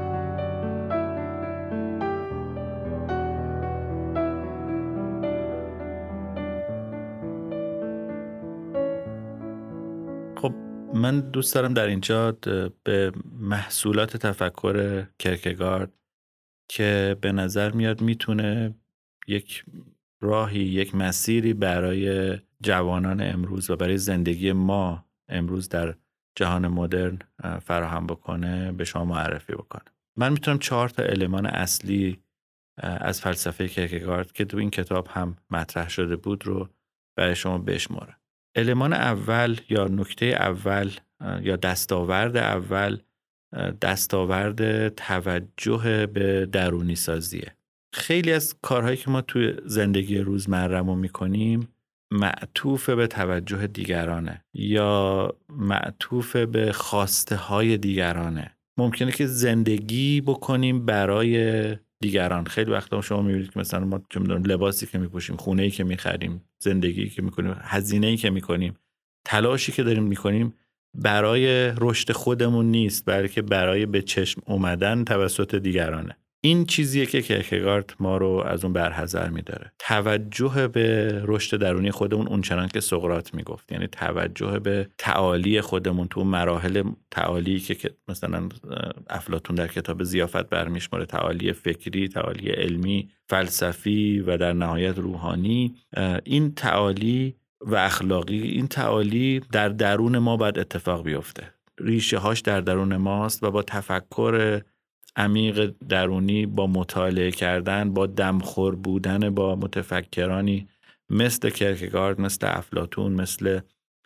خب 10.36 10.54
من 10.94 11.20
دوست 11.20 11.56
دارم 11.56 11.74
در 11.74 11.88
اینجا 11.88 12.32
به 12.84 13.12
محصولات 13.40 14.18
تفکر 14.18 15.06
کرکگارد 15.20 15.92
که 16.70 17.18
به 17.22 17.32
نظر 17.32 17.72
میاد 17.72 18.02
می‌تونه 18.02 18.76
یک 19.28 19.64
راهی 20.22 20.59
یک 20.59 20.95
مسیری 20.95 21.53
برای 21.53 22.38
جوانان 22.61 23.22
امروز 23.22 23.70
و 23.70 23.76
برای 23.76 23.97
زندگی 23.97 24.51
ما 24.51 25.05
امروز 25.30 25.70
در 25.70 25.95
جهان 26.36 26.68
مدرن 26.68 27.20
فراهم 27.61 28.07
بکنه 28.07 28.72
به 28.72 28.84
شما 28.84 29.05
معرفی 29.05 29.53
بکنه. 29.53 29.84
من 30.18 30.32
می‌تونم 30.32 30.59
چهار 30.59 30.89
تا 30.89 31.03
المان 31.03 31.45
اصلی 31.45 32.20
از 32.78 33.22
فلسفه 33.22 33.68
کرکگارد 33.68 34.32
که 34.32 34.45
تو 34.45 34.57
این 34.57 34.70
کتاب 34.70 35.07
هم 35.07 35.36
مطرح 35.51 35.89
شده 35.89 36.16
بود 36.16 36.45
رو 36.45 36.70
برای 37.18 37.36
شما 37.36 37.57
بشمارم. 37.57 38.18
المان 38.55 38.93
اول 38.93 39.57
یا 39.70 39.88
نکته 39.88 40.26
اول 40.26 40.91
یا 41.41 41.55
دستاورد 41.55 42.38
اول 42.38 42.97
دستاورد 43.82 44.89
توجه 44.89 46.05
به 46.05 46.45
درونی 46.45 46.95
سازیه. 46.95 47.55
خیلی 47.96 48.32
از 48.32 48.56
کارهایی 48.62 48.98
که 48.98 49.10
ما 49.10 49.22
توی 49.22 49.54
زندگی 49.66 50.18
روزمرهمون 50.18 50.98
می‌کنیم 50.98 51.68
معطوف 52.12 52.89
به 52.89 53.08
توجه 53.08 53.68
دیگرانه 53.68 54.46
یا 54.54 55.34
معطوف 55.50 56.36
به 56.36 56.72
خواسته 56.72 57.36
های 57.36 57.78
دیگرانه. 57.78 58.58
ممکنه 58.78 59.12
که 59.12 59.26
زندگی 59.28 60.22
بکنیم 60.22 60.86
برای 60.86 61.78
دیگران. 62.02 62.46
خیلی 62.46 62.72
وقتا 62.72 63.02
شما 63.02 63.22
می‌بینید 63.22 63.52
که 63.52 63.60
مثلا 63.60 63.86
ما 63.86 64.02
چه 64.10 64.20
لباسی 64.20 64.86
که 64.88 64.98
میپوشیم 64.98 65.36
خونه 65.36 65.64
ای 65.64 65.72
که 65.72 65.84
می‌خریم 65.84 66.41
زندگی 66.60 67.10
که 67.10 67.22
می‌کنیم 67.22 67.56
هزینه 67.62 68.08
ای 68.08 68.18
که 68.18 68.30
می‌کنیم 68.30 68.78
تلاشی 69.26 69.72
که 69.72 69.84
داریم 69.84 70.04
می‌کنیم 70.04 70.54
برای 70.98 71.74
رشد 71.78 72.12
خودمون 72.12 72.66
نیست 72.66 73.04
بلکه 73.06 73.41
برای 73.41 73.86
به 73.86 74.02
چشم 74.02 74.41
اومدن 74.46 75.04
توسط 75.04 75.56
دیگرانه. 75.56 76.18
این 76.46 76.66
چیزیه 76.66 77.06
که 77.06 77.22
کرکگارد 77.22 77.93
ما 78.00 78.18
رو 78.18 78.43
از 78.46 78.64
اون 78.64 78.74
برحضر 78.74 79.30
میداره. 79.30 79.72
توجه 79.80 80.68
به 80.68 81.22
رشد 81.26 81.58
درونی 81.58 81.91
خودمون 81.91 82.28
اونچنان 82.28 82.68
که 82.68 82.80
سقرات 82.80 83.34
می‌گفت. 83.34 83.72
یعنی 83.72 83.88
توجه 83.88 84.60
به 84.60 84.89
تعالی 84.98 85.62
خودمون 85.62 86.08
تو 86.08 86.24
مراحل 86.24 86.84
تعالی 87.12 87.60
که 87.60 87.89
مثلا 88.08 88.50
افلاتون 89.10 89.56
در 89.56 89.68
کتاب 89.68 90.04
زیافت 90.04 90.50
برمیشماره 90.50 91.06
تعالی 91.06 91.54
فکری 91.54 92.08
تعالی 92.08 92.50
علمی 92.50 93.10
فلسفی 93.30 94.20
و 94.20 94.38
در 94.38 94.54
نهایت 94.54 94.98
روحانی. 94.98 95.76
این 96.24 96.56
تعالی 96.56 97.36
و 97.62 97.76
اخلاقی 97.76 98.41
این 98.41 98.68
تعالی 98.68 99.41
در 99.52 99.70
درون 99.70 100.18
ما 100.18 100.38
باید 100.38 100.60
اتفاق 100.60 101.04
بیفته. 101.04 101.43
ریشه 101.80 102.18
هاش 102.18 102.39
در 102.39 102.62
درون 102.62 102.96
ماست 102.96 103.43
و 103.43 103.52
با 103.52 103.62
تفکر 103.62 104.62
عمیق 105.16 105.74
درونی 105.89 106.45
با 106.45 106.68
مطالعه 106.68 107.32
کردن 107.32 107.93
با 107.93 108.07
دمخور 108.07 108.76
بودن 108.76 109.30
با 109.30 109.55
متفکرانی 109.55 110.68
مثل 111.09 111.49
کرکگارد 111.49 112.22
مثل 112.22 112.47
افلاتون 112.57 113.13
مثل 113.13 113.59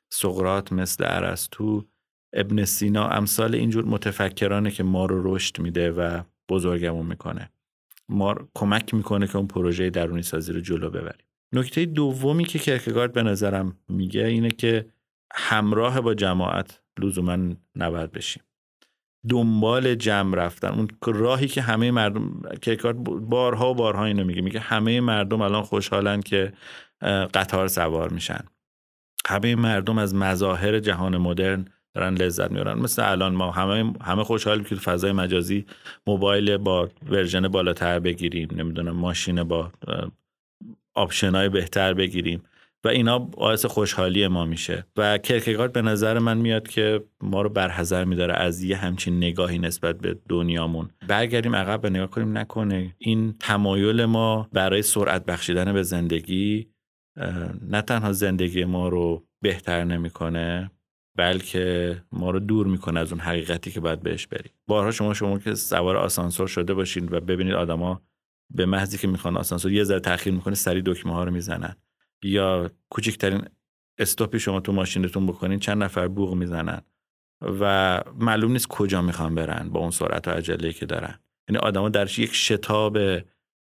سقرات 0.10 0.74
مثل 0.74 1.03
ارسطو. 1.07 1.86
ابن 2.34 2.66
سینا 2.66 3.07
امثال 3.07 3.55
اینجور 3.55 3.86
متفکرانه 3.86 4.72
که 4.72 4.84
ما 4.84 5.05
رو 5.05 5.36
رشد 5.36 5.60
میده 5.60 5.91
و 5.91 6.22
بزرگمون 6.49 7.05
می‌کنه. 7.05 7.49
ما 8.10 8.36
کمک 8.55 8.93
می‌کنه 8.93 9.28
که 9.28 9.38
اون 9.38 9.47
پروژه 9.47 9.89
درونی 9.89 10.24
سازی 10.24 10.53
رو 10.53 10.60
جلو 10.60 10.89
ببریم. 10.89 11.26
نکته 11.53 11.86
دومی 11.86 12.43
که 12.43 12.60
کرکگارد 12.60 13.14
به 13.14 13.24
نظرم 13.24 13.78
میگه 13.88 14.26
اینه 14.26 14.49
که 14.49 14.86
همراه 15.34 16.01
با 16.01 16.14
جماعت 16.14 16.82
لزوما 16.99 17.38
نباید 17.76 18.12
بشیم. 18.12 18.43
دنبال 19.30 19.95
جمع 19.95 20.36
رفتن. 20.38 20.67
اون 20.67 20.88
راهی 21.05 21.47
که 21.47 21.61
همه 21.61 21.91
مردم 21.91 22.41
کرکارد 22.61 23.03
بارها 23.03 23.72
و 23.72 23.76
بارها 23.76 24.05
اینو 24.05 24.24
میگه. 24.24 24.41
میگه 24.41 24.59
همه 24.59 25.01
مردم 25.01 25.41
الان 25.41 25.63
خوشحالن 25.63 26.22
که 26.22 26.53
قطار 27.34 27.67
سوار 27.67 28.09
میشن. 28.09 28.43
همه 29.28 29.55
مردم 29.55 29.97
از 29.97 30.15
مظاهر 30.15 30.80
جهان 30.80 31.17
مدرن 31.17 31.65
دارن 31.93 32.13
لذت 32.13 32.51
می‌برن. 32.51 32.80
مثل 32.80 33.11
الان 33.11 33.34
ما 33.36 33.51
همه 33.51 33.93
همه 34.01 34.24
خوشحالیم 34.24 34.63
که 34.63 34.76
فضای 34.76 35.11
مجازی 35.11 35.65
موبایل 36.07 36.57
با 36.57 36.89
ورژن 37.09 37.47
بالاتر 37.47 37.99
بگیریم. 37.99 38.49
نمی‌دونم 38.55 38.95
ماشین 38.95 39.43
با 39.43 39.72
آپشنای 40.93 41.49
بهتر 41.49 41.93
بگیریم. 41.93 42.43
و 42.84 42.88
اینا 42.88 43.20
باعث 43.20 43.66
خوشحالی 43.66 44.28
ما 44.28 44.46
میشه. 44.46 44.86
و 44.98 45.18
کرکگارد 45.18 45.74
به 45.74 45.82
نظر 45.82 46.20
من 46.20 46.38
میاد 46.38 46.68
که 46.68 47.04
ما 47.22 47.42
رو 47.42 47.50
برحضر 47.50 48.04
میداره 48.04 48.34
از 48.34 48.64
یه 48.64 48.78
همچین 48.78 49.18
نگاهی 49.18 49.60
نسبت 49.60 49.98
به 49.98 50.20
دنیامون. 50.30 50.90
برگردیم 51.08 51.56
عقب 51.56 51.80
و 51.84 51.90
نگاه 51.90 52.10
کنیم 52.10 52.38
نکنه. 52.38 52.96
این 52.98 53.36
تمایل 53.40 54.06
ما 54.06 54.50
برای 54.54 54.82
سرعت 54.82 55.26
بخشیدن 55.26 55.74
به 55.74 55.84
زندگی 55.84 56.68
نه 57.70 57.82
تنها 57.82 58.12
زندگی 58.12 58.66
ما 58.66 58.90
رو 58.90 59.24
بهتر 59.44 59.84
نمی‌کنه 59.84 60.72
بلکه 61.18 61.98
ما 62.12 62.32
رو 62.32 62.40
دور 62.40 62.68
می‌کنه 62.68 63.00
از 63.00 63.12
اون 63.12 63.22
حقیقتی 63.22 63.72
که 63.72 63.80
باید 63.80 64.02
بهش 64.02 64.28
بریم. 64.28 64.52
بارها 64.68 64.92
شما 64.92 65.14
شما 65.14 65.40
که 65.40 65.56
سوار 65.56 65.98
آسانسور 65.98 66.48
شده 66.48 66.74
باشین 66.74 67.10
و 67.12 67.20
ببینید 67.20 67.54
آدما 67.54 68.02
به 68.56 68.66
محضی 68.66 68.98
که 68.98 69.08
می‌خوان 69.08 69.38
آسانسور 69.38 69.72
یه 69.72 69.84
ذره 69.84 70.00
تاخیر 70.00 70.34
می‌کنه 70.34 70.56
سری 70.56 70.82
دکمه 70.82 71.14
ها 71.14 71.24
رو 71.24 71.32
می‌زنن. 71.32 71.76
یا 72.24 72.72
کوچکترین 72.89 73.41
استاپی 73.97 74.39
شما 74.39 74.59
تو 74.59 74.72
ماشینتون 74.72 75.28
بکنین 75.28 75.59
چند 75.59 75.84
نفر 75.84 76.07
بوغ 76.07 76.34
می‌زنن 76.34 76.82
و 77.41 78.03
معلوم 78.15 78.51
نیست 78.51 78.67
کجا 78.67 79.01
می‌خوان 79.01 79.36
برن 79.36 79.70
با 79.70 79.80
اون 79.80 79.91
سرعت 79.91 80.28
و 80.28 80.32
عجله 80.32 80.74
که 80.74 80.86
دارن. 80.86 81.20
یعنی 81.49 81.59
آدما 81.59 81.89
در 81.89 82.20
یک 82.20 82.36
شتاب 82.36 82.97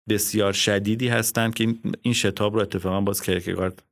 بسیار 0.08 0.52
شدیدی 0.52 1.08
هستن 1.08 1.50
که 1.50 1.74
این 2.02 2.14
شتاب 2.14 2.54
رو 2.54 2.60
اتفاقا 2.60 3.00
باز 3.00 3.22
کرکگارد 3.22 3.82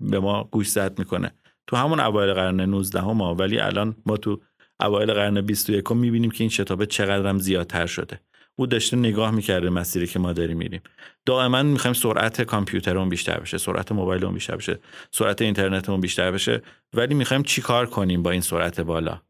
به 0.00 0.20
ما 0.20 0.44
گوش 0.44 0.68
زد 0.68 0.98
می‌کنه. 0.98 1.34
تو 1.66 1.76
همون 1.76 2.00
اوایل 2.00 2.32
قرن 2.32 2.60
19 2.60 3.04
ما 3.04 3.34
ولی 3.34 3.58
الان 3.58 3.96
ما 4.06 4.16
تو 4.16 4.40
اوایل 4.80 5.12
قرن 5.12 5.40
21 5.40 5.92
می‌بینیم 5.92 6.30
که 6.30 6.44
این 6.44 6.50
شتاب 6.50 6.84
چقدر 6.84 7.26
هم 7.26 7.38
زیادتر 7.38 7.86
شده. 7.86 8.20
او 8.58 8.66
داشته 8.66 8.96
نگاه 8.96 9.30
می‌کرده 9.30 9.70
مسیری 9.70 10.06
که 10.06 10.18
ما 10.18 10.32
داریم 10.32 10.56
میریم. 10.56 10.80
دائما 11.26 11.62
می‌خوایم 11.62 11.94
سرعت 11.94 12.42
کامپیوترمون 12.42 13.08
بیشتر 13.08 13.40
بشه 13.40 13.58
سرعت 13.58 13.92
موبایلمون 13.92 14.34
بیشتر 14.34 14.56
بشه 14.56 14.78
سرعت 15.12 15.42
اینترنتمون 15.42 16.00
بیشتر 16.00 16.30
بشه 16.30 16.62
ولی 16.94 17.14
می‌خوایم 17.14 17.42
چیکار 17.42 17.86
کنیم 17.86 18.22
با 18.22 18.30
این 18.30 18.40
سرعت 18.40 18.80
بالا؟ 18.80 19.20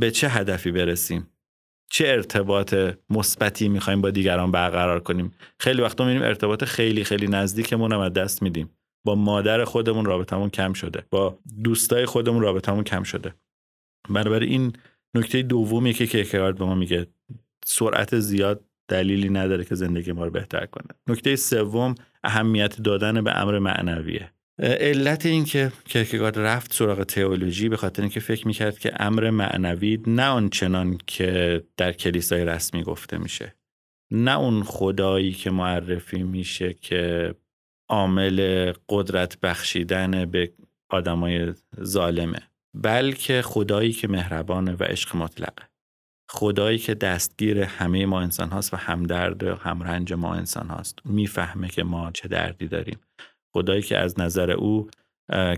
به 0.00 0.10
چه 0.10 0.28
هدفی 0.28 0.70
برسیم؟ 0.70 1.28
چه 1.90 2.08
ارتباط 2.08 2.74
مثبتی 3.10 3.68
می‌خوایم 3.68 4.00
با 4.00 4.10
دیگران 4.10 4.50
برقرار 4.50 5.00
کنیم؟ 5.00 5.34
خیلی 5.58 5.82
وقتا 5.82 6.04
می‌بینیم 6.04 6.28
ارتباط 6.28 6.64
خیلی 6.64 7.04
خیلی 7.04 7.26
نزدیکمون 7.26 7.92
هم 7.92 8.00
از 8.00 8.12
دست 8.12 8.42
میدیم. 8.42 8.70
با 9.06 9.14
مادر 9.14 9.64
خودمون 9.64 10.04
رابطمون 10.04 10.50
کم 10.50 10.72
شده. 10.72 11.04
با 11.10 11.38
دوستای 11.64 12.06
خودمون 12.06 12.42
رابطمون 12.42 12.84
کم 12.84 13.02
شده. 13.02 13.34
بنابراین 14.08 14.50
این 14.50 14.72
نکته 15.14 15.42
دومی 15.42 15.92
که 15.92 16.06
کرکگارد 16.06 16.58
به 16.58 16.64
ما 16.64 16.74
میگه. 16.74 17.06
سرعت 17.64 18.18
زیاد 18.18 18.64
دلیلی 18.88 19.28
نداره 19.28 19.64
که 19.64 19.74
زندگی 19.74 20.12
ما 20.12 20.24
رو 20.24 20.30
بهتر 20.30 20.66
کنه. 20.66 20.88
نکته 21.08 21.36
سوم 21.36 21.94
اهمیت 22.24 22.82
دادن 22.82 23.24
به 23.24 23.40
امر 23.40 23.58
معنویه. 23.58 24.32
علت 24.58 25.26
این 25.26 25.44
که 25.44 25.72
کرکگارد 25.88 26.38
رفت 26.38 26.74
سراغ 26.74 27.02
تئولوژی 27.02 27.68
به 27.68 27.76
خاطر 27.76 28.02
اینکه 28.02 28.20
فکر 28.20 28.46
می‌کرد 28.46 28.78
که 28.78 28.92
امر 29.00 29.30
معنوی 29.30 29.98
نه 30.06 30.26
آنچنان 30.26 30.98
که 31.06 31.62
در 31.76 31.92
کلیسای 31.92 32.44
رسمی 32.44 32.82
گفته 32.82 33.18
میشه. 33.18 33.54
نه 34.10 34.38
اون 34.38 34.62
خدایی 34.62 35.32
که 35.32 35.50
معرفی 35.50 36.22
میشه 36.22 36.74
که 36.74 37.34
عامل 37.88 38.72
قدرت 38.88 39.40
بخشیدن 39.40 40.24
به 40.24 40.52
آدمای 40.88 41.52
ظالمه 41.82 42.38
بلکه 42.74 43.42
خدایی 43.42 43.92
که 43.92 44.08
مهربانه 44.08 44.72
و 44.72 44.84
عشق 44.84 45.16
مطلقه. 45.16 45.71
خدایی 46.34 46.78
که 46.78 46.94
دستگیر 46.94 47.60
همه 47.60 48.06
ما 48.06 48.20
انسان 48.20 48.50
هاست 48.50 48.74
و 48.74 48.76
همدرد 48.76 49.42
و 49.42 49.54
همرنج 49.54 50.12
ما 50.12 50.34
انسان 50.34 50.68
هاست. 50.68 50.98
می‌فهمه 51.04 51.68
که 51.68 51.82
ما 51.82 52.10
چه 52.10 52.28
دردی 52.28 52.68
داریم. 52.68 52.98
خدایی 53.54 53.82
که 53.82 53.98
از 53.98 54.20
نظر 54.20 54.50
او 54.50 54.90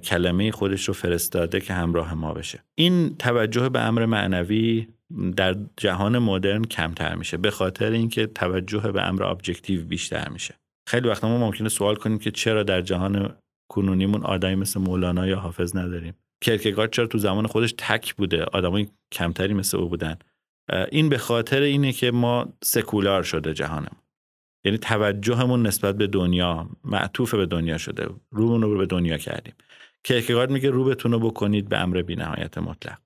کلمه 0.04 0.50
خودش 0.50 0.84
رو 0.84 0.94
فرستاده 0.94 1.60
که 1.60 1.74
همراه 1.74 2.14
ما 2.14 2.34
بشه. 2.34 2.64
این 2.74 3.16
توجه 3.16 3.68
به 3.68 3.80
امر 3.80 4.06
معنوی 4.06 4.88
در 5.36 5.56
جهان 5.76 6.18
مدرن 6.18 6.64
کمتر 6.64 7.14
میشه 7.14 7.36
به 7.36 7.50
خاطر 7.50 7.90
اینکه 7.90 8.26
توجه 8.26 8.92
به 8.92 9.02
امر 9.02 9.22
objective 9.22 9.84
بیشتر 9.84 10.28
میشه. 10.28 10.54
خیلی 10.88 11.08
وقتا 11.08 11.28
ما 11.28 11.38
ممکنه 11.38 11.68
سوال 11.68 11.94
کنیم 11.94 12.18
که 12.18 12.30
چرا 12.30 12.62
در 12.62 12.80
جهان 12.80 13.36
کنونیمون 13.70 14.22
آدمی 14.22 14.54
مثل 14.54 14.80
مولانا 14.80 15.26
یا 15.26 15.38
حافظ 15.38 15.76
نداریم؟ 15.76 16.14
کرکگارد 16.44 16.92
چرا 16.92 17.06
تو 17.06 17.18
زمان 17.18 17.46
خودش 17.46 17.74
تک 17.78 18.14
بوده؟ 18.14 18.44
آدمای 18.44 18.88
کمتری 19.12 19.54
مثل 19.54 19.76
او 19.76 19.88
بودن. 19.88 20.16
این 20.92 21.08
به 21.08 21.18
خاطر 21.18 21.60
اینه 21.60 21.92
که 21.92 22.10
ما 22.10 22.52
سکولار 22.62 23.22
شده 23.22 23.54
جهانمون. 23.54 24.00
یعنی 24.64 24.78
توجهمون 24.78 25.66
نسبت 25.66 25.96
به 25.96 26.06
دنیا 26.06 26.68
معطوف 26.84 27.34
به 27.34 27.46
دنیا 27.46 27.78
شده. 27.78 28.08
رومون 28.30 28.62
رو 28.62 28.78
به 28.78 28.86
دنیا 28.86 29.18
کردیم. 29.18 29.54
کرکگارد 30.04 30.50
میگه 30.50 30.70
رو 30.70 30.94
رو 31.02 31.18
بکنید 31.18 31.68
به 31.68 31.78
امر 31.78 32.02
بینهایت 32.02 32.58
مطلق. 32.58 32.98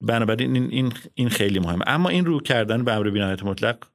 بنابراین 0.00 0.56
این, 0.56 0.70
این, 0.70 0.92
این 1.14 1.28
خیلی 1.28 1.58
مهمه. 1.58 1.84
اما 1.86 2.08
این 2.08 2.24
رو 2.24 2.40
کردن 2.40 2.84
به 2.84 2.92
امر 2.92 3.10
بینهایت 3.10 3.42
مطلق 3.42 3.86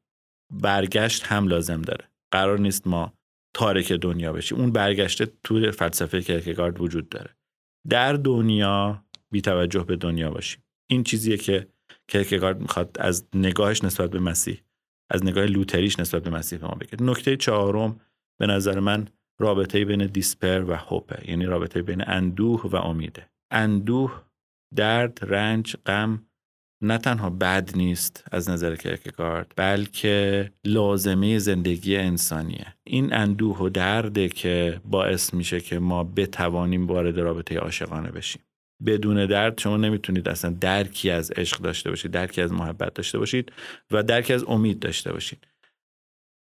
برگشت 0.52 1.24
هم 1.24 1.48
لازم 1.48 1.82
داره. 1.82 2.10
قرار 2.32 2.60
نیست 2.60 2.88
ما 2.88 3.14
تارک 3.54 3.92
دنیا 3.92 4.34
بشیم. 4.34 4.58
اون 4.58 4.72
برگشته 4.72 5.28
تو 5.44 5.72
فلسفه 5.72 6.22
کرکگارد 6.22 6.82
وجود 6.82 7.10
داره. 7.10 7.36
در 7.90 8.14
دنیا 8.14 9.06
بی 9.32 9.42
توجه 9.42 9.84
به 9.84 9.96
دنیا 9.96 10.32
باشیم. 10.32 10.64
این 10.90 11.04
چیزیه 11.04 11.38
که 11.38 11.68
کرکگارد 12.12 12.62
می‌خواد 12.62 12.98
از 13.00 13.28
نگاهش 13.34 13.84
نسبت 13.84 14.10
به 14.10 14.20
مسیح 14.20 14.62
از 15.10 15.26
نگاه 15.26 15.46
لوتریش 15.46 16.00
نسبت 16.00 16.24
به 16.24 16.30
مسیح 16.30 16.60
به 16.60 16.68
ما 16.68 16.76
بگه. 16.76 17.04
نکته 17.04 17.38
چهارم 17.38 18.00
به 18.40 18.48
نظر 18.48 18.80
من 18.80 19.08
رابطه 19.40 19.86
بین 19.86 20.06
دیسپر 20.06 20.64
و 20.68 20.74
هوپه 20.74 21.30
یعنی 21.30 21.46
رابطه 21.46 21.82
بین 21.82 22.04
اندوه 22.08 22.62
و 22.72 22.76
امیده 22.76 23.30
اندوه 23.52 24.22
درد 24.76 25.20
رنج 25.22 25.76
غم 25.86 26.26
نه 26.84 26.98
تنها 26.98 27.30
بد 27.30 27.72
نیست 27.76 28.24
از 28.32 28.50
نظر 28.50 28.76
کرکگارد 28.76 29.54
بلکه 29.56 30.52
لازمه 30.66 31.40
زندگی 31.40 31.98
انسانیه. 31.98 32.76
این 32.84 33.14
اندوه 33.14 33.58
و 33.58 33.70
درده 33.70 34.30
که 34.30 34.82
باعث 34.86 35.34
میشه 35.34 35.60
که 35.60 35.80
ما 35.80 36.04
بتوانیم 36.04 36.88
وارد 36.88 37.20
رابطه 37.20 37.58
عاشقانه 37.58 38.12
بشیم. 38.12 38.42
بدون 38.86 39.26
درد 39.26 39.60
شما 39.60 39.78
نمی‌تونید 39.78 40.30
اصلا 40.30 40.56
درکی 40.62 41.10
از 41.10 41.32
عشق 41.32 41.58
داشته 41.58 41.90
باشید 41.90 42.12
درکی 42.12 42.42
از 42.42 42.52
محبت 42.52 42.94
داشته 42.94 43.20
باشید 43.20 43.52
و 43.92 44.04
درکی 44.04 44.34
از 44.34 44.44
امید 44.44 44.80
داشته 44.80 45.14
باشید. 45.14 45.48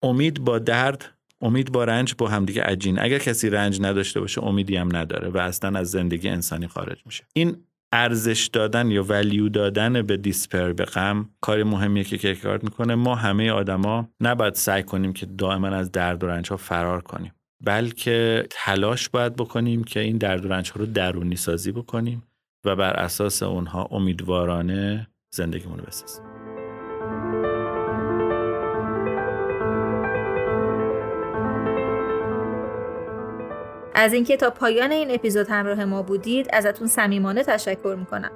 امید 0.04 0.40
با 0.40 0.60
درد 0.60 1.06
امید 1.42 1.72
با 1.72 1.84
رنج 1.84 2.16
با 2.18 2.28
همدیگه 2.28 2.62
عجین. 2.62 3.00
اگر 3.00 3.18
کسی 3.18 3.50
رنج 3.50 3.82
نداشته 3.82 4.20
باشه 4.20 4.44
امیدی 4.44 4.76
هم 4.76 4.96
نداره 4.96 5.30
و 5.30 5.38
اصلا 5.38 5.80
از 5.80 5.92
زندگی 5.92 6.30
انسانی 6.30 6.68
خارج 6.68 6.98
میشه. 7.06 7.24
این 7.34 7.64
ارزش 7.94 8.50
دادن 8.54 8.92
یا 8.92 9.04
ولیو 9.04 9.50
دادن 9.50 10.02
به 10.02 10.18
دیسپر 10.18 10.74
به 10.74 10.86
غم 10.86 11.30
کار 11.42 11.64
مهمیه 11.64 12.04
که 12.04 12.18
کرکارد 12.18 12.64
می‌کنه. 12.64 12.96
ما 12.96 13.16
همه 13.16 13.52
آدما 13.52 14.10
نباید 14.22 14.54
سعی 14.54 14.84
کنیم 14.84 15.14
که 15.14 15.26
دائما 15.26 15.68
از 15.68 15.92
درد 15.92 16.24
و 16.24 16.28
رنج 16.28 16.50
ها 16.50 16.58
فرار 16.58 17.02
کنیم 17.02 17.32
بلکه 17.64 18.48
تلاش 18.50 19.10
باید 19.10 19.36
بکنیم 19.36 19.84
که 19.84 20.00
این 20.00 20.18
درد 20.18 20.46
و 20.46 20.50
رنج 20.50 20.72
ها 20.72 20.80
رو 20.80 20.86
درونی 20.86 21.36
سازی 21.36 21.72
بکنیم. 21.72 22.24
و 22.68 22.76
بر 22.76 22.94
اساس 22.94 23.44
اونها 23.44 23.88
امیدوارانه 23.92 25.08
زندگیمون 25.30 25.78
رو 25.78 25.86
بسازیم. 25.86 26.26
از 33.96 34.14
اینکه 34.14 34.38
تا 34.38 34.50
پایان 34.50 34.92
این 34.92 35.12
اپیزود 35.12 35.48
همراه 35.50 35.86
ما 35.86 36.02
بودید 36.02 36.48
ازتون 36.54 36.88
صمیمانه 36.88 37.44
تشکر 37.44 37.96
می‌کنم. 38.00 38.32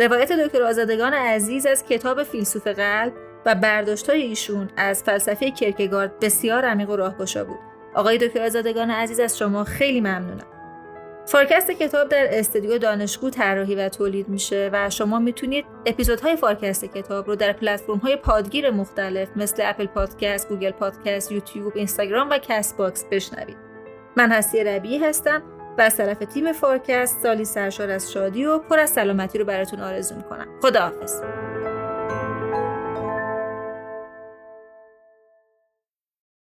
روایت 0.00 0.32
دکتر 0.32 0.62
آزادگان 0.62 1.14
عزیز 1.14 1.66
از 1.66 1.84
کتاب 1.84 2.22
فیلسوف 2.22 2.66
قلب 2.66 3.12
و 3.46 3.54
برداشتهای 3.54 4.22
ایشون 4.22 4.68
از 4.76 5.02
فلسفه 5.02 5.50
کرکگارد 5.50 6.20
بسیار 6.20 6.64
عمیق 6.64 6.90
و 6.90 6.96
راهگشا 6.96 7.44
بود. 7.44 7.58
آقای 7.94 8.18
دکتر 8.18 8.42
آزادگان 8.42 8.90
عزیز 8.90 9.20
از 9.20 9.38
شما 9.38 9.64
خیلی 9.64 10.00
ممنونم. 10.00 10.55
فارکست 11.28 11.70
کتاب 11.70 12.08
در 12.08 12.26
استودیو 12.30 12.78
دانشگو 12.78 13.30
طراحی 13.30 13.74
و 13.74 13.88
تولید 13.88 14.28
میشه 14.28 14.70
و 14.72 14.90
شما 14.90 15.18
می‌تونید 15.18 15.64
اپیزودهای 15.86 16.36
فارکست 16.36 16.84
کتاب 16.84 17.26
رو 17.26 17.36
در 17.36 17.52
پلتفرم 17.52 17.96
های 17.96 18.16
پادگیر 18.16 18.70
مختلف 18.70 19.28
مثل 19.36 19.62
Apple 19.66 19.86
Podcast، 19.86 20.48
Google 20.48 20.70
Podcast، 20.70 21.32
یوتیوب، 21.32 21.72
اینستاگرام 21.76 22.30
و 22.30 22.38
Castbox 22.38 23.04
بشنوید. 23.04 23.56
من 24.16 24.32
هستی 24.32 24.64
ربیعی 24.64 24.98
هستم 24.98 25.42
و 25.78 25.80
از 25.80 25.96
طرف 25.96 26.18
تیم 26.18 26.52
فارکست 26.52 27.22
سالی 27.22 27.44
سرشار 27.44 27.90
از 27.90 28.12
شادی 28.12 28.44
و 28.44 28.58
پر 28.58 28.78
از 28.78 28.90
سلامتی 28.90 29.38
رو 29.38 29.44
براتون 29.44 29.80
آرزو 29.80 30.14
می‌کنم. 30.14 30.46
خداحافظ. 30.62 31.22